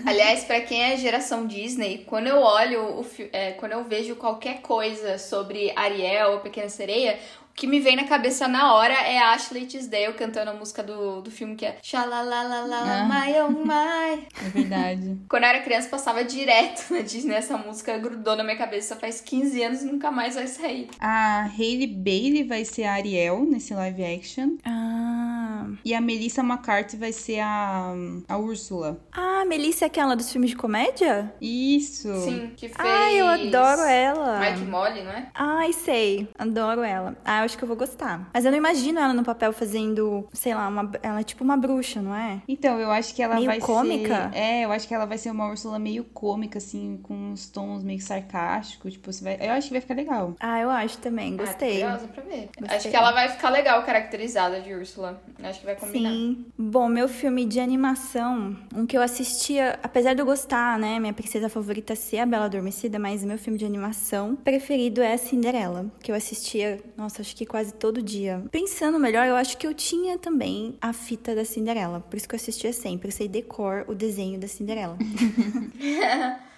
Aliás, 0.04 0.44
para 0.44 0.60
quem 0.60 0.82
é 0.82 0.96
geração 0.96 1.46
Disney, 1.46 2.04
quando 2.06 2.26
eu 2.26 2.38
olho, 2.38 3.00
o, 3.00 3.06
é, 3.32 3.52
quando 3.52 3.72
eu 3.72 3.84
vejo 3.84 4.16
qualquer 4.16 4.60
coisa 4.60 5.18
sobre 5.18 5.72
Ariel 5.76 6.32
ou 6.32 6.40
Pequena 6.40 6.68
Sereia, 6.68 7.18
que 7.56 7.66
me 7.66 7.80
vem 7.80 7.96
na 7.96 8.04
cabeça 8.04 8.46
na 8.46 8.74
hora 8.74 8.92
é 8.92 9.18
a 9.18 9.32
Ashley 9.32 9.64
Tisdale 9.64 10.12
cantando 10.12 10.50
a 10.50 10.54
música 10.54 10.82
do, 10.82 11.22
do 11.22 11.30
filme 11.30 11.56
que 11.56 11.64
é 11.64 11.78
Xalalalala, 11.82 12.76
ah. 12.76 13.08
my 13.08 13.32
oh 13.40 13.50
my. 13.50 14.26
É 14.44 14.48
verdade. 14.50 15.18
Quando 15.26 15.44
eu 15.44 15.48
era 15.48 15.62
criança, 15.62 15.88
passava 15.88 16.22
direto 16.22 16.92
na 16.92 17.00
Disney. 17.00 17.34
Essa 17.34 17.56
música 17.56 17.96
grudou 17.96 18.36
na 18.36 18.44
minha 18.44 18.58
cabeça 18.58 18.94
faz 18.96 19.22
15 19.22 19.62
anos 19.62 19.82
e 19.82 19.86
nunca 19.86 20.10
mais 20.10 20.34
vai 20.34 20.46
sair. 20.46 20.88
A 21.00 21.48
Hailey 21.58 21.86
Bailey 21.86 22.44
vai 22.44 22.64
ser 22.66 22.84
a 22.84 22.92
Ariel 22.92 23.46
nesse 23.46 23.72
live 23.72 24.04
action. 24.04 24.58
Ah. 24.62 25.66
E 25.82 25.94
a 25.94 26.00
Melissa 26.00 26.42
McCarthy 26.42 26.98
vai 26.98 27.12
ser 27.12 27.40
a, 27.40 27.94
a 28.28 28.36
Úrsula. 28.36 29.00
Ah, 29.10 29.40
a 29.40 29.44
Melissa 29.56 29.86
é 29.86 29.88
aquela 29.88 30.14
dos 30.14 30.30
filmes 30.30 30.50
de 30.50 30.56
comédia? 30.56 31.32
Isso. 31.40 32.12
Sim, 32.20 32.52
que 32.54 32.68
fez. 32.68 32.76
Ai, 32.78 33.18
eu 33.18 33.26
adoro 33.26 33.80
ela. 33.82 34.38
Mike 34.38 34.64
Molly, 34.66 35.02
não 35.02 35.10
é? 35.10 35.28
Ai, 35.34 35.72
sei. 35.72 36.28
Adoro 36.38 36.82
ela. 36.82 37.16
Ah, 37.24 37.40
acho 37.40 37.56
que 37.56 37.64
eu 37.64 37.68
vou 37.68 37.76
gostar. 37.76 38.28
Mas 38.34 38.44
eu 38.44 38.50
não 38.50 38.58
imagino 38.58 39.00
ela 39.00 39.14
no 39.14 39.24
papel 39.24 39.54
fazendo, 39.54 40.28
sei 40.30 40.54
lá, 40.54 40.68
uma, 40.68 40.90
ela 41.02 41.20
é 41.20 41.22
tipo 41.22 41.42
uma 41.42 41.56
bruxa, 41.56 42.02
não 42.02 42.14
é? 42.14 42.42
Então, 42.46 42.78
eu 42.78 42.90
acho 42.90 43.14
que 43.14 43.22
ela 43.22 43.36
meio 43.36 43.46
vai 43.46 43.58
cômica? 43.58 44.30
ser. 44.30 44.38
É, 44.38 44.64
eu 44.66 44.72
acho 44.72 44.86
que 44.86 44.94
ela 44.94 45.06
vai 45.06 45.16
ser 45.16 45.30
uma 45.30 45.48
Úrsula 45.48 45.78
meio 45.78 46.04
cômica, 46.04 46.58
assim, 46.58 47.00
com 47.02 47.14
uns 47.14 47.48
tons 47.48 47.82
meio 47.82 48.00
sarcásticos. 48.00 48.92
Tipo, 48.92 49.10
você 49.10 49.24
vai. 49.24 49.38
Eu 49.40 49.52
acho 49.52 49.68
que 49.68 49.72
vai 49.72 49.80
ficar 49.80 49.94
legal. 49.94 50.34
Ah, 50.38 50.60
eu 50.60 50.68
acho 50.70 50.98
também. 50.98 51.32
Ah, 51.34 51.44
Gostei. 51.44 51.82
Ah, 51.82 51.98
pra 52.12 52.22
ver. 52.22 52.50
Gostei. 52.58 52.76
Acho 52.76 52.90
que 52.90 52.96
ela 52.96 53.12
vai 53.12 53.30
ficar 53.30 53.48
legal 53.48 53.82
caracterizada 53.84 54.60
de 54.60 54.74
Úrsula. 54.74 55.22
Acho 55.42 55.60
que 55.60 55.64
vai 55.66 55.76
combinar. 55.76 56.10
Sim. 56.10 56.44
Bom, 56.58 56.88
meu 56.88 57.08
filme 57.08 57.46
de 57.46 57.58
animação, 57.58 58.54
um 58.74 58.84
que 58.84 58.96
eu 58.98 59.02
assistia, 59.46 59.78
apesar 59.82 60.14
de 60.14 60.20
eu 60.20 60.26
gostar, 60.26 60.78
né? 60.78 60.98
Minha 60.98 61.12
princesa 61.12 61.48
favorita 61.48 61.94
ser 61.94 62.18
a 62.18 62.26
Bela 62.26 62.46
Adormecida, 62.46 62.98
mas 62.98 63.22
meu 63.22 63.38
filme 63.38 63.58
de 63.58 63.64
animação 63.64 64.34
preferido 64.34 65.00
é 65.00 65.16
Cinderela, 65.16 65.86
que 66.02 66.10
eu 66.10 66.16
assistia, 66.16 66.80
nossa, 66.96 67.22
acho 67.22 67.36
que 67.36 67.46
quase 67.46 67.72
todo 67.72 68.02
dia. 68.02 68.42
Pensando 68.50 68.98
melhor, 68.98 69.26
eu 69.26 69.36
acho 69.36 69.56
que 69.56 69.66
eu 69.66 69.72
tinha 69.72 70.18
também 70.18 70.76
a 70.80 70.92
fita 70.92 71.34
da 71.34 71.44
Cinderela. 71.44 72.00
Por 72.00 72.16
isso 72.16 72.28
que 72.28 72.34
eu 72.34 72.38
assistia 72.38 72.72
sempre. 72.72 73.08
Eu 73.08 73.12
sei 73.12 73.28
decor 73.28 73.84
o 73.86 73.94
desenho 73.94 74.38
da 74.40 74.48
Cinderela. 74.48 74.98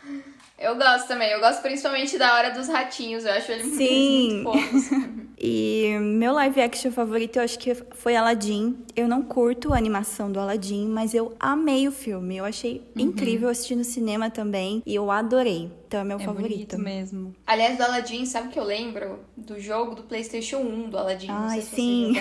Eu 0.59 0.77
gosto 0.77 1.07
também. 1.07 1.31
Eu 1.31 1.39
gosto 1.39 1.63
principalmente 1.63 2.19
da 2.19 2.35
hora 2.35 2.51
dos 2.51 2.67
ratinhos. 2.69 3.25
Eu 3.25 3.33
acho 3.33 3.53
ele 3.53 3.65
Sim. 3.65 4.43
muito 4.43 4.53
fofos. 4.53 4.91
e 5.39 5.97
meu 6.01 6.33
live 6.33 6.61
action 6.61 6.91
favorito 6.91 7.37
eu 7.37 7.43
acho 7.43 7.59
que 7.59 7.75
foi 7.75 8.17
Aladdin. 8.17 8.77
Eu 8.97 9.07
não 9.07 9.23
curto 9.23 9.73
a 9.73 9.77
animação 9.77 10.33
do 10.33 10.41
Aladdin, 10.41 10.89
mas 10.89 11.15
eu 11.15 11.33
amei 11.39 11.87
o 11.87 11.93
filme. 11.93 12.37
Eu 12.37 12.45
achei 12.45 12.83
uhum. 12.97 13.03
incrível 13.03 13.49
assistir 13.49 13.77
no 13.77 13.85
cinema 13.85 14.31
também 14.31 14.83
e 14.85 14.97
eu 14.97 15.11
adorei. 15.13 15.71
Então 15.87 16.01
é 16.01 16.05
meu 16.05 16.19
é 16.19 16.25
favorito. 16.25 16.77
mesmo. 16.77 17.35
Aliás, 17.47 17.77
do 17.79 17.85
Aladdin, 17.85 18.27
sabe 18.27 18.49
o 18.49 18.51
que 18.51 18.59
eu 18.59 18.65
lembro? 18.65 19.21
Do 19.37 19.61
jogo 19.61 19.95
do 19.95 20.03
PlayStation 20.03 20.59
1 20.59 20.91
do 20.91 20.99
Aladdin. 20.99 21.29
Ai, 21.31 21.61
sim. 21.61 22.15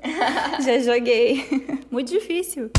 Já 0.62 0.78
joguei. 0.80 1.44
Muito 1.90 2.10
difícil. 2.10 2.70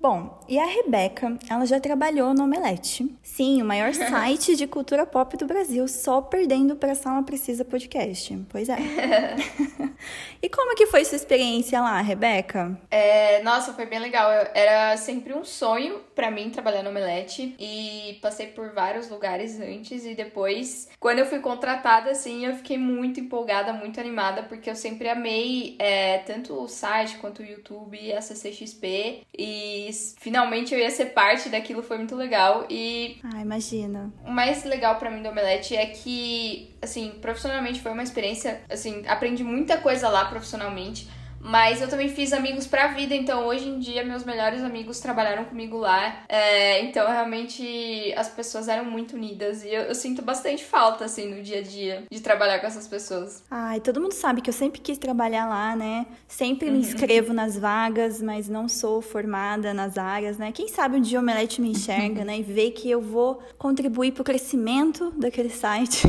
Bom, 0.00 0.40
e 0.48 0.58
a 0.58 0.66
Rebeca, 0.66 1.36
ela 1.48 1.66
já 1.66 1.80
trabalhou 1.80 2.32
no 2.32 2.44
Omelete. 2.44 3.16
Sim, 3.22 3.60
o 3.60 3.64
maior 3.64 3.92
site 3.94 4.54
de 4.54 4.66
cultura 4.66 5.04
pop 5.04 5.36
do 5.36 5.46
Brasil, 5.46 5.88
só 5.88 6.20
perdendo 6.20 6.76
para 6.76 6.94
Sala 6.94 7.22
Precisa 7.22 7.64
Podcast. 7.64 8.38
Pois 8.48 8.68
é. 8.68 8.76
e 10.40 10.48
como 10.48 10.76
que 10.76 10.86
foi 10.86 11.04
sua 11.04 11.16
experiência 11.16 11.80
lá, 11.80 12.00
Rebeca? 12.00 12.78
É, 12.90 13.42
nossa, 13.42 13.72
foi 13.72 13.86
bem 13.86 13.98
legal. 13.98 14.30
Era 14.54 14.96
sempre 14.96 15.34
um 15.34 15.44
sonho 15.44 16.00
para 16.16 16.30
mim 16.30 16.48
trabalhar 16.48 16.82
no 16.82 16.88
Omelete 16.88 17.54
e 17.60 18.18
passei 18.22 18.46
por 18.46 18.72
vários 18.72 19.10
lugares 19.10 19.60
antes 19.60 20.06
e 20.06 20.14
depois, 20.14 20.88
quando 20.98 21.18
eu 21.18 21.26
fui 21.26 21.40
contratada, 21.40 22.10
assim, 22.10 22.46
eu 22.46 22.54
fiquei 22.56 22.78
muito 22.78 23.20
empolgada, 23.20 23.70
muito 23.70 24.00
animada, 24.00 24.42
porque 24.42 24.70
eu 24.70 24.74
sempre 24.74 25.10
amei 25.10 25.76
é, 25.78 26.18
tanto 26.18 26.54
o 26.54 26.66
site 26.66 27.18
quanto 27.18 27.42
o 27.42 27.44
YouTube 27.44 27.98
e 28.00 28.14
a 28.14 28.22
CCXP 28.22 29.24
e 29.38 29.90
finalmente 30.18 30.72
eu 30.72 30.80
ia 30.80 30.90
ser 30.90 31.06
parte 31.06 31.50
daquilo, 31.50 31.82
foi 31.82 31.98
muito 31.98 32.16
legal. 32.16 32.66
E. 32.70 33.18
Ah, 33.22 33.42
imagina. 33.42 34.10
O 34.24 34.30
mais 34.30 34.64
legal 34.64 34.96
para 34.96 35.10
mim 35.10 35.22
do 35.22 35.28
Omelete 35.28 35.76
é 35.76 35.84
que, 35.84 36.74
assim, 36.80 37.10
profissionalmente 37.20 37.82
foi 37.82 37.92
uma 37.92 38.02
experiência, 38.02 38.62
assim, 38.70 39.04
aprendi 39.06 39.44
muita 39.44 39.76
coisa 39.76 40.08
lá 40.08 40.24
profissionalmente. 40.24 41.06
Mas 41.46 41.80
eu 41.80 41.88
também 41.88 42.08
fiz 42.08 42.32
amigos 42.32 42.66
pra 42.66 42.88
vida, 42.88 43.14
então 43.14 43.46
hoje 43.46 43.68
em 43.68 43.78
dia 43.78 44.04
meus 44.04 44.24
melhores 44.24 44.62
amigos 44.62 44.98
trabalharam 44.98 45.44
comigo 45.44 45.76
lá. 45.76 46.24
É, 46.28 46.82
então 46.82 47.06
realmente 47.06 48.12
as 48.16 48.28
pessoas 48.28 48.68
eram 48.68 48.84
muito 48.84 49.14
unidas 49.14 49.62
e 49.62 49.68
eu, 49.68 49.82
eu, 49.82 49.94
sinto 49.94 50.22
bastante 50.22 50.64
falta, 50.64 51.04
assim, 51.04 51.32
no 51.32 51.42
dia 51.42 51.60
a 51.60 51.62
dia 51.62 52.04
de 52.10 52.20
trabalhar 52.20 52.58
com 52.58 52.66
essas 52.66 52.88
pessoas. 52.88 53.44
Ai, 53.50 53.80
todo 53.80 54.00
mundo 54.00 54.12
sabe 54.12 54.40
que 54.40 54.50
eu 54.50 54.54
sempre 54.54 54.80
quis 54.80 54.98
trabalhar 54.98 55.46
lá, 55.46 55.76
né? 55.76 56.06
Sempre 56.26 56.70
me 56.70 56.78
uhum. 56.78 56.82
inscrevo 56.82 57.32
nas 57.32 57.56
vagas, 57.56 58.20
mas 58.20 58.48
não 58.48 58.68
sou 58.68 59.00
formada 59.00 59.72
nas 59.72 59.96
áreas, 59.96 60.38
né? 60.38 60.50
Quem 60.52 60.68
sabe 60.68 60.96
um 60.96 61.00
dia 61.00 61.18
o 61.18 61.22
Omelete 61.22 61.60
me 61.60 61.70
enxerga, 61.70 62.24
né? 62.26 62.38
E 62.38 62.42
vê 62.42 62.70
que 62.70 62.90
eu 62.90 63.00
vou 63.00 63.40
contribuir 63.56 64.12
pro 64.12 64.24
crescimento 64.24 65.12
daquele 65.12 65.50
site. 65.50 66.08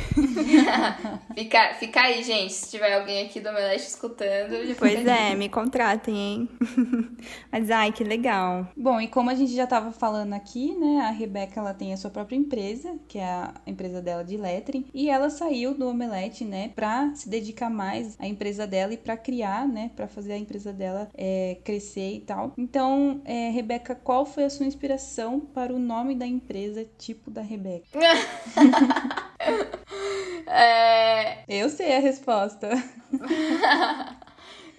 fica, 1.35 1.73
fica 1.75 2.01
aí, 2.01 2.23
gente. 2.23 2.53
Se 2.53 2.71
tiver 2.71 2.93
alguém 2.93 3.25
aqui 3.25 3.39
do 3.39 3.49
Omelete 3.49 3.87
escutando. 3.87 4.75
Pois 4.77 5.05
é, 5.05 5.26
me 5.35 5.49
contratem, 5.49 6.15
hein? 6.15 6.49
Mas 7.51 7.71
ai, 7.71 7.91
que 7.91 8.03
legal. 8.03 8.67
Bom, 8.75 8.99
e 8.99 9.07
como 9.07 9.29
a 9.29 9.35
gente 9.35 9.53
já 9.53 9.63
estava 9.63 9.91
falando 9.91 10.33
aqui, 10.33 10.75
né? 10.75 11.01
A 11.01 11.11
Rebeca 11.11 11.59
ela 11.59 11.73
tem 11.73 11.93
a 11.93 11.97
sua 11.97 12.09
própria 12.09 12.35
empresa, 12.35 12.97
que 13.07 13.19
é 13.19 13.25
a 13.25 13.53
empresa 13.65 14.01
dela 14.01 14.23
de 14.23 14.37
lettering, 14.37 14.85
e 14.93 15.09
ela 15.09 15.29
saiu 15.29 15.73
do 15.73 15.87
Omelete, 15.87 16.45
né, 16.45 16.71
para 16.75 17.13
se 17.15 17.29
dedicar 17.29 17.69
mais 17.69 18.15
à 18.19 18.27
empresa 18.27 18.67
dela 18.67 18.93
e 18.93 18.97
para 18.97 19.17
criar, 19.17 19.67
né, 19.67 19.91
para 19.95 20.07
fazer 20.07 20.33
a 20.33 20.37
empresa 20.37 20.73
dela 20.73 21.09
é, 21.15 21.57
crescer 21.63 22.15
e 22.15 22.19
tal. 22.21 22.53
Então, 22.57 23.21
é, 23.25 23.49
Rebeca, 23.49 23.95
qual 23.95 24.25
foi 24.25 24.45
a 24.45 24.49
sua 24.49 24.65
inspiração 24.65 25.39
para 25.39 25.73
o 25.73 25.79
nome 25.79 26.15
da 26.15 26.25
empresa 26.25 26.85
tipo 26.97 27.31
da 27.31 27.41
Rebeca? 27.41 27.87
é... 30.47 31.43
Eu 31.47 31.69
sei 31.69 31.95
a 31.95 31.99
resposta. 31.99 32.69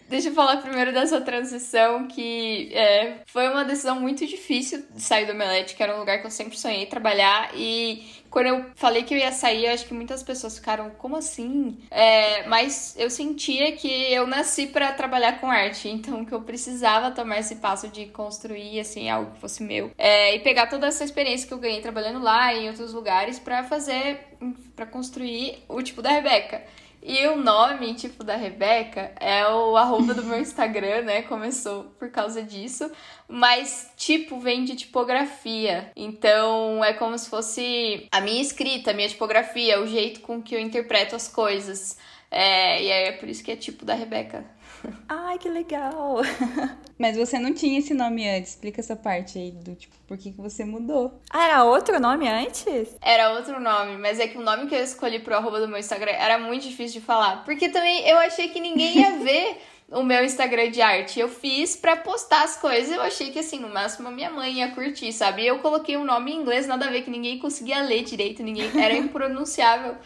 Deixa 0.09 0.31
eu 0.31 0.35
falar 0.35 0.57
primeiro 0.59 0.93
dessa 0.93 1.21
transição, 1.21 2.09
que 2.09 2.71
é, 2.75 3.19
foi 3.27 3.47
uma 3.49 3.65
decisão 3.65 4.01
muito 4.01 4.27
difícil 4.27 4.83
de 4.95 5.03
sair 5.03 5.27
do 5.27 5.33
Omelete, 5.33 5.75
que 5.75 5.83
era 5.83 5.95
um 5.95 5.99
lugar 5.99 6.21
que 6.21 6.27
eu 6.27 6.31
sempre 6.31 6.59
sonhei 6.59 6.87
trabalhar. 6.87 7.51
E 7.55 8.07
quando 8.31 8.47
eu 8.47 8.67
falei 8.75 9.03
que 9.03 9.15
eu 9.15 9.19
ia 9.19 9.33
sair, 9.33 9.67
eu 9.67 9.73
acho 9.73 9.87
que 9.87 9.93
muitas 9.93 10.23
pessoas 10.23 10.57
ficaram, 10.57 10.91
como 10.91 11.17
assim? 11.17 11.79
É, 11.91 12.47
mas 12.47 12.95
eu 12.99 13.11
sentia 13.11 13.73
que 13.73 13.89
eu 14.13 14.27
nasci 14.27 14.67
para 14.67 14.93
trabalhar 14.93 15.41
com 15.41 15.51
arte, 15.51 15.89
então 15.89 16.25
que 16.25 16.33
eu 16.33 16.41
precisava 16.41 17.11
tomar 17.11 17.39
esse 17.41 17.57
passo 17.57 17.89
de 17.89 18.07
construir, 18.07 18.81
assim, 18.81 19.11
algo 19.11 19.33
que 19.33 19.41
fosse 19.41 19.63
meu. 19.63 19.91
É, 19.99 20.35
e 20.35 20.41
pegar 20.41 20.69
toda 20.69 20.87
essa 20.87 21.05
experiência 21.05 21.47
que 21.47 21.55
eu 21.55 21.59
ganhei 21.59 21.81
trabalhando 21.81 22.21
lá 22.21 22.55
e 22.55 22.65
em 22.65 22.69
outros 22.69 22.95
lugares 22.95 23.39
para 23.39 23.63
fazer, 23.65 24.28
para 24.75 24.87
construir 24.87 25.65
o 25.69 25.83
tipo 25.83 26.03
da 26.03 26.11
Rebeca. 26.11 26.63
E 27.03 27.27
o 27.29 27.37
nome, 27.37 27.95
tipo, 27.95 28.25
da 28.25 28.37
Rebeca 28.37 29.13
é 29.21 29.47
o 29.49 29.77
arroba 29.77 30.15
do 30.15 30.25
meu 30.25 30.39
Instagram, 30.41 31.03
né? 31.03 31.23
Começou 31.23 31.85
por 31.99 32.11
causa 32.11 32.43
disso. 32.43 32.91
Mas, 33.29 33.93
tipo, 33.97 34.41
vem 34.41 34.65
de 34.65 34.75
tipografia. 34.75 35.93
Então, 35.95 36.85
é 36.85 36.93
como 36.93 37.17
se 37.17 37.31
fosse 37.31 38.09
a 38.11 38.21
minha 38.21 38.43
escrita, 38.43 38.91
a 38.91 38.95
minha 38.95 39.09
tipografia, 39.09 39.81
o 39.81 39.87
jeito 39.87 40.21
com 40.21 40.43
que 40.43 40.55
eu 40.55 40.61
interpreto 40.61 41.15
as 41.15 41.29
coisas. 41.29 41.97
É, 42.31 42.83
e 42.83 42.93
aí 42.93 43.05
é 43.05 43.13
por 43.13 43.29
isso 43.29 43.45
que 43.45 43.53
é 43.53 43.57
tipo 43.57 43.85
da 43.85 43.95
Rebeca. 43.95 44.45
Ai, 45.09 45.39
que 45.39 45.49
legal! 45.49 46.19
Mas 46.99 47.17
você 47.17 47.39
não 47.39 47.55
tinha 47.55 47.79
esse 47.79 47.95
nome 47.95 48.29
antes. 48.29 48.51
Explica 48.51 48.81
essa 48.81 48.97
parte 48.97 49.39
aí 49.39 49.53
do 49.53 49.75
tipo, 49.75 49.95
por 50.07 50.19
que, 50.19 50.33
que 50.33 50.41
você 50.41 50.65
mudou? 50.65 51.21
Ah, 51.31 51.45
era 51.45 51.65
outro 51.65 52.01
nome 52.01 52.29
antes? 52.29 52.97
Era 53.01 53.33
outro 53.33 53.61
nome, 53.61 53.97
mas 53.99 54.19
é 54.19 54.27
que 54.27 54.37
o 54.37 54.43
nome 54.43 54.67
que 54.67 54.75
eu 54.75 54.83
escolhi 54.83 55.21
pro 55.21 55.37
arroba 55.37 55.61
do 55.61 55.69
meu 55.69 55.79
Instagram 55.79 56.11
era 56.13 56.39
muito 56.39 56.69
difícil 56.69 57.01
de 57.01 57.07
falar. 57.07 57.45
Porque 57.45 57.69
também 57.69 58.09
eu 58.09 58.19
achei 58.19 58.49
que 58.49 58.61
ninguém 58.61 58.99
ia 58.99 59.19
ver 59.23 59.59
o 59.91 60.03
meu 60.03 60.25
Instagram 60.25 60.71
de 60.71 60.83
arte. 60.83 61.21
Eu 61.21 61.29
fiz 61.29 61.77
para 61.77 61.97
postar 61.97 62.43
as 62.43 62.57
coisas. 62.57 62.91
Eu 62.91 63.01
achei 63.03 63.31
que 63.31 63.39
assim, 63.39 63.59
no 63.59 63.69
máximo 63.69 64.09
a 64.09 64.11
minha 64.11 64.31
mãe 64.31 64.55
ia 64.55 64.71
curtir, 64.73 65.13
sabe? 65.13 65.47
Eu 65.47 65.61
coloquei 65.61 65.97
um 65.97 66.05
nome 66.05 66.33
em 66.33 66.41
inglês, 66.41 66.67
nada 66.67 66.87
a 66.87 66.91
ver, 66.91 67.03
que 67.03 67.11
ninguém 67.11 67.39
conseguia 67.39 67.83
ler 67.83 68.03
direito, 68.03 68.43
ninguém 68.43 68.71
era 68.83 68.95
impronunciável. 68.95 69.97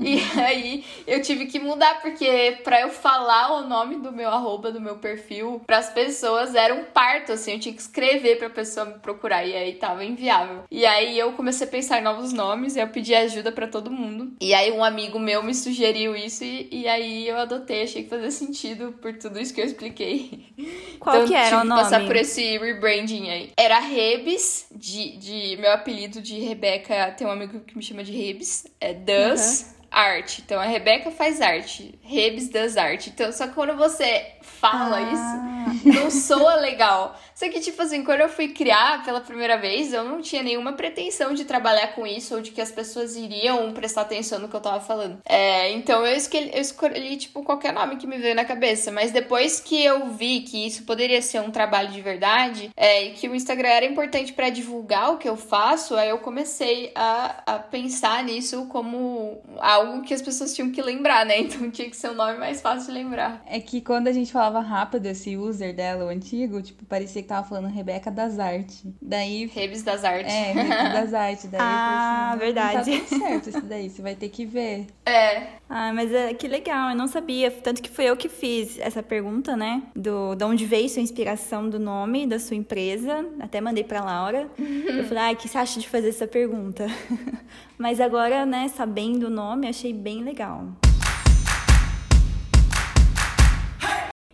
E 0.00 0.18
aí 0.40 0.84
eu 1.06 1.22
tive 1.22 1.46
que 1.46 1.58
mudar, 1.58 2.00
porque 2.00 2.58
para 2.64 2.80
eu 2.80 2.90
falar 2.90 3.58
o 3.58 3.66
nome 3.66 3.96
do 3.96 4.12
meu 4.12 4.28
arroba, 4.28 4.72
do 4.72 4.80
meu 4.80 4.96
perfil, 4.96 5.62
para 5.66 5.78
as 5.78 5.90
pessoas 5.90 6.54
era 6.54 6.74
um 6.74 6.84
parto, 6.84 7.32
assim, 7.32 7.52
eu 7.52 7.60
tinha 7.60 7.74
que 7.74 7.80
escrever 7.80 8.38
pra 8.38 8.50
pessoa 8.50 8.86
me 8.86 8.98
procurar, 8.98 9.44
e 9.44 9.54
aí 9.54 9.74
tava 9.74 10.04
inviável. 10.04 10.64
E 10.70 10.84
aí 10.84 11.18
eu 11.18 11.32
comecei 11.32 11.66
a 11.66 11.70
pensar 11.70 12.00
em 12.00 12.02
novos 12.02 12.32
nomes, 12.32 12.76
e 12.76 12.80
eu 12.80 12.88
pedi 12.88 13.14
ajuda 13.14 13.52
para 13.52 13.66
todo 13.66 13.90
mundo. 13.90 14.32
E 14.40 14.54
aí 14.54 14.70
um 14.70 14.82
amigo 14.82 15.18
meu 15.18 15.42
me 15.42 15.54
sugeriu 15.54 16.14
isso, 16.16 16.44
e, 16.44 16.68
e 16.70 16.88
aí 16.88 17.28
eu 17.28 17.36
adotei, 17.36 17.82
achei 17.82 18.02
que 18.02 18.10
fazia 18.10 18.30
sentido 18.30 18.94
por 19.00 19.16
tudo 19.16 19.40
isso 19.40 19.54
que 19.54 19.60
eu 19.60 19.66
expliquei. 19.66 20.46
Qual 20.98 21.16
então, 21.16 21.28
que 21.28 21.34
era 21.34 21.48
tive 21.48 21.60
o 21.60 21.64
nome? 21.64 21.82
passar 21.82 22.04
por 22.04 22.16
esse 22.16 22.58
rebranding 22.58 23.30
aí. 23.30 23.50
Era 23.56 23.78
Rebes, 23.78 24.66
de, 24.74 25.16
de 25.18 25.56
meu 25.58 25.72
apelido 25.72 26.20
de 26.20 26.40
Rebeca, 26.40 27.12
tem 27.16 27.26
um 27.26 27.30
amigo 27.30 27.60
que 27.60 27.76
me 27.76 27.82
chama 27.82 28.02
de 28.02 28.12
Rebes, 28.12 28.66
é 28.80 28.92
Dus. 28.92 29.62
Uhum 29.62 29.75
arte. 29.96 30.42
Então 30.44 30.60
a 30.60 30.66
Rebeca 30.66 31.10
faz 31.10 31.40
arte. 31.40 31.98
Rebs 32.02 32.50
das 32.50 32.76
arte. 32.76 33.10
Então, 33.10 33.32
só 33.32 33.46
que 33.46 33.54
quando 33.54 33.74
você 33.76 34.32
fala 34.42 34.98
ah. 34.98 35.72
isso, 35.72 35.88
não 35.88 36.10
soa 36.10 36.56
legal. 36.56 37.18
Só 37.36 37.50
que, 37.50 37.60
tipo 37.60 37.82
assim, 37.82 38.02
quando 38.02 38.22
eu 38.22 38.30
fui 38.30 38.48
criar 38.48 39.04
pela 39.04 39.20
primeira 39.20 39.58
vez, 39.58 39.92
eu 39.92 40.02
não 40.02 40.22
tinha 40.22 40.42
nenhuma 40.42 40.72
pretensão 40.72 41.34
de 41.34 41.44
trabalhar 41.44 41.88
com 41.88 42.06
isso 42.06 42.34
ou 42.34 42.40
de 42.40 42.50
que 42.50 42.62
as 42.62 42.72
pessoas 42.72 43.14
iriam 43.14 43.74
prestar 43.74 44.00
atenção 44.00 44.38
no 44.38 44.48
que 44.48 44.56
eu 44.56 44.60
tava 44.60 44.80
falando. 44.80 45.18
É, 45.26 45.70
então 45.72 46.06
eu 46.06 46.16
escolhi, 46.16 46.50
eu 46.54 46.62
escolhi, 46.62 47.14
tipo, 47.18 47.42
qualquer 47.42 47.74
nome 47.74 47.96
que 47.96 48.06
me 48.06 48.16
veio 48.16 48.34
na 48.34 48.46
cabeça. 48.46 48.90
Mas 48.90 49.12
depois 49.12 49.60
que 49.60 49.84
eu 49.84 50.08
vi 50.08 50.40
que 50.40 50.66
isso 50.66 50.84
poderia 50.84 51.20
ser 51.20 51.42
um 51.42 51.50
trabalho 51.50 51.90
de 51.90 52.00
verdade, 52.00 52.70
é, 52.74 53.04
e 53.04 53.10
que 53.10 53.28
o 53.28 53.34
Instagram 53.34 53.68
era 53.68 53.84
importante 53.84 54.32
para 54.32 54.48
divulgar 54.48 55.12
o 55.12 55.18
que 55.18 55.28
eu 55.28 55.36
faço, 55.36 55.94
aí 55.94 56.08
eu 56.08 56.18
comecei 56.18 56.90
a, 56.94 57.42
a 57.44 57.58
pensar 57.58 58.24
nisso 58.24 58.64
como 58.70 59.42
algo 59.58 60.00
que 60.00 60.14
as 60.14 60.22
pessoas 60.22 60.54
tinham 60.54 60.72
que 60.72 60.80
lembrar, 60.80 61.26
né? 61.26 61.40
Então 61.46 61.70
tinha 61.70 61.88
que 61.88 61.96
ser 61.96 62.10
um 62.10 62.14
nome 62.14 62.38
mais 62.38 62.62
fácil 62.62 62.86
de 62.86 62.98
lembrar. 62.98 63.42
É 63.46 63.60
que 63.60 63.80
quando 63.80 64.08
a 64.08 64.12
gente 64.12 64.32
falava 64.32 64.60
rápido 64.60 65.06
esse 65.06 65.36
user 65.36 65.74
dela, 65.74 66.06
o 66.06 66.08
antigo, 66.08 66.60
tipo, 66.62 66.84
parecia 66.84 67.25
tava 67.26 67.46
falando 67.46 67.66
Rebeca 67.68 68.10
das 68.10 68.38
Artes. 68.38 68.84
Daí. 69.00 69.46
Reves 69.46 69.82
das 69.82 70.04
Artes. 70.04 70.32
É, 70.32 70.52
Rebeca 70.52 70.88
das 70.90 71.14
Artes. 71.14 71.50
Daí 71.50 71.60
ah, 71.60 72.30
assim, 72.30 72.38
verdade. 72.38 72.90
Não 72.90 72.98
tá 72.98 73.04
tudo 73.06 73.18
certo 73.18 73.48
isso 73.50 73.60
daí, 73.62 73.90
você 73.90 74.02
vai 74.02 74.14
ter 74.14 74.28
que 74.28 74.46
ver. 74.46 74.86
É. 75.04 75.46
Ah, 75.68 75.92
mas 75.92 76.12
é, 76.12 76.32
que 76.34 76.46
legal, 76.46 76.90
eu 76.90 76.96
não 76.96 77.06
sabia. 77.06 77.50
Tanto 77.50 77.82
que 77.82 77.90
foi 77.90 78.06
eu 78.06 78.16
que 78.16 78.28
fiz 78.28 78.78
essa 78.78 79.02
pergunta, 79.02 79.56
né? 79.56 79.82
Do, 79.94 80.34
de 80.34 80.44
onde 80.44 80.64
veio 80.64 80.88
sua 80.88 81.02
inspiração 81.02 81.68
do 81.68 81.78
nome 81.78 82.26
da 82.26 82.38
sua 82.38 82.56
empresa. 82.56 83.24
Até 83.40 83.60
mandei 83.60 83.84
pra 83.84 84.04
Laura. 84.04 84.48
eu 84.58 85.04
falei, 85.04 85.24
ah, 85.24 85.32
o 85.32 85.36
que 85.36 85.48
você 85.48 85.58
acha 85.58 85.80
de 85.80 85.88
fazer 85.88 86.08
essa 86.08 86.26
pergunta? 86.26 86.86
mas 87.76 88.00
agora, 88.00 88.46
né, 88.46 88.68
sabendo 88.68 89.26
o 89.26 89.30
nome, 89.30 89.68
achei 89.68 89.92
bem 89.92 90.22
legal. 90.22 90.68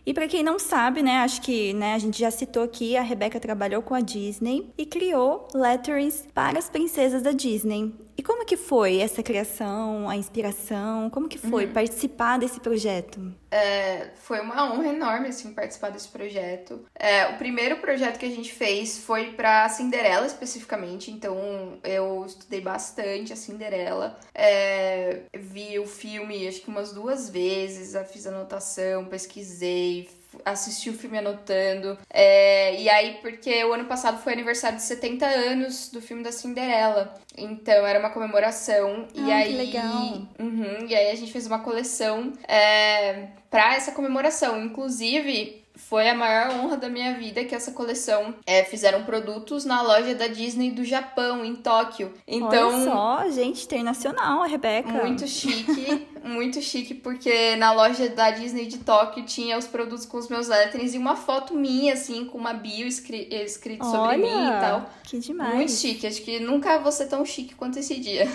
E 0.05 0.13
para 0.13 0.27
quem 0.27 0.43
não 0.43 0.59
sabe, 0.59 1.01
né, 1.01 1.19
acho 1.19 1.41
que 1.41 1.73
né, 1.73 1.93
a 1.93 1.99
gente 1.99 2.19
já 2.19 2.29
citou 2.29 2.63
aqui, 2.63 2.97
a 2.97 3.01
Rebeca 3.01 3.39
trabalhou 3.39 3.81
com 3.81 3.95
a 3.95 4.01
Disney 4.01 4.69
e 4.77 4.85
criou 4.85 5.47
letterings 5.53 6.27
para 6.33 6.59
as 6.59 6.69
princesas 6.69 7.21
da 7.21 7.31
Disney. 7.31 7.93
E 8.23 8.25
como 8.25 8.45
que 8.45 8.55
foi 8.55 9.01
essa 9.01 9.21
criação, 9.21 10.07
a 10.07 10.15
inspiração? 10.15 11.09
Como 11.09 11.27
que 11.27 11.37
foi 11.37 11.65
uhum. 11.65 11.73
participar 11.73 12.39
desse 12.39 12.57
projeto? 12.57 13.33
É, 13.51 14.11
foi 14.15 14.39
uma 14.39 14.71
honra 14.71 14.93
enorme, 14.93 15.27
assim, 15.27 15.53
participar 15.53 15.89
desse 15.89 16.07
projeto. 16.07 16.85
É, 16.95 17.27
o 17.27 17.37
primeiro 17.37 17.79
projeto 17.79 18.17
que 18.17 18.25
a 18.25 18.29
gente 18.29 18.53
fez 18.53 18.99
foi 18.99 19.33
para 19.33 19.67
Cinderela, 19.67 20.25
especificamente. 20.25 21.11
Então, 21.11 21.77
eu 21.83 22.23
estudei 22.25 22.61
bastante 22.61 23.33
a 23.33 23.35
Cinderela. 23.35 24.17
É, 24.33 25.23
vi 25.35 25.77
o 25.77 25.85
filme, 25.85 26.47
acho 26.47 26.61
que 26.61 26.69
umas 26.69 26.93
duas 26.93 27.29
vezes. 27.29 27.93
Fiz 28.09 28.25
anotação, 28.25 29.03
pesquisei, 29.03 30.09
assisti 30.45 30.89
o 30.89 30.93
filme 30.93 31.17
anotando. 31.17 31.97
É, 32.09 32.79
e 32.81 32.89
aí, 32.89 33.19
porque 33.21 33.63
o 33.65 33.73
ano 33.73 33.85
passado 33.85 34.21
foi 34.21 34.33
aniversário 34.33 34.77
de 34.77 34.83
70 34.83 35.25
anos 35.25 35.89
do 35.89 36.01
filme 36.01 36.23
da 36.23 36.31
Cinderela. 36.31 37.13
Então 37.37 37.85
era 37.85 37.99
uma 37.99 38.09
comemoração. 38.09 39.07
Ah, 39.15 39.19
e 39.19 39.31
aí. 39.31 39.51
Que 39.51 39.57
legal. 39.57 40.01
Uhum, 40.39 40.85
e 40.87 40.95
aí 40.95 41.11
a 41.11 41.15
gente 41.15 41.31
fez 41.31 41.47
uma 41.47 41.59
coleção 41.59 42.33
é, 42.47 43.27
pra 43.49 43.75
essa 43.75 43.91
comemoração. 43.91 44.63
Inclusive, 44.63 45.63
foi 45.75 46.07
a 46.07 46.13
maior 46.13 46.51
honra 46.51 46.77
da 46.77 46.89
minha 46.89 47.13
vida 47.15 47.43
que 47.43 47.55
essa 47.55 47.71
coleção 47.71 48.35
é, 48.45 48.63
fizeram 48.63 49.03
produtos 49.03 49.65
na 49.65 49.81
loja 49.81 50.13
da 50.13 50.27
Disney 50.27 50.71
do 50.71 50.83
Japão, 50.83 51.43
em 51.43 51.55
Tóquio. 51.55 52.13
Então, 52.27 52.69
Olha 52.69 52.83
só, 52.83 53.29
gente, 53.31 53.65
internacional, 53.65 54.43
a 54.43 54.47
Rebeca. 54.47 54.89
Muito 54.89 55.27
chique, 55.27 56.07
muito 56.23 56.61
chique, 56.61 56.93
porque 56.93 57.55
na 57.57 57.73
loja 57.73 58.07
da 58.09 58.31
Disney 58.31 58.65
de 58.65 58.77
Tóquio 58.77 59.25
tinha 59.25 59.57
os 59.57 59.67
produtos 59.67 60.05
com 60.05 60.17
os 60.17 60.29
meus 60.29 60.47
letterings 60.47 60.95
e 60.95 60.97
uma 60.97 61.17
foto 61.17 61.53
minha, 61.53 61.93
assim, 61.93 62.25
com 62.25 62.37
uma 62.37 62.53
bio 62.53 62.87
escri 62.87 63.27
escrito 63.29 63.85
sobre 63.85 64.17
mim 64.17 64.27
e 64.27 64.59
tal. 64.59 64.89
Que 65.03 65.19
demais. 65.19 65.53
Muito 65.53 65.71
chique. 65.73 66.07
Acho 66.07 66.21
que 66.21 66.39
nunca 66.39 66.79
vou 66.79 66.91
ser 66.91 67.07
tão 67.07 67.25
chique 67.25 67.53
quanto 67.55 67.77
esse 67.77 67.99
dia. 67.99 68.25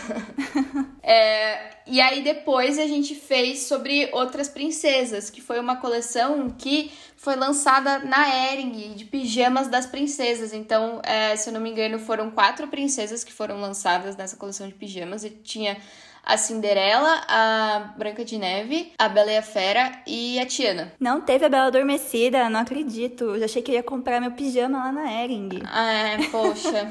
é, 1.02 1.70
e 1.86 2.00
aí 2.00 2.22
depois 2.22 2.78
a 2.78 2.86
gente 2.86 3.14
fez 3.14 3.60
sobre 3.60 4.10
outras 4.12 4.48
princesas, 4.48 5.30
que 5.30 5.40
foi 5.40 5.58
uma 5.58 5.76
coleção 5.76 6.50
que 6.50 6.92
foi 7.16 7.36
lançada 7.36 8.00
na 8.00 8.52
Ering, 8.52 8.94
de 8.94 9.06
pijamas 9.06 9.66
das 9.66 9.86
princesas. 9.86 10.52
Então, 10.52 11.00
é, 11.02 11.34
se 11.36 11.48
eu 11.48 11.54
não 11.54 11.60
me 11.60 11.70
engano, 11.70 11.98
foram 11.98 12.30
quatro 12.30 12.68
princesas 12.68 13.24
que 13.24 13.32
foram 13.32 13.58
lançadas 13.60 14.14
nessa 14.16 14.36
coleção 14.36 14.68
de 14.68 14.74
pijamas. 14.74 15.24
E 15.24 15.30
tinha 15.30 15.78
a 16.24 16.36
Cinderela, 16.36 17.22
a 17.28 17.94
Branca 17.96 18.24
de 18.24 18.38
Neve, 18.38 18.92
a 18.98 19.08
Bela 19.08 19.32
e 19.32 19.36
a 19.36 19.42
Fera 19.42 20.02
e 20.06 20.38
a 20.38 20.46
Tiana. 20.46 20.92
Não 21.00 21.20
teve 21.20 21.44
a 21.44 21.48
Bela 21.48 21.66
Adormecida, 21.66 22.48
não 22.50 22.60
acredito. 22.60 23.38
Já 23.38 23.46
achei 23.46 23.62
que 23.62 23.70
eu 23.70 23.76
ia 23.76 23.82
comprar 23.82 24.20
meu 24.20 24.32
pijama 24.32 24.78
lá 24.78 24.92
na 24.92 25.22
Ering. 25.22 25.48
Ah, 25.64 25.92
é, 25.92 26.18
poxa. 26.30 26.90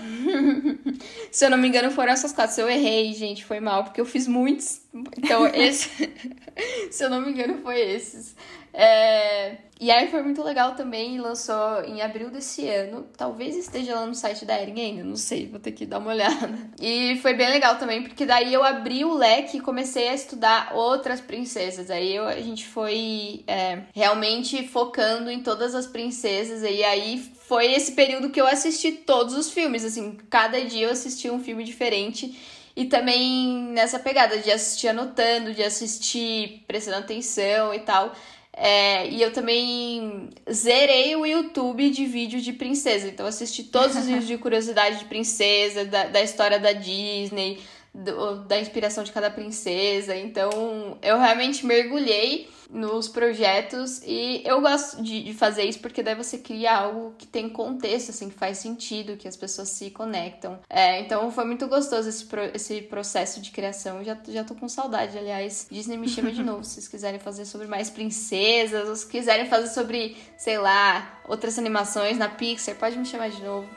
Se 1.31 1.45
eu 1.45 1.49
não 1.49 1.57
me 1.57 1.67
engano, 1.67 1.91
foram 1.91 2.11
essas 2.11 2.33
quatro. 2.33 2.55
Se 2.55 2.61
eu 2.61 2.69
errei, 2.69 3.13
gente, 3.13 3.45
foi 3.45 3.59
mal, 3.59 3.83
porque 3.83 4.01
eu 4.01 4.05
fiz 4.05 4.27
muitos. 4.27 4.81
Então, 5.17 5.47
esse. 5.47 6.11
Se 6.91 7.03
eu 7.03 7.09
não 7.09 7.21
me 7.21 7.31
engano, 7.31 7.59
foi 7.61 7.79
esses. 7.79 8.35
É... 8.79 9.57
E 9.79 9.89
aí 9.91 10.07
foi 10.09 10.21
muito 10.21 10.43
legal 10.43 10.75
também, 10.75 11.19
lançou 11.19 11.83
em 11.83 12.01
abril 12.01 12.29
desse 12.29 12.67
ano. 12.67 13.07
Talvez 13.17 13.55
esteja 13.55 13.95
lá 13.95 14.05
no 14.05 14.13
site 14.13 14.45
da 14.45 14.59
Ering 14.59 14.79
ainda, 14.79 15.03
não 15.03 15.15
sei, 15.15 15.47
vou 15.47 15.59
ter 15.59 15.71
que 15.71 15.85
dar 15.85 15.97
uma 15.97 16.11
olhada. 16.11 16.49
E 16.79 17.17
foi 17.21 17.33
bem 17.33 17.49
legal 17.49 17.77
também, 17.77 18.03
porque 18.03 18.25
daí 18.25 18.53
eu 18.53 18.63
abri 18.63 19.03
o 19.03 19.13
leque 19.13 19.57
e 19.57 19.61
comecei 19.61 20.09
a 20.09 20.13
estudar 20.13 20.73
outras 20.75 21.19
princesas. 21.19 21.89
Aí 21.89 22.15
eu, 22.15 22.25
a 22.25 22.39
gente 22.39 22.67
foi 22.67 23.43
é, 23.47 23.81
realmente 23.95 24.67
focando 24.67 25.31
em 25.31 25.41
todas 25.41 25.73
as 25.73 25.87
princesas. 25.87 26.61
E 26.61 26.83
aí 26.83 27.19
foi 27.47 27.71
esse 27.73 27.93
período 27.93 28.29
que 28.29 28.39
eu 28.39 28.47
assisti 28.47 28.91
todos 28.91 29.33
os 29.33 29.49
filmes, 29.49 29.83
assim, 29.83 30.17
cada 30.29 30.63
dia 30.63 30.85
eu 30.85 30.91
assisti 30.91 31.29
um 31.31 31.43
filme 31.43 31.63
diferente. 31.63 32.37
E 32.75 32.85
também 32.85 33.71
nessa 33.71 33.97
pegada 33.97 34.37
de 34.37 34.51
assistir 34.51 34.89
anotando, 34.89 35.51
de 35.51 35.63
assistir 35.63 36.63
prestando 36.67 36.97
atenção 36.97 37.73
e 37.73 37.79
tal. 37.79 38.13
É, 38.59 39.07
e 39.07 39.21
eu 39.21 39.31
também 39.31 40.31
zerei 40.51 41.15
o 41.15 41.27
YouTube 41.27 41.91
de 41.91 42.05
vídeo 42.07 42.41
de 42.41 42.51
princesa. 42.51 43.07
Então, 43.07 43.27
assisti 43.27 43.63
todos 43.63 43.95
os 43.95 44.05
vídeos 44.05 44.25
de 44.25 44.35
curiosidade 44.39 44.97
de 44.97 45.05
princesa, 45.05 45.85
da, 45.85 46.05
da 46.05 46.23
história 46.23 46.59
da 46.59 46.73
Disney, 46.73 47.59
do, 47.93 48.43
da 48.45 48.59
inspiração 48.59 49.03
de 49.03 49.11
cada 49.11 49.29
princesa. 49.29 50.15
Então, 50.15 50.97
eu 51.03 51.19
realmente 51.19 51.63
mergulhei 51.67 52.49
nos 52.69 53.07
projetos 53.07 54.01
e 54.05 54.41
eu 54.45 54.61
gosto 54.61 55.01
de, 55.01 55.23
de, 55.23 55.33
fazer 55.33 55.63
isso 55.63 55.79
porque 55.79 56.03
daí 56.03 56.15
você 56.15 56.37
cria 56.37 56.75
algo 56.75 57.13
que 57.17 57.25
tem 57.25 57.47
contexto, 57.47 58.09
assim, 58.09 58.29
que 58.29 58.35
faz 58.35 58.57
sentido, 58.57 59.17
que 59.17 59.27
as 59.27 59.37
pessoas 59.37 59.69
se 59.69 59.89
conectam. 59.89 60.59
É, 60.69 60.99
então 60.99 61.31
foi 61.31 61.45
muito 61.45 61.67
gostoso 61.67 62.09
esse, 62.09 62.25
pro, 62.25 62.41
esse 62.53 62.81
processo 62.81 63.41
de 63.41 63.51
criação. 63.51 64.03
Já, 64.03 64.17
já 64.27 64.43
tô 64.43 64.53
com 64.55 64.67
saudade, 64.67 65.17
aliás. 65.17 65.67
Disney 65.71 65.97
me 65.97 66.09
chama 66.09 66.31
de 66.31 66.43
novo 66.43 66.63
se 66.63 66.75
vocês 66.75 66.87
quiserem 66.87 67.19
fazer 67.19 67.45
sobre 67.45 67.67
mais 67.67 67.89
princesas, 67.89 68.87
ou 68.87 68.95
se 68.95 69.07
quiserem 69.07 69.47
fazer 69.47 69.67
sobre, 69.67 70.17
sei 70.37 70.57
lá, 70.57 71.21
outras 71.27 71.57
animações 71.57 72.17
na 72.17 72.27
Pixar, 72.29 72.75
pode 72.75 72.97
me 72.97 73.05
chamar 73.05 73.29
de 73.29 73.41
novo. 73.41 73.67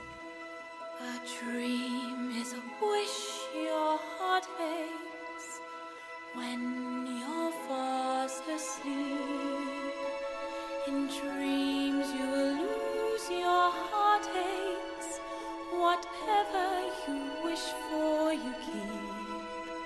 A 1.01 1.45
dream 1.45 2.31
is 2.41 2.53
a 2.53 2.85
wish 2.85 3.41
your 3.55 3.99
heart 4.19 4.47
makes 4.59 5.61
when 6.35 7.00
asleep. 8.55 9.95
In 10.89 11.07
dreams 11.07 12.07
you 12.19 12.27
will 12.35 12.55
lose 12.67 13.31
your 13.31 13.67
heartaches. 13.91 15.21
Whatever 15.73 16.67
you 17.07 17.19
wish 17.45 17.67
for, 17.89 18.33
you 18.33 18.53
keep. 18.65 19.81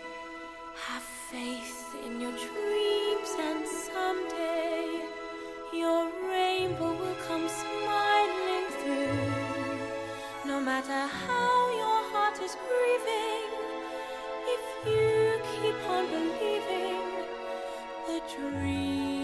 Have 0.87 1.03
faith 1.03 1.95
in 2.07 2.21
your 2.21 2.33
dreams, 2.33 3.31
and 3.39 3.67
someday 3.67 5.03
your 5.73 6.11
rainbow 6.31 6.93
will 7.01 7.19
come 7.29 7.47
smiling 7.49 8.67
through. 8.81 9.45
No 10.47 10.61
matter 10.61 11.03
how 11.27 11.71
your 11.83 12.01
heart 12.13 12.41
is 12.41 12.57
grieving, 12.67 13.49
if 14.55 14.65
you 14.87 15.41
keep 15.55 15.79
on 15.89 16.05
believing, 16.07 16.94
the 18.07 18.21
dream 18.37 19.24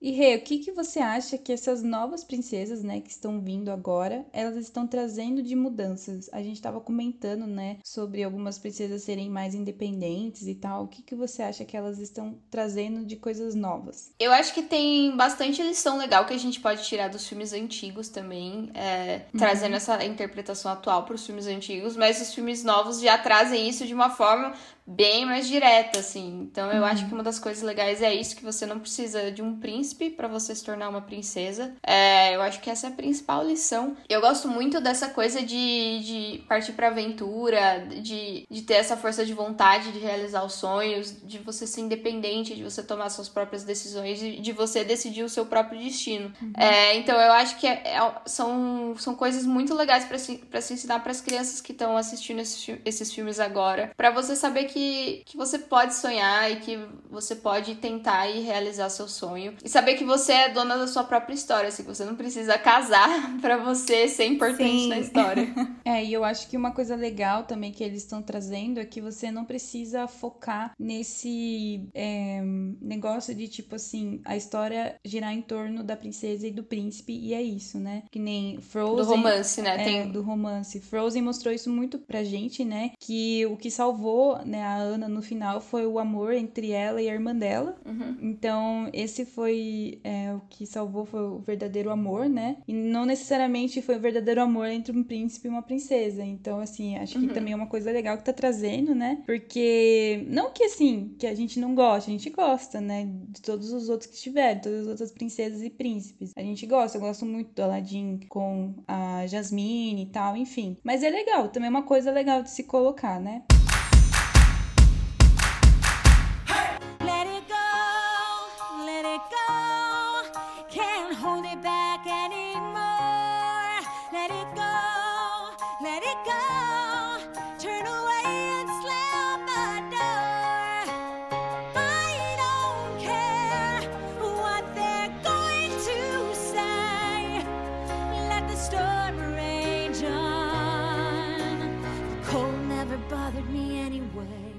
E 0.00 0.12
Rê, 0.12 0.36
o 0.36 0.42
que, 0.42 0.58
que 0.58 0.72
você 0.72 1.00
acha 1.00 1.36
que 1.36 1.52
essas 1.52 1.82
novas 1.82 2.22
princesas, 2.22 2.84
né, 2.84 3.00
que 3.00 3.10
estão 3.10 3.40
vindo 3.40 3.70
agora, 3.70 4.24
elas 4.32 4.56
estão 4.56 4.86
trazendo 4.86 5.42
de 5.42 5.56
mudanças? 5.56 6.28
A 6.32 6.40
gente 6.40 6.56
estava 6.56 6.80
comentando, 6.80 7.46
né, 7.46 7.78
sobre 7.84 8.22
algumas 8.22 8.58
princesas 8.58 9.02
serem 9.02 9.28
mais 9.28 9.54
independentes 9.54 10.46
e 10.46 10.54
tal. 10.54 10.84
O 10.84 10.88
que, 10.88 11.02
que 11.02 11.16
você 11.16 11.42
acha 11.42 11.64
que 11.64 11.76
elas 11.76 11.98
estão 11.98 12.38
trazendo 12.48 13.04
de 13.04 13.16
coisas 13.16 13.56
novas? 13.56 14.12
Eu 14.20 14.32
acho 14.32 14.54
que 14.54 14.62
tem 14.62 15.16
bastante 15.16 15.62
lição 15.62 15.98
legal 15.98 16.26
que 16.26 16.34
a 16.34 16.38
gente 16.38 16.60
pode 16.60 16.84
tirar 16.84 17.08
dos 17.08 17.26
filmes 17.26 17.52
antigos 17.52 18.08
também, 18.08 18.70
é, 18.74 19.26
uhum. 19.32 19.38
trazendo 19.38 19.74
essa 19.74 20.04
interpretação 20.04 20.70
atual 20.70 21.04
para 21.04 21.16
os 21.16 21.26
filmes 21.26 21.46
antigos, 21.46 21.96
mas 21.96 22.20
os 22.20 22.32
filmes 22.32 22.62
novos 22.62 23.00
já 23.00 23.18
trazem 23.18 23.68
isso 23.68 23.84
de 23.84 23.94
uma 23.94 24.10
forma 24.10 24.54
bem 24.88 25.26
mais 25.26 25.46
direta, 25.46 25.98
assim. 25.98 26.48
Então 26.50 26.72
eu 26.72 26.80
uhum. 26.80 26.86
acho 26.86 27.06
que 27.06 27.12
uma 27.12 27.22
das 27.22 27.38
coisas 27.38 27.62
legais 27.62 28.00
é 28.00 28.14
isso, 28.14 28.34
que 28.34 28.42
você 28.42 28.64
não 28.64 28.80
precisa 28.80 29.30
de 29.30 29.42
um 29.42 29.60
príncipe 29.60 30.08
para 30.08 30.26
você 30.26 30.54
se 30.54 30.64
tornar 30.64 30.88
uma 30.88 31.02
princesa. 31.02 31.74
É, 31.86 32.34
eu 32.34 32.40
acho 32.40 32.60
que 32.60 32.70
essa 32.70 32.86
é 32.86 32.90
a 32.90 32.94
principal 32.94 33.46
lição. 33.46 33.96
Eu 34.08 34.22
gosto 34.22 34.48
muito 34.48 34.80
dessa 34.80 35.08
coisa 35.08 35.42
de, 35.42 36.00
de 36.00 36.44
partir 36.48 36.72
pra 36.72 36.88
aventura, 36.88 37.86
de, 38.00 38.46
de 38.50 38.62
ter 38.62 38.74
essa 38.74 38.96
força 38.96 39.26
de 39.26 39.34
vontade 39.34 39.92
de 39.92 39.98
realizar 39.98 40.42
os 40.42 40.54
sonhos, 40.54 41.14
de 41.22 41.38
você 41.38 41.66
ser 41.66 41.82
independente, 41.82 42.54
de 42.54 42.64
você 42.64 42.82
tomar 42.82 43.10
suas 43.10 43.28
próprias 43.28 43.64
decisões, 43.64 44.18
de, 44.18 44.40
de 44.40 44.52
você 44.52 44.84
decidir 44.84 45.22
o 45.22 45.28
seu 45.28 45.44
próprio 45.44 45.78
destino. 45.78 46.32
Uhum. 46.40 46.52
É, 46.56 46.96
então 46.96 47.20
eu 47.20 47.32
acho 47.32 47.58
que 47.58 47.66
é, 47.66 47.82
é, 47.84 48.12
são, 48.24 48.94
são 48.96 49.14
coisas 49.14 49.44
muito 49.44 49.74
legais 49.74 50.06
para 50.06 50.18
se, 50.18 50.38
pra 50.38 50.62
se 50.62 50.72
ensinar 50.72 51.00
para 51.00 51.12
as 51.12 51.20
crianças 51.20 51.60
que 51.60 51.72
estão 51.72 51.96
assistindo 51.96 52.40
esses, 52.40 52.78
esses 52.84 53.12
filmes 53.12 53.38
agora, 53.38 53.90
para 53.94 54.10
você 54.10 54.34
saber 54.34 54.64
que 54.64 54.77
que, 54.78 55.22
que 55.26 55.36
você 55.36 55.58
pode 55.58 55.94
sonhar 55.94 56.50
e 56.52 56.56
que 56.56 56.78
você 57.10 57.34
pode 57.34 57.74
tentar 57.76 58.28
e 58.28 58.40
realizar 58.40 58.88
seu 58.90 59.08
sonho. 59.08 59.54
E 59.64 59.68
saber 59.68 59.94
que 59.94 60.04
você 60.04 60.32
é 60.32 60.48
dona 60.50 60.76
da 60.78 60.86
sua 60.86 61.02
própria 61.02 61.34
história, 61.34 61.68
assim, 61.68 61.82
que 61.82 61.88
você 61.88 62.04
não 62.04 62.14
precisa 62.14 62.56
casar 62.56 63.08
para 63.42 63.56
você 63.56 64.06
ser 64.06 64.26
importante 64.26 64.82
Sim. 64.82 64.88
na 64.88 64.98
história. 65.00 65.48
é, 65.84 66.04
e 66.04 66.12
eu 66.12 66.22
acho 66.22 66.48
que 66.48 66.56
uma 66.56 66.70
coisa 66.70 66.94
legal 66.94 67.42
também 67.42 67.72
que 67.72 67.82
eles 67.82 68.02
estão 68.02 68.22
trazendo 68.22 68.78
é 68.78 68.84
que 68.84 69.00
você 69.00 69.32
não 69.32 69.44
precisa 69.44 70.06
focar 70.06 70.72
nesse 70.78 71.88
é, 71.92 72.40
negócio 72.80 73.34
de 73.34 73.48
tipo 73.48 73.74
assim, 73.74 74.20
a 74.24 74.36
história 74.36 74.96
girar 75.04 75.32
em 75.32 75.42
torno 75.42 75.82
da 75.82 75.96
princesa 75.96 76.46
e 76.46 76.52
do 76.52 76.62
príncipe, 76.62 77.12
e 77.12 77.34
é 77.34 77.42
isso, 77.42 77.78
né? 77.78 78.04
Que 78.12 78.18
nem 78.20 78.60
Frozen. 78.60 78.96
Do 78.96 79.04
romance, 79.04 79.62
né? 79.62 79.80
É, 79.80 79.84
Tem... 79.84 80.12
Do 80.12 80.22
romance. 80.22 80.80
Frozen 80.80 81.22
mostrou 81.22 81.52
isso 81.52 81.70
muito 81.70 81.98
pra 81.98 82.22
gente, 82.22 82.64
né? 82.64 82.92
Que 83.00 83.44
o 83.46 83.56
que 83.56 83.70
salvou, 83.70 84.38
né, 84.44 84.67
a 84.68 84.76
Ana 84.76 85.08
no 85.08 85.22
final 85.22 85.60
foi 85.62 85.86
o 85.86 85.98
amor 85.98 86.34
entre 86.34 86.72
ela 86.72 87.00
e 87.00 87.08
a 87.08 87.14
irmã 87.14 87.34
dela. 87.34 87.74
Uhum. 87.86 88.18
Então, 88.20 88.90
esse 88.92 89.24
foi 89.24 89.98
é, 90.04 90.34
o 90.34 90.40
que 90.50 90.66
salvou 90.66 91.06
foi 91.06 91.22
o 91.22 91.38
verdadeiro 91.38 91.90
amor, 91.90 92.28
né? 92.28 92.58
E 92.68 92.72
não 92.74 93.06
necessariamente 93.06 93.80
foi 93.80 93.96
o 93.96 94.00
verdadeiro 94.00 94.42
amor 94.42 94.66
entre 94.66 94.96
um 94.96 95.02
príncipe 95.02 95.48
e 95.48 95.50
uma 95.50 95.62
princesa. 95.62 96.22
Então, 96.22 96.60
assim, 96.60 96.96
acho 96.96 97.18
uhum. 97.18 97.28
que 97.28 97.34
também 97.34 97.54
é 97.54 97.56
uma 97.56 97.66
coisa 97.66 97.90
legal 97.90 98.18
que 98.18 98.24
tá 98.24 98.32
trazendo, 98.32 98.94
né? 98.94 99.22
Porque, 99.24 100.26
não 100.28 100.50
que 100.50 100.64
assim, 100.64 101.14
que 101.18 101.26
a 101.26 101.34
gente 101.34 101.58
não 101.58 101.74
gosta, 101.74 102.10
a 102.10 102.12
gente 102.12 102.28
gosta, 102.28 102.78
né? 102.78 103.08
De 103.28 103.40
todos 103.40 103.72
os 103.72 103.88
outros 103.88 104.10
que 104.10 104.18
tiveram, 104.18 104.60
todas 104.60 104.80
as 104.82 104.88
outras 104.88 105.12
princesas 105.12 105.62
e 105.62 105.70
príncipes. 105.70 106.32
A 106.36 106.42
gente 106.42 106.66
gosta, 106.66 106.98
eu 106.98 107.02
gosto 107.02 107.24
muito 107.24 107.54
do 107.54 107.62
Aladdin 107.62 108.20
com 108.28 108.74
a 108.86 109.26
Jasmine 109.26 110.02
e 110.02 110.06
tal, 110.06 110.36
enfim. 110.36 110.76
Mas 110.84 111.02
é 111.02 111.08
legal, 111.08 111.48
também 111.48 111.68
é 111.68 111.70
uma 111.70 111.84
coisa 111.84 112.10
legal 112.10 112.42
de 112.42 112.50
se 112.50 112.64
colocar, 112.64 113.18
né? 113.18 113.44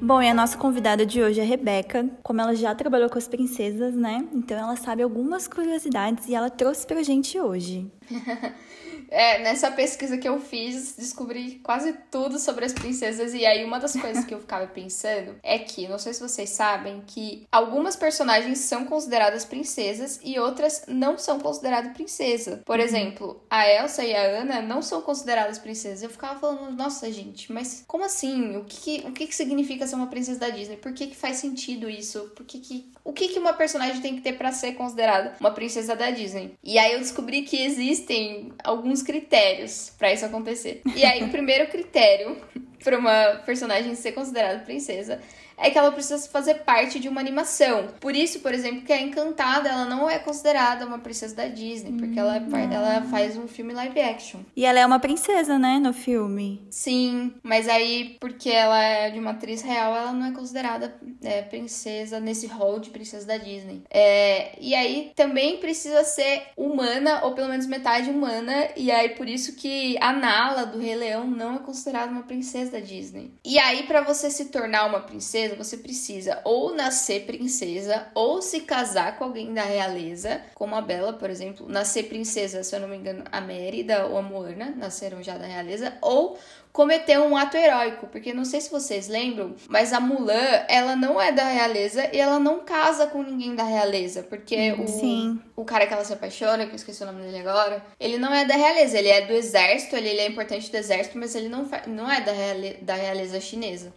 Bom, 0.10 0.24
e 0.24 0.28
a 0.28 0.34
nossa 0.34 0.58
convidada 0.58 1.06
de 1.06 1.22
hoje 1.22 1.40
é 1.40 1.44
a 1.44 1.46
Rebeca. 1.46 2.10
Como 2.24 2.42
ela 2.42 2.56
já 2.56 2.74
trabalhou 2.74 3.12
com 3.12 3.20
as 3.20 3.28
princesas, 3.28 3.94
né? 3.94 4.28
Então 4.34 4.58
ela 4.58 4.76
sabe 4.76 5.04
algumas 5.04 5.48
curiosidades 5.48 6.28
e 6.28 6.34
ela 6.34 6.50
trouxe 6.50 6.88
pra 6.88 7.04
gente 7.04 7.40
hoje. 7.40 7.86
É, 9.10 9.40
nessa 9.40 9.72
pesquisa 9.72 10.18
que 10.18 10.28
eu 10.28 10.40
fiz, 10.40 10.96
descobri 10.98 11.60
quase 11.64 11.94
tudo 12.12 12.40
sobre 12.40 12.66
as 12.66 12.74
princesas. 12.74 13.34
E 13.34 13.46
aí, 13.46 13.64
uma 13.64 13.80
das 13.80 13.94
coisas 13.94 14.26
que 14.26 14.34
eu 14.34 14.40
ficava 14.40 14.68
pensando 14.68 15.36
é 15.44 15.60
que, 15.60 15.88
não 15.88 15.98
sei 15.98 16.14
se 16.14 16.22
vocês 16.22 16.50
sabem, 16.50 17.02
que 17.06 17.48
algumas 17.52 17.96
personagens 17.96 18.60
são 18.60 18.86
consideradas 18.86 19.46
princesas 19.46 20.20
e 20.24 20.40
outras 20.40 20.84
não 20.88 21.18
são 21.18 21.40
consideradas 21.40 21.94
princesa. 21.94 22.62
Por 22.66 22.80
exemplo, 22.80 23.44
a 23.50 23.68
Elsa 23.68 24.04
e 24.04 24.16
a 24.16 24.42
Anna 24.42 24.62
não 24.62 24.82
são 24.82 25.02
consideradas 25.02 25.60
princesas. 25.60 26.04
Eu 26.04 26.10
ficava 26.10 26.40
falando, 26.40 26.76
nossa, 26.76 27.12
gente, 27.12 27.52
mas 27.52 27.84
como 27.88 28.06
assim? 28.06 28.56
O 28.58 28.66
que, 28.66 29.04
o 29.06 29.12
que, 29.12 29.28
que 29.28 29.36
significa 29.36 29.88
ser 29.88 29.96
uma 29.96 30.08
princesa 30.08 30.40
da 30.40 30.50
Disney? 30.50 30.78
Por 30.78 30.94
que, 30.94 31.08
que 31.08 31.16
faz 31.16 31.38
sentido 31.38 31.90
isso? 31.90 32.32
Por 32.36 32.46
que, 32.46 32.60
que 32.60 32.92
o 33.04 33.14
que, 33.14 33.30
que 33.30 33.40
uma 33.40 33.54
personagem 33.54 34.02
tem 34.02 34.16
que 34.16 34.22
ter 34.22 34.34
para 34.34 34.52
ser 34.52 34.74
considerada 34.74 35.34
uma 35.40 35.52
princesa 35.52 35.96
da 35.96 36.12
Disney. 36.12 36.54
E 36.64 36.78
aí 36.78 36.94
eu 36.94 37.00
descobri 37.00 37.42
que 37.44 37.62
existem 37.64 38.52
alguns 38.64 39.02
critérios 39.02 39.92
para 39.98 40.14
isso 40.14 40.26
acontecer. 40.26 40.82
E 40.96 41.04
aí 41.04 41.24
o 41.24 41.30
primeiro 41.30 41.68
critério 41.68 42.38
para 42.84 42.98
uma 42.98 43.42
personagem 43.46 43.96
ser 43.96 44.12
considerada 44.14 44.60
princesa 44.60 45.20
é 45.60 45.70
que 45.70 45.78
ela 45.78 45.92
precisa 45.92 46.28
fazer 46.30 46.56
parte 46.56 47.00
de 47.00 47.10
uma 47.10 47.20
animação. 47.20 47.88
Por 48.00 48.16
isso, 48.16 48.40
por 48.40 48.54
exemplo, 48.54 48.82
que 48.82 48.94
a 48.94 49.02
Encantada, 49.02 49.70
ela 49.70 49.86
não 49.86 50.10
é 50.10 50.20
considerada 50.20 50.86
uma 50.86 51.00
princesa 51.00 51.36
da 51.36 51.48
Disney, 51.48 51.94
porque 51.94 52.20
ela, 52.20 52.38
é, 52.38 52.74
ela 52.74 53.02
faz 53.04 53.38
um 53.38 53.48
filme 53.48 53.74
live 53.74 54.00
action. 54.00 54.42
E 54.56 54.66
ela 54.66 54.80
é 54.80 54.86
uma 54.86 55.00
princesa, 55.00 55.58
né, 55.60 55.80
no 55.80 55.94
filme. 55.94 56.62
Sim, 56.70 57.34
mas 57.44 57.68
aí, 57.68 58.18
porque 58.20 58.50
ela 58.50 58.82
é 58.82 59.10
de 59.10 59.20
uma 59.20 59.32
atriz 59.32 59.62
real, 59.62 59.96
ela 59.96 60.14
não 60.14 60.28
é 60.28 60.32
considerada 60.32 60.96
é, 61.24 61.42
princesa 61.42 62.20
nesse 62.20 62.48
rol 62.48 62.80
de 62.80 62.90
princesa 62.90 63.26
da 63.26 63.38
Disney. 63.38 63.84
É, 63.90 64.58
e 64.60 64.74
aí 64.74 65.12
também 65.16 65.58
precisa 65.58 66.04
ser 66.04 66.44
humana, 66.56 67.22
ou 67.24 67.34
pelo 67.34 67.50
menos 67.50 67.66
metade 67.66 68.10
humana, 68.10 68.70
e 68.76 68.92
aí 68.92 69.10
por 69.10 69.28
isso 69.28 69.56
que 69.56 69.98
a 70.00 70.14
Nala 70.14 70.66
do 70.66 70.80
Rei 70.80 70.96
Leão 70.96 71.28
não 71.28 71.56
é 71.56 71.60
considerada 71.60 72.12
uma 72.12 72.24
princesa 72.24 72.72
da 72.72 72.80
Disney. 72.80 73.32
E 73.44 73.58
aí, 73.60 73.84
pra 73.84 74.02
você 74.02 74.30
se 74.30 74.46
tornar 74.46 74.86
uma 74.86 75.00
princesa, 75.00 75.49
você 75.56 75.78
precisa 75.78 76.42
ou 76.44 76.74
nascer 76.74 77.26
princesa, 77.26 78.08
ou 78.14 78.42
se 78.42 78.62
casar 78.62 79.18
com 79.18 79.24
alguém 79.24 79.54
da 79.54 79.64
realeza, 79.64 80.42
como 80.56 80.76
a 80.76 80.82
Bela, 80.82 81.14
por 81.14 81.30
exemplo. 81.30 81.68
Nascer 81.68 82.04
princesa, 82.04 82.64
se 82.64 82.76
eu 82.76 82.80
não 82.80 82.88
me 82.88 82.98
engano, 82.98 83.24
a 83.32 83.42
Mérida 83.42 84.06
ou 84.08 84.18
a 84.18 84.22
Moana 84.22 84.74
nasceram 84.76 85.22
já 85.22 85.38
da 85.38 85.46
realeza, 85.46 85.98
ou 86.02 86.38
cometer 86.72 87.20
um 87.20 87.36
ato 87.36 87.58
heróico, 87.58 88.08
porque 88.08 88.34
não 88.34 88.46
sei 88.46 88.62
se 88.62 88.70
vocês 88.72 89.08
lembram, 89.08 89.56
mas 89.68 89.92
a 89.92 90.00
Mulan, 90.00 90.64
ela 90.68 90.96
não 90.96 91.20
é 91.20 91.32
da 91.32 91.44
realeza 91.48 92.10
e 92.14 92.20
ela 92.20 92.40
não 92.40 92.60
casa 92.60 93.08
com 93.08 93.22
ninguém 93.24 93.56
da 93.56 93.64
realeza, 93.64 94.24
porque 94.24 94.72
o, 94.74 94.88
Sim. 94.88 95.40
o 95.56 95.66
cara 95.66 95.86
que 95.88 95.94
ela 95.94 96.06
se 96.06 96.14
apaixona, 96.14 96.66
que 96.66 96.72
eu 96.72 96.76
esqueci 96.76 97.02
o 97.04 97.06
nome 97.06 97.22
dele 97.24 97.40
agora, 97.40 97.84
ele 98.00 98.18
não 98.18 98.34
é 98.34 98.46
da 98.46 98.56
realeza, 98.56 98.98
ele 98.98 99.10
é 99.10 99.26
do 99.26 99.34
exército, 99.34 99.96
ele, 99.96 100.10
ele 100.10 100.20
é 100.22 100.28
importante 100.28 100.70
do 100.72 100.78
exército, 100.78 101.18
mas 101.18 101.36
ele 101.36 101.50
não, 101.50 101.68
não 101.88 102.10
é 102.10 102.22
da, 102.22 102.32
reale- 102.32 102.78
da 102.82 102.94
realeza 102.94 103.40
chinesa. 103.42 103.94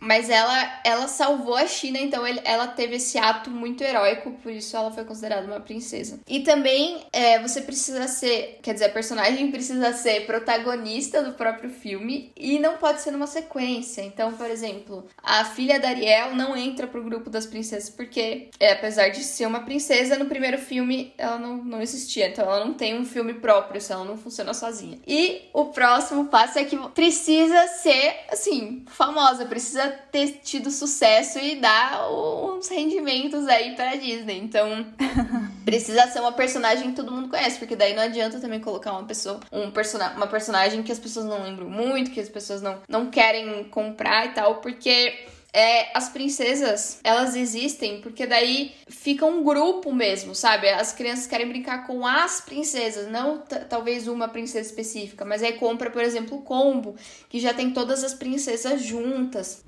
Mas 0.00 0.30
ela, 0.30 0.80
ela 0.84 1.08
salvou 1.08 1.56
a 1.56 1.66
China, 1.66 1.98
então 1.98 2.26
ele- 2.26 2.40
ela 2.44 2.66
teve 2.68 2.96
esse 2.96 3.18
ato 3.18 3.50
muito 3.50 3.82
heróico, 3.82 4.32
por 4.42 4.52
isso 4.52 4.76
ela 4.76 4.90
foi 4.90 5.04
considerada 5.04 5.46
uma 5.46 5.60
princesa. 5.60 6.20
E 6.28 6.40
também 6.40 7.04
é, 7.12 7.38
você 7.40 7.60
precisa 7.60 8.06
ser, 8.08 8.58
quer 8.62 8.72
dizer, 8.74 8.86
a 8.86 8.90
personagem 8.90 9.50
precisa 9.52 9.92
ser 9.92 10.24
protagonista 10.26 11.22
do 11.22 11.32
próprio 11.32 11.68
filme 11.70 12.11
e 12.36 12.58
não 12.58 12.76
pode 12.76 13.00
ser 13.00 13.10
numa 13.10 13.26
sequência. 13.26 14.02
Então, 14.02 14.32
por 14.32 14.50
exemplo, 14.50 15.06
a 15.22 15.44
filha 15.44 15.78
da 15.78 15.88
Ariel 15.88 16.34
não 16.34 16.56
entra 16.56 16.86
pro 16.86 17.02
grupo 17.02 17.30
das 17.30 17.46
princesas 17.46 17.90
porque, 17.90 18.50
é, 18.58 18.72
apesar 18.72 19.08
de 19.08 19.22
ser 19.22 19.46
uma 19.46 19.60
princesa, 19.60 20.18
no 20.18 20.26
primeiro 20.26 20.58
filme 20.58 21.12
ela 21.16 21.38
não, 21.38 21.56
não 21.56 21.82
existia. 21.82 22.28
Então, 22.28 22.44
ela 22.44 22.64
não 22.64 22.74
tem 22.74 22.98
um 22.98 23.04
filme 23.04 23.34
próprio, 23.34 23.80
se 23.80 23.92
ela 23.92 24.04
não 24.04 24.16
funciona 24.16 24.54
sozinha. 24.54 24.98
E 25.06 25.42
o 25.52 25.66
próximo 25.66 26.26
passo 26.26 26.58
é 26.58 26.64
que 26.64 26.76
precisa 26.90 27.66
ser, 27.68 28.16
assim, 28.30 28.84
famosa, 28.86 29.46
precisa 29.46 29.88
ter 30.10 30.40
tido 30.42 30.70
sucesso 30.70 31.38
e 31.38 31.56
dar 31.56 32.08
uns 32.10 32.68
rendimentos 32.68 33.46
aí 33.48 33.74
pra 33.74 33.96
Disney. 33.96 34.38
Então, 34.38 34.86
precisa 35.64 36.06
ser 36.08 36.20
uma 36.20 36.32
personagem 36.32 36.90
que 36.90 36.96
todo 36.96 37.12
mundo 37.12 37.28
conhece, 37.28 37.58
porque 37.58 37.76
daí 37.76 37.94
não 37.94 38.02
adianta 38.02 38.40
também 38.40 38.60
colocar 38.60 38.92
uma 38.92 39.04
pessoa, 39.04 39.40
um 39.50 39.70
persona 39.70 40.12
uma 40.16 40.26
personagem 40.26 40.82
que 40.82 40.92
as 40.92 40.98
pessoas 40.98 41.26
não 41.26 41.42
lembram 41.42 41.68
muito, 41.68 42.01
que 42.10 42.20
as 42.20 42.28
pessoas 42.28 42.60
não, 42.62 42.80
não 42.88 43.10
querem 43.10 43.64
comprar 43.64 44.26
e 44.26 44.28
tal, 44.30 44.56
porque 44.56 45.26
é, 45.54 45.90
as 45.96 46.08
princesas, 46.08 46.98
elas 47.04 47.36
existem 47.36 48.00
porque 48.00 48.26
daí 48.26 48.72
fica 48.88 49.26
um 49.26 49.42
grupo 49.44 49.92
mesmo, 49.92 50.34
sabe? 50.34 50.66
As 50.68 50.92
crianças 50.92 51.26
querem 51.26 51.46
brincar 51.46 51.86
com 51.86 52.06
as 52.06 52.40
princesas, 52.40 53.10
não 53.10 53.42
talvez 53.68 54.08
uma 54.08 54.28
princesa 54.28 54.66
específica, 54.66 55.24
mas 55.26 55.42
aí 55.42 55.52
compra, 55.52 55.90
por 55.90 56.02
exemplo, 56.02 56.38
o 56.38 56.42
combo, 56.42 56.96
que 57.28 57.38
já 57.38 57.52
tem 57.52 57.70
todas 57.70 58.02
as 58.02 58.14
princesas 58.14 58.82
juntas. 58.82 59.62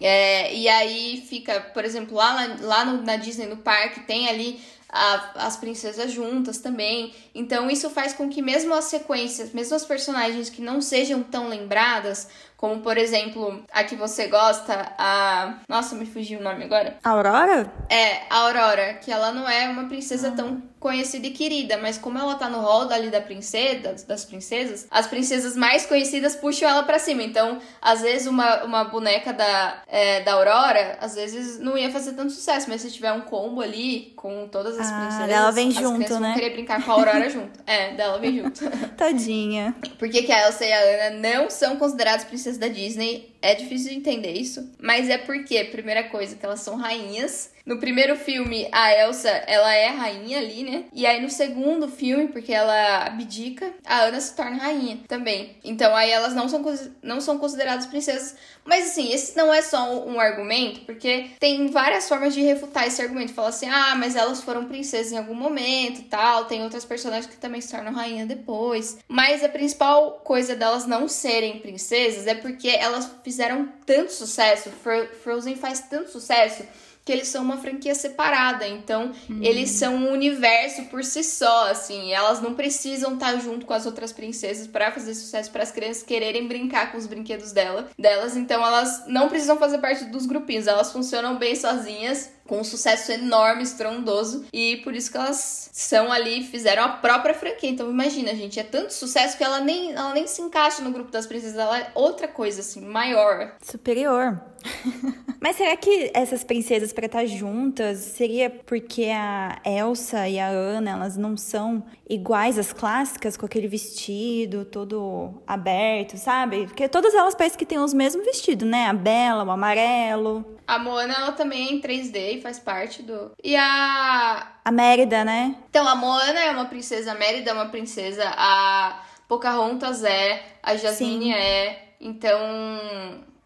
É, 0.00 0.54
e 0.54 0.68
aí 0.68 1.24
fica, 1.28 1.60
por 1.60 1.84
exemplo, 1.84 2.14
lá, 2.16 2.56
lá 2.60 2.84
no- 2.84 3.02
na 3.02 3.16
Disney, 3.16 3.46
no 3.46 3.56
parque, 3.56 4.00
tem 4.06 4.28
ali 4.28 4.60
a- 4.94 5.32
as 5.46 5.56
princesas 5.56 6.12
juntas 6.12 6.58
também. 6.58 7.12
Então 7.34 7.68
isso 7.68 7.90
faz 7.90 8.12
com 8.12 8.28
que 8.28 8.40
mesmo 8.40 8.72
as 8.72 8.84
sequências, 8.84 9.52
mesmo 9.52 9.74
as 9.74 9.84
personagens 9.84 10.48
que 10.48 10.62
não 10.62 10.80
sejam 10.80 11.20
tão 11.22 11.48
lembradas, 11.48 12.28
como 12.56 12.80
por 12.80 12.96
exemplo 12.96 13.62
a 13.72 13.84
que 13.84 13.94
você 13.96 14.26
gosta, 14.28 14.92
a. 14.98 15.58
Nossa, 15.68 15.94
me 15.94 16.06
fugiu 16.06 16.40
o 16.40 16.42
nome 16.42 16.64
agora. 16.64 16.96
Aurora? 17.04 17.70
É, 17.88 18.22
a 18.30 18.38
Aurora, 18.38 18.94
que 18.94 19.10
ela 19.10 19.32
não 19.32 19.48
é 19.48 19.68
uma 19.68 19.84
princesa 19.88 20.30
tão 20.30 20.62
conhecida 20.84 21.26
e 21.26 21.30
querida, 21.30 21.78
mas 21.78 21.96
como 21.96 22.18
ela 22.18 22.34
tá 22.34 22.46
no 22.46 22.58
rol 22.60 22.90
ali 22.92 23.08
da 23.08 23.18
princesa, 23.20 23.94
das, 24.06 24.26
princesas, 24.26 24.86
as 24.90 25.06
princesas 25.06 25.56
mais 25.56 25.86
conhecidas 25.86 26.36
puxam 26.36 26.68
ela 26.68 26.82
pra 26.82 26.98
cima. 26.98 27.22
Então, 27.22 27.58
às 27.80 28.02
vezes, 28.02 28.26
uma, 28.26 28.62
uma 28.64 28.84
boneca 28.84 29.32
da, 29.32 29.78
é, 29.88 30.20
da 30.20 30.34
Aurora, 30.34 30.98
às 31.00 31.14
vezes 31.14 31.58
não 31.58 31.78
ia 31.78 31.90
fazer 31.90 32.12
tanto 32.12 32.32
sucesso, 32.32 32.68
mas 32.68 32.82
se 32.82 32.90
tiver 32.90 33.12
um 33.12 33.22
combo 33.22 33.62
ali 33.62 34.12
com 34.14 34.46
todas 34.46 34.78
as 34.78 34.90
Ah, 34.90 35.00
princesas, 35.00 35.26
dela 35.26 35.50
vem 35.52 35.68
as 35.68 35.74
junto, 35.74 35.94
crianças 35.96 36.20
né? 36.20 36.28
vão 36.28 36.34
querer 36.38 36.50
brincar 36.50 36.84
com 36.84 36.90
a 36.90 36.94
Aurora 36.94 37.30
junto. 37.30 37.60
É, 37.66 37.92
dela 37.94 38.18
vem 38.18 38.42
junto. 38.42 38.60
Tadinha. 38.94 39.74
Por 39.98 40.10
que, 40.10 40.30
a 40.30 40.46
Elsa 40.48 40.66
e 40.66 40.72
a 40.72 41.08
Anna 41.08 41.18
não 41.18 41.48
são 41.48 41.76
consideradas 41.76 42.24
princesas 42.24 42.43
da 42.58 42.68
Disney? 42.68 43.34
É 43.40 43.54
difícil 43.54 43.90
de 43.90 43.96
entender 43.96 44.32
isso. 44.32 44.70
Mas 44.80 45.08
é 45.08 45.18
porque, 45.18 45.64
primeira 45.64 46.04
coisa, 46.04 46.36
que 46.36 46.44
elas 46.44 46.60
são 46.60 46.76
rainhas. 46.76 47.50
No 47.66 47.78
primeiro 47.78 48.14
filme, 48.14 48.68
a 48.70 48.92
Elsa, 48.92 49.30
ela 49.46 49.74
é 49.74 49.88
rainha 49.88 50.38
ali, 50.38 50.62
né? 50.64 50.84
E 50.92 51.06
aí 51.06 51.22
no 51.22 51.30
segundo 51.30 51.88
filme, 51.88 52.28
porque 52.28 52.52
ela 52.52 53.06
abdica, 53.06 53.72
a 53.86 54.00
Ana 54.02 54.20
se 54.20 54.36
torna 54.36 54.58
rainha 54.58 54.98
também. 55.08 55.56
Então 55.64 55.96
aí 55.96 56.10
elas 56.10 56.34
não 56.34 56.46
são, 56.46 56.62
não 57.02 57.22
são 57.22 57.38
consideradas 57.38 57.86
princesas. 57.86 58.36
Mas 58.66 58.88
assim, 58.90 59.12
esse 59.12 59.34
não 59.34 59.52
é 59.52 59.62
só 59.62 60.06
um 60.06 60.20
argumento, 60.20 60.80
porque 60.80 61.30
tem 61.40 61.66
várias 61.68 62.06
formas 62.06 62.34
de 62.34 62.42
refutar 62.42 62.86
esse 62.86 63.00
argumento. 63.00 63.32
Fala 63.32 63.48
assim, 63.48 63.68
ah, 63.68 63.94
mas 63.96 64.14
elas 64.14 64.42
foram 64.42 64.66
princesas 64.66 65.12
em 65.12 65.16
algum 65.18 65.34
momento 65.34 66.02
tal. 66.10 66.44
Tem 66.44 66.62
outras 66.62 66.84
personagens 66.84 67.26
que 67.32 67.40
também 67.40 67.62
se 67.62 67.70
tornam 67.70 67.94
rainha 67.94 68.26
depois. 68.26 68.98
Mas 69.08 69.42
a 69.42 69.48
principal 69.48 70.20
coisa 70.22 70.54
delas 70.54 70.86
não 70.86 71.08
serem 71.08 71.60
princesas 71.60 72.26
é 72.26 72.34
porque 72.34 72.68
elas 72.68 73.10
fizeram 73.22 73.70
tanto 73.86 74.12
sucesso. 74.12 74.70
Fro- 74.82 75.08
Frozen 75.22 75.56
faz 75.56 75.80
tanto 75.80 76.10
sucesso 76.10 76.62
que 77.04 77.12
eles 77.12 77.28
são 77.28 77.42
uma 77.44 77.58
franquia 77.58 77.94
separada, 77.94 78.66
então 78.66 79.12
eles 79.42 79.70
são 79.70 79.94
um 79.94 80.12
universo 80.12 80.84
por 80.84 81.04
si 81.04 81.22
só, 81.22 81.70
assim, 81.70 82.12
elas 82.12 82.40
não 82.40 82.54
precisam 82.54 83.14
estar 83.14 83.36
junto 83.38 83.66
com 83.66 83.74
as 83.74 83.84
outras 83.84 84.12
princesas 84.12 84.66
para 84.66 84.90
fazer 84.90 85.14
sucesso 85.14 85.50
para 85.50 85.62
as 85.62 85.70
crianças 85.70 86.02
quererem 86.02 86.48
brincar 86.48 86.90
com 86.90 86.98
os 86.98 87.06
brinquedos 87.06 87.52
dela, 87.52 87.88
delas, 87.98 88.36
então 88.36 88.64
elas 88.64 89.04
não 89.06 89.28
precisam 89.28 89.58
fazer 89.58 89.78
parte 89.78 90.04
dos 90.06 90.24
grupinhos, 90.24 90.66
elas 90.66 90.92
funcionam 90.92 91.36
bem 91.36 91.54
sozinhas. 91.54 92.32
Com 92.46 92.60
um 92.60 92.64
sucesso 92.64 93.10
enorme, 93.10 93.62
estrondoso, 93.62 94.44
e 94.52 94.76
por 94.78 94.94
isso 94.94 95.10
que 95.10 95.16
elas 95.16 95.70
são 95.72 96.12
ali, 96.12 96.44
fizeram 96.44 96.84
a 96.84 96.88
própria 96.88 97.34
franquia. 97.34 97.70
Então 97.70 97.90
imagina, 97.90 98.34
gente, 98.34 98.60
é 98.60 98.62
tanto 98.62 98.92
sucesso 98.92 99.36
que 99.36 99.44
ela 99.44 99.60
nem, 99.60 99.92
ela 99.92 100.12
nem 100.12 100.26
se 100.26 100.42
encaixa 100.42 100.82
no 100.82 100.90
grupo 100.90 101.10
das 101.10 101.26
princesas, 101.26 101.58
ela 101.58 101.78
é 101.78 101.90
outra 101.94 102.28
coisa, 102.28 102.60
assim, 102.60 102.80
maior. 102.80 103.54
Superior. 103.62 104.40
Mas 105.40 105.56
será 105.56 105.76
que 105.76 106.10
essas 106.14 106.42
princesas 106.42 106.90
pra 106.90 107.04
estar 107.04 107.26
juntas 107.26 107.98
seria 107.98 108.48
porque 108.48 109.10
a 109.14 109.60
Elsa 109.62 110.26
e 110.26 110.38
a 110.38 110.48
Anna, 110.48 110.92
elas 110.92 111.18
não 111.18 111.36
são 111.36 111.84
iguais 112.08 112.58
às 112.58 112.72
clássicas, 112.72 113.36
com 113.36 113.44
aquele 113.44 113.68
vestido 113.68 114.64
todo 114.64 115.42
aberto, 115.46 116.16
sabe? 116.16 116.66
Porque 116.66 116.88
todas 116.88 117.14
elas 117.14 117.34
parecem 117.34 117.58
que 117.58 117.66
têm 117.66 117.78
os 117.78 117.92
mesmos 117.92 118.24
vestidos, 118.24 118.66
né? 118.66 118.86
A 118.86 118.94
Bela, 118.94 119.44
o 119.44 119.50
amarelo, 119.50 120.58
A 120.66 120.78
Moana, 120.78 121.14
ela 121.14 121.32
também 121.32 121.68
é 121.68 121.72
em 121.72 121.80
3D 121.80 122.33
e 122.36 122.40
faz 122.42 122.58
parte 122.58 123.02
do. 123.02 123.32
E 123.42 123.54
a. 123.56 124.52
a 124.64 124.70
Mérida, 124.72 125.24
né? 125.24 125.54
Então, 125.70 125.86
a 125.88 125.94
Moana 125.94 126.40
é 126.40 126.50
uma 126.50 126.66
princesa, 126.66 127.12
a 127.12 127.14
Mérida 127.14 127.50
é 127.50 127.54
uma 127.54 127.66
princesa, 127.66 128.24
a 128.36 129.02
Pocahontas 129.28 130.04
é, 130.04 130.42
a 130.62 130.76
Jasmine 130.76 131.24
Sim. 131.26 131.32
é. 131.34 131.88
Então. 132.00 132.38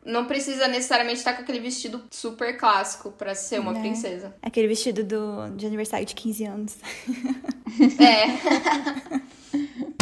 Não 0.04 0.24
precisa 0.24 0.66
necessariamente 0.68 1.18
estar 1.18 1.34
com 1.34 1.42
aquele 1.42 1.60
vestido 1.60 2.02
super 2.10 2.56
clássico 2.56 3.10
pra 3.12 3.34
ser 3.34 3.60
uma 3.60 3.72
Né? 3.72 3.80
princesa. 3.80 4.34
Aquele 4.40 4.66
vestido 4.66 5.04
do, 5.04 5.50
de 5.54 5.66
aniversário 5.66 6.06
de 6.06 6.14
15 6.14 6.44
anos. 6.46 6.76
É. 8.00 9.18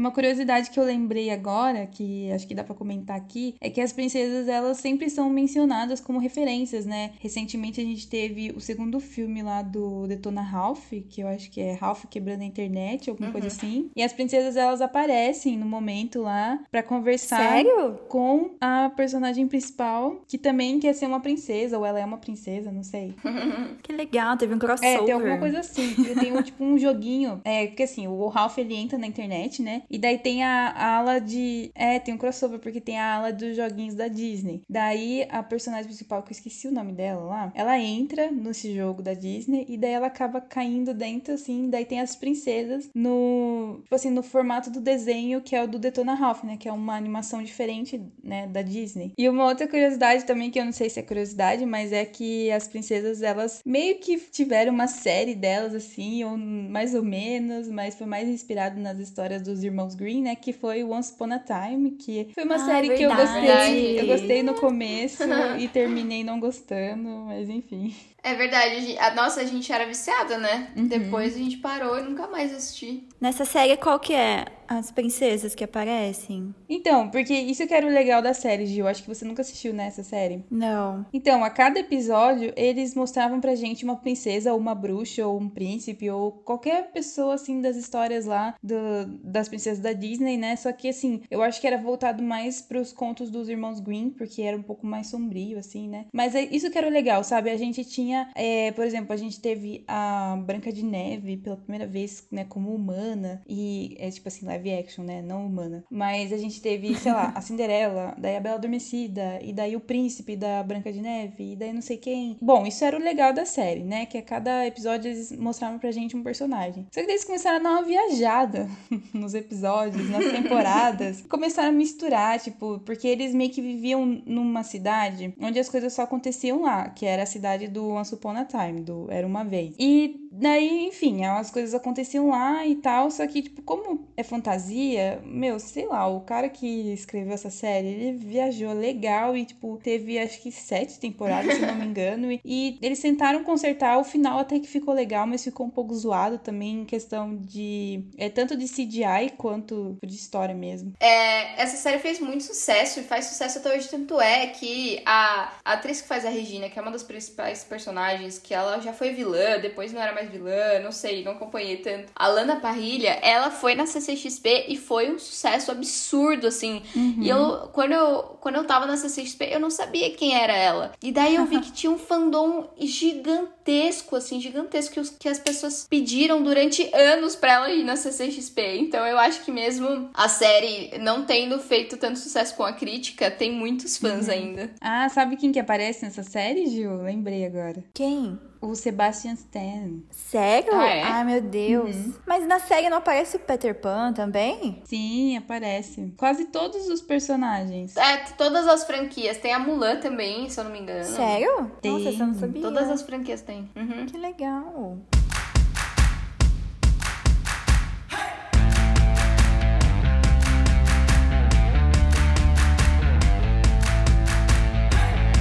Uma 0.00 0.10
curiosidade 0.10 0.70
que 0.70 0.80
eu 0.80 0.84
lembrei 0.84 1.28
agora, 1.28 1.86
que 1.86 2.32
acho 2.32 2.48
que 2.48 2.54
dá 2.54 2.64
pra 2.64 2.74
comentar 2.74 3.14
aqui, 3.14 3.54
é 3.60 3.68
que 3.68 3.82
as 3.82 3.92
princesas 3.92 4.48
elas 4.48 4.78
sempre 4.78 5.10
são 5.10 5.28
mencionadas 5.28 6.00
como 6.00 6.18
referências, 6.18 6.86
né? 6.86 7.10
Recentemente 7.20 7.82
a 7.82 7.84
gente 7.84 8.08
teve 8.08 8.50
o 8.56 8.60
segundo 8.60 8.98
filme 8.98 9.42
lá 9.42 9.60
do 9.60 10.06
Detona 10.06 10.40
Ralph, 10.40 10.90
que 11.10 11.20
eu 11.20 11.28
acho 11.28 11.50
que 11.50 11.60
é 11.60 11.74
Ralph 11.74 12.06
quebrando 12.08 12.40
a 12.40 12.46
internet, 12.46 13.10
alguma 13.10 13.30
coisa 13.30 13.48
assim. 13.48 13.90
E 13.94 14.02
as 14.02 14.10
princesas 14.10 14.56
elas 14.56 14.80
aparecem 14.80 15.58
no 15.58 15.66
momento 15.66 16.22
lá 16.22 16.58
pra 16.70 16.82
conversar 16.82 17.36
Sério? 17.36 17.98
com 18.08 18.52
a 18.58 18.90
personagem 18.96 19.46
principal, 19.46 20.22
que 20.26 20.38
também 20.38 20.80
quer 20.80 20.94
ser 20.94 21.04
uma 21.04 21.20
princesa, 21.20 21.76
ou 21.76 21.84
ela 21.84 22.00
é 22.00 22.04
uma 22.06 22.16
princesa, 22.16 22.72
não 22.72 22.82
sei. 22.82 23.14
Que 23.82 23.92
legal, 23.92 24.36
teve 24.36 24.54
um 24.54 24.58
crossover. 24.58 24.94
É, 24.94 25.02
tem 25.02 25.14
alguma 25.14 25.38
coisa 25.38 25.60
assim. 25.60 25.94
Tem 26.18 26.36
um, 26.36 26.42
tipo 26.42 26.62
um 26.62 26.78
joguinho. 26.78 27.40
É, 27.44 27.66
porque 27.66 27.82
assim, 27.82 28.06
o 28.06 28.28
Ralph 28.28 28.58
ele 28.58 28.74
entra 28.74 28.98
na 28.98 29.06
internet, 29.06 29.62
né? 29.62 29.82
E 29.90 29.98
daí 29.98 30.18
tem 30.18 30.44
a, 30.44 30.72
ala 30.96 31.18
de. 31.18 31.70
É, 31.74 31.98
tem 31.98 32.14
um 32.14 32.18
crossover, 32.18 32.60
porque 32.60 32.80
tem 32.80 32.98
a 32.98 33.16
ala 33.16 33.32
dos 33.32 33.56
joguinhos 33.56 33.94
da 33.94 34.06
Disney. 34.06 34.62
Daí 34.68 35.26
a 35.28 35.42
personagem 35.42 35.86
principal, 35.86 36.22
que 36.22 36.30
eu 36.30 36.36
esqueci 36.36 36.68
o 36.68 36.72
nome 36.72 36.92
dela 36.92 37.22
lá, 37.22 37.52
ela 37.54 37.78
entra 37.78 38.30
nesse 38.30 38.74
jogo 38.74 39.02
da 39.02 39.14
Disney 39.14 39.66
e 39.68 39.76
daí 39.76 39.92
ela 39.92 40.06
acaba 40.06 40.40
caindo 40.40 40.94
dentro, 40.94 41.34
assim. 41.34 41.68
Daí 41.68 41.84
tem 41.84 42.00
as 42.00 42.14
princesas 42.14 42.88
no. 42.94 43.80
Tipo 43.82 43.94
assim, 43.94 44.10
no 44.10 44.22
formato 44.22 44.70
do 44.70 44.80
desenho 44.80 45.40
que 45.40 45.56
é 45.56 45.64
o 45.64 45.66
do 45.66 45.78
Detona 45.78 46.14
Ralph, 46.14 46.44
né? 46.44 46.56
Que 46.56 46.68
é 46.68 46.72
uma 46.72 46.96
animação 46.96 47.42
diferente, 47.42 48.00
né? 48.22 48.46
Da 48.46 48.62
Disney. 48.62 49.12
E 49.18 49.28
uma 49.28 49.46
outra 49.46 49.66
curiosidade 49.66 50.24
também, 50.24 50.50
que 50.50 50.60
eu 50.60 50.64
não 50.64 50.72
sei 50.72 50.88
se 50.88 51.00
é 51.00 51.02
curiosidade, 51.02 51.66
mas 51.66 51.92
é 51.92 52.04
que 52.04 52.50
as 52.52 52.68
princesas, 52.68 53.22
elas 53.22 53.60
meio 53.66 53.98
que 53.98 54.18
tiveram 54.18 54.72
uma 54.72 54.86
série 54.86 55.34
delas, 55.34 55.74
assim, 55.74 56.22
ou 56.22 56.36
mais 56.36 56.94
ou 56.94 57.02
menos, 57.02 57.68
mas 57.68 57.96
foi 57.96 58.06
mais 58.06 58.28
inspirado 58.28 58.78
nas 58.78 58.98
histórias 58.98 59.42
dos 59.42 59.64
irmãos 59.64 59.79
Green, 59.88 60.22
né? 60.22 60.34
Que 60.36 60.52
foi 60.52 60.82
Once 60.84 61.12
Upon 61.12 61.32
a 61.32 61.38
Time, 61.38 61.92
que 61.92 62.28
foi 62.34 62.44
uma 62.44 62.56
Ah, 62.56 62.58
série 62.66 62.88
que 62.88 63.02
eu 63.02 63.08
verdade. 63.08 63.46
gostei. 63.46 64.00
Eu 64.00 64.06
gostei 64.06 64.42
no 64.42 64.54
começo 64.54 65.22
e 65.58 65.68
terminei 65.68 66.22
não 66.24 66.38
gostando, 66.40 67.08
mas 67.26 67.48
enfim. 67.48 67.94
É 68.22 68.34
verdade. 68.34 68.96
a 68.98 69.14
Nossa, 69.14 69.40
a 69.40 69.44
gente 69.44 69.72
era 69.72 69.86
viciada, 69.86 70.38
né? 70.38 70.70
Uhum. 70.76 70.86
Depois 70.86 71.34
a 71.34 71.38
gente 71.38 71.56
parou 71.58 71.98
e 71.98 72.02
nunca 72.02 72.26
mais 72.26 72.52
assisti. 72.54 73.06
Nessa 73.20 73.44
série, 73.44 73.76
qual 73.76 73.98
que 73.98 74.12
é 74.14 74.44
as 74.68 74.90
princesas 74.92 75.52
que 75.54 75.64
aparecem? 75.64 76.54
Então, 76.68 77.08
porque 77.10 77.34
isso 77.34 77.66
que 77.66 77.74
era 77.74 77.84
o 77.86 77.90
legal 77.90 78.22
da 78.22 78.32
série, 78.32 78.66
Gil. 78.66 78.86
Acho 78.86 79.02
que 79.02 79.08
você 79.08 79.24
nunca 79.24 79.42
assistiu 79.42 79.72
nessa 79.74 80.02
série. 80.04 80.44
Não. 80.50 81.04
Então, 81.12 81.42
a 81.42 81.50
cada 81.50 81.80
episódio, 81.80 82.52
eles 82.56 82.94
mostravam 82.94 83.40
pra 83.40 83.54
gente 83.56 83.84
uma 83.84 83.96
princesa, 83.96 84.52
ou 84.52 84.58
uma 84.58 84.74
bruxa, 84.74 85.26
ou 85.26 85.38
um 85.40 85.48
príncipe, 85.48 86.08
ou 86.08 86.30
qualquer 86.30 86.92
pessoa, 86.92 87.34
assim, 87.34 87.60
das 87.60 87.76
histórias 87.76 88.26
lá 88.26 88.54
do- 88.62 89.06
das 89.24 89.48
princesas 89.48 89.80
da 89.80 89.92
Disney, 89.92 90.36
né? 90.36 90.54
Só 90.56 90.72
que, 90.72 90.88
assim, 90.88 91.22
eu 91.30 91.42
acho 91.42 91.60
que 91.60 91.66
era 91.66 91.76
voltado 91.78 92.22
mais 92.22 92.62
pros 92.62 92.92
contos 92.92 93.28
dos 93.30 93.48
irmãos 93.48 93.80
Green, 93.80 94.10
porque 94.10 94.40
era 94.42 94.56
um 94.56 94.62
pouco 94.62 94.86
mais 94.86 95.08
sombrio, 95.08 95.58
assim, 95.58 95.88
né? 95.88 96.06
Mas 96.12 96.34
é 96.36 96.42
isso 96.42 96.70
que 96.70 96.78
era 96.78 96.86
o 96.86 96.90
legal, 96.90 97.24
sabe? 97.24 97.50
A 97.50 97.56
gente 97.56 97.84
tinha, 97.84 98.09
é, 98.34 98.72
por 98.72 98.84
exemplo, 98.84 99.12
a 99.12 99.16
gente 99.16 99.40
teve 99.40 99.84
a 99.86 100.36
Branca 100.44 100.72
de 100.72 100.84
Neve 100.84 101.36
pela 101.36 101.56
primeira 101.56 101.86
vez, 101.86 102.26
né, 102.30 102.44
como 102.44 102.74
humana, 102.74 103.42
e 103.48 103.96
é 103.98 104.10
tipo 104.10 104.28
assim, 104.28 104.46
live 104.46 104.72
action, 104.72 105.04
né? 105.04 105.22
Não 105.22 105.46
humana. 105.46 105.84
Mas 105.90 106.32
a 106.32 106.36
gente 106.36 106.60
teve, 106.60 106.94
sei 106.96 107.12
lá, 107.12 107.32
a 107.34 107.40
Cinderela, 107.40 108.14
daí 108.18 108.36
a 108.36 108.40
Bela 108.40 108.56
Adormecida, 108.56 109.38
e 109.42 109.52
daí 109.52 109.76
o 109.76 109.80
príncipe 109.80 110.36
da 110.36 110.62
Branca 110.62 110.92
de 110.92 111.00
Neve, 111.00 111.52
e 111.52 111.56
daí 111.56 111.72
não 111.72 111.82
sei 111.82 111.96
quem. 111.96 112.36
Bom, 112.40 112.66
isso 112.66 112.84
era 112.84 112.96
o 112.96 113.00
legal 113.00 113.32
da 113.32 113.44
série, 113.44 113.82
né? 113.82 114.06
Que 114.06 114.18
a 114.18 114.22
cada 114.22 114.66
episódio 114.66 115.10
eles 115.10 115.32
mostravam 115.32 115.78
pra 115.78 115.90
gente 115.90 116.16
um 116.16 116.22
personagem. 116.22 116.86
Só 116.90 117.02
que 117.02 117.10
eles 117.10 117.24
começaram 117.24 117.58
a 117.58 117.62
dar 117.62 117.70
uma 117.70 117.82
viajada 117.82 118.68
nos 119.12 119.34
episódios, 119.34 120.08
nas 120.08 120.24
temporadas. 120.30 121.22
começaram 121.28 121.70
a 121.70 121.72
misturar, 121.72 122.38
tipo, 122.40 122.78
porque 122.80 123.06
eles 123.06 123.34
meio 123.34 123.50
que 123.50 123.60
viviam 123.60 124.04
numa 124.26 124.62
cidade 124.62 125.34
onde 125.40 125.58
as 125.58 125.68
coisas 125.68 125.92
só 125.92 126.02
aconteciam 126.02 126.62
lá, 126.62 126.88
que 126.88 127.06
era 127.06 127.22
a 127.22 127.26
cidade 127.26 127.68
do 127.68 127.96
Once 128.00 128.14
Upon 128.14 128.36
a 128.36 128.46
Time, 128.46 128.80
do 128.80 129.10
Era 129.10 129.26
Uma 129.26 129.44
Vez. 129.44 129.74
E 129.78 130.19
daí, 130.30 130.86
enfim, 130.86 131.24
as 131.24 131.50
coisas 131.50 131.74
aconteciam 131.74 132.28
lá 132.28 132.64
e 132.66 132.76
tal, 132.76 133.10
só 133.10 133.26
que, 133.26 133.42
tipo, 133.42 133.62
como 133.62 134.08
é 134.16 134.22
fantasia, 134.22 135.20
meu, 135.24 135.58
sei 135.58 135.86
lá, 135.86 136.06
o 136.06 136.20
cara 136.20 136.48
que 136.48 136.92
escreveu 136.92 137.34
essa 137.34 137.50
série, 137.50 137.88
ele 137.88 138.12
viajou 138.12 138.72
legal 138.72 139.36
e, 139.36 139.44
tipo, 139.44 139.78
teve 139.82 140.18
acho 140.18 140.40
que 140.40 140.52
sete 140.52 140.98
temporadas, 140.98 141.54
se 141.54 141.60
não 141.60 141.74
me 141.74 141.86
engano, 141.86 142.30
e, 142.30 142.40
e 142.44 142.78
eles 142.80 143.00
tentaram 143.00 143.42
consertar 143.42 143.98
o 143.98 144.04
final 144.04 144.38
até 144.38 144.58
que 144.58 144.68
ficou 144.68 144.94
legal, 144.94 145.26
mas 145.26 145.42
ficou 145.42 145.66
um 145.66 145.70
pouco 145.70 145.94
zoado 145.94 146.38
também 146.38 146.82
em 146.82 146.84
questão 146.84 147.36
de. 147.36 148.04
É 148.16 148.28
tanto 148.28 148.56
de 148.56 148.66
CGI 148.66 149.32
quanto 149.36 149.96
de 150.04 150.14
história 150.14 150.54
mesmo. 150.54 150.92
É, 151.00 151.60
essa 151.60 151.76
série 151.76 151.98
fez 151.98 152.20
muito 152.20 152.44
sucesso 152.44 153.00
e 153.00 153.02
faz 153.02 153.26
sucesso 153.26 153.58
até 153.58 153.76
hoje. 153.76 153.88
Tanto 153.88 154.20
é 154.20 154.46
que 154.48 155.02
a, 155.04 155.52
a 155.64 155.72
atriz 155.72 156.00
que 156.00 156.08
faz 156.08 156.24
a 156.24 156.30
Regina, 156.30 156.68
que 156.68 156.78
é 156.78 156.82
uma 156.82 156.90
das 156.90 157.02
principais 157.02 157.64
personagens, 157.64 158.38
que 158.38 158.54
ela 158.54 158.80
já 158.80 158.92
foi 158.92 159.12
vilã, 159.12 159.58
depois 159.58 159.92
não 159.92 160.00
era 160.00 160.12
mais 160.12 160.19
vilã, 160.24 160.80
não 160.82 160.92
sei, 160.92 161.24
não 161.24 161.32
acompanhei 161.32 161.78
tanto. 161.78 162.12
A 162.14 162.28
Lana 162.28 162.56
Parrilha, 162.56 163.18
ela 163.22 163.50
foi 163.50 163.74
na 163.74 163.86
CCXP 163.86 164.66
e 164.68 164.76
foi 164.76 165.12
um 165.12 165.18
sucesso 165.18 165.70
absurdo, 165.70 166.46
assim. 166.46 166.82
E 167.20 167.28
eu 167.28 167.68
quando, 167.72 167.92
eu, 167.92 168.22
quando 168.40 168.56
eu 168.56 168.64
tava 168.64 168.86
na 168.86 168.96
CCXP, 168.96 169.48
eu 169.50 169.60
não 169.60 169.70
sabia 169.70 170.10
quem 170.10 170.34
era 170.34 170.54
ela. 170.54 170.92
E 171.02 171.12
daí 171.12 171.36
eu 171.36 171.46
vi 171.46 171.60
que 171.60 171.72
tinha 171.72 171.90
um 171.90 171.98
fandom 171.98 172.70
gigantesco, 172.78 174.16
assim, 174.16 174.40
gigantesco, 174.40 174.94
que, 174.94 175.00
os, 175.00 175.10
que 175.10 175.28
as 175.28 175.38
pessoas 175.38 175.86
pediram 175.88 176.42
durante 176.42 176.90
anos 176.94 177.36
pra 177.36 177.52
ela 177.52 177.70
ir 177.70 177.84
na 177.84 177.96
CCXP. 177.96 178.78
Então 178.78 179.06
eu 179.06 179.18
acho 179.18 179.44
que 179.44 179.50
mesmo 179.50 180.10
a 180.14 180.28
série 180.28 180.98
não 180.98 181.24
tendo 181.24 181.58
feito 181.58 181.96
tanto 181.96 182.18
sucesso 182.18 182.54
com 182.54 182.64
a 182.64 182.72
crítica, 182.72 183.30
tem 183.30 183.52
muitos 183.52 183.96
fãs 183.96 184.28
ainda. 184.28 184.70
Ah, 184.80 185.08
sabe 185.08 185.36
quem 185.36 185.52
que 185.52 185.58
aparece 185.58 186.04
nessa 186.04 186.22
série, 186.22 186.66
Gil? 186.66 187.02
Lembrei 187.02 187.44
agora. 187.44 187.84
Quem? 187.94 188.38
O 188.60 188.74
Sebastian 188.74 189.32
Stan. 189.32 190.00
Sério? 190.10 190.74
Ah, 190.74 190.86
é? 190.86 191.02
Ai, 191.02 191.24
meu 191.24 191.40
Deus. 191.40 191.96
Mas 192.26 192.46
na 192.46 192.60
série 192.60 192.90
não 192.90 192.98
aparece 192.98 193.36
o 193.36 193.40
Peter 193.40 193.74
Pan 193.74 194.12
também? 194.12 194.82
Sim, 194.84 195.38
aparece. 195.38 196.12
Quase 196.16 196.44
todos 196.46 196.86
os 196.88 197.00
personagens. 197.00 197.96
É, 197.96 198.18
todas 198.36 198.68
as 198.68 198.84
franquias. 198.84 199.38
Tem 199.38 199.54
a 199.54 199.58
Mulan 199.58 200.00
também, 200.00 200.48
se 200.50 200.60
eu 200.60 200.64
não 200.64 200.70
me 200.70 200.80
engano. 200.80 201.04
Sério? 201.04 201.70
Tem. 201.80 201.92
Nossa, 201.92 202.22
eu 202.22 202.26
não 202.26 202.34
sabia. 202.34 202.62
Todas 202.62 202.90
as 202.90 203.00
franquias 203.00 203.40
tem. 203.40 203.70
Uhum. 203.74 204.04
Que 204.04 204.18
legal. 204.18 204.98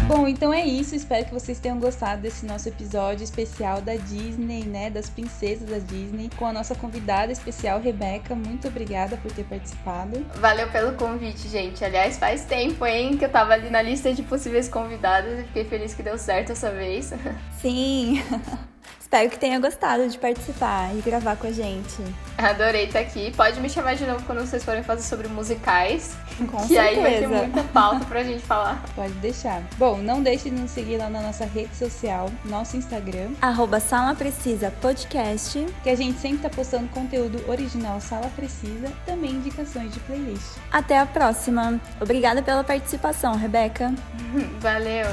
Bom, 0.10 0.28
então 0.28 0.52
é 0.52 0.66
isso. 0.66 0.96
Espero 0.96 1.24
que 1.26 1.32
vocês 1.32 1.60
tenham 1.60 1.80
gostado 1.80 2.24
desse 2.24 2.44
nosso 2.44 2.68
episódio 2.68 3.24
especial 3.24 3.80
da 3.80 3.96
Disney, 3.96 4.64
né? 4.64 4.90
Das 4.90 5.08
princesas 5.08 5.70
da 5.70 5.78
Disney, 5.78 6.32
com 6.36 6.48
a 6.48 6.52
nossa 6.52 6.74
convidada 6.74 7.32
especial, 7.32 7.80
Rebeca. 7.80 8.34
Muito 8.34 8.68
obrigada 8.68 9.18
por 9.18 9.32
ter 9.32 9.44
participado. 9.44 10.26
Valeu 10.38 10.68
pelo 10.72 10.94
convite, 10.94 11.48
gente. 11.48 11.86
Aliás, 11.86 12.18
faz 12.18 12.44
tempo, 12.44 12.88
hein, 12.88 13.18
que 13.18 13.26
eu 13.26 13.30
tava 13.30 13.54
ali 13.54 13.70
na 13.70 13.84
lista 13.84 14.12
de 14.12 14.24
possíveis 14.24 14.68
convidados 14.68 15.32
e 15.32 15.44
fiquei 15.44 15.66
feliz 15.66 15.94
que 15.94 16.02
deu 16.02 16.18
certo 16.18 16.54
essa 16.54 16.72
vez. 16.72 17.14
Sim. 17.62 18.24
Espero 19.10 19.28
que 19.28 19.40
tenha 19.40 19.60
gostado 19.60 20.08
de 20.08 20.20
participar 20.20 20.96
e 20.96 21.02
gravar 21.02 21.36
com 21.36 21.48
a 21.48 21.52
gente. 21.52 21.98
Adorei 22.38 22.84
estar 22.84 23.00
aqui. 23.00 23.34
Pode 23.36 23.60
me 23.60 23.68
chamar 23.68 23.96
de 23.96 24.06
novo 24.06 24.24
quando 24.24 24.42
vocês 24.42 24.64
forem 24.64 24.84
fazer 24.84 25.02
sobre 25.02 25.28
musicais. 25.28 26.16
Com 26.52 26.62
que 26.68 26.78
aí 26.78 26.96
vai 26.96 27.14
ter 27.14 27.20
certeza. 27.22 27.42
muita 27.42 27.64
pauta 27.64 28.06
pra 28.06 28.24
gente 28.24 28.44
falar. 28.44 28.86
Pode 28.96 29.14
deixar. 29.14 29.64
Bom, 29.80 29.98
não 29.98 30.22
deixe 30.22 30.52
de 30.52 30.56
nos 30.56 30.70
seguir 30.70 30.98
lá 30.98 31.10
na 31.10 31.22
nossa 31.22 31.44
rede 31.44 31.76
social, 31.76 32.30
nosso 32.46 32.78
Instagram, 32.78 33.32
Arroba 33.42 33.80
Sala 33.80 34.14
Precisa 34.14 34.72
Podcast. 34.80 35.66
que 35.82 35.90
a 35.90 35.96
gente 35.96 36.20
sempre 36.20 36.44
tá 36.44 36.50
postando 36.52 36.88
conteúdo 36.90 37.44
original 37.50 38.00
Sala 38.00 38.30
Precisa, 38.36 38.92
também 39.08 39.32
indicações 39.32 39.92
de 39.92 40.00
playlist. 40.02 40.58
Até 40.72 41.00
a 41.00 41.08
próxima. 41.08 41.82
Obrigada 42.00 42.44
pela 42.44 42.64
participação, 42.64 43.36
Rebeca. 43.36 43.92
Valeu. 44.62 45.08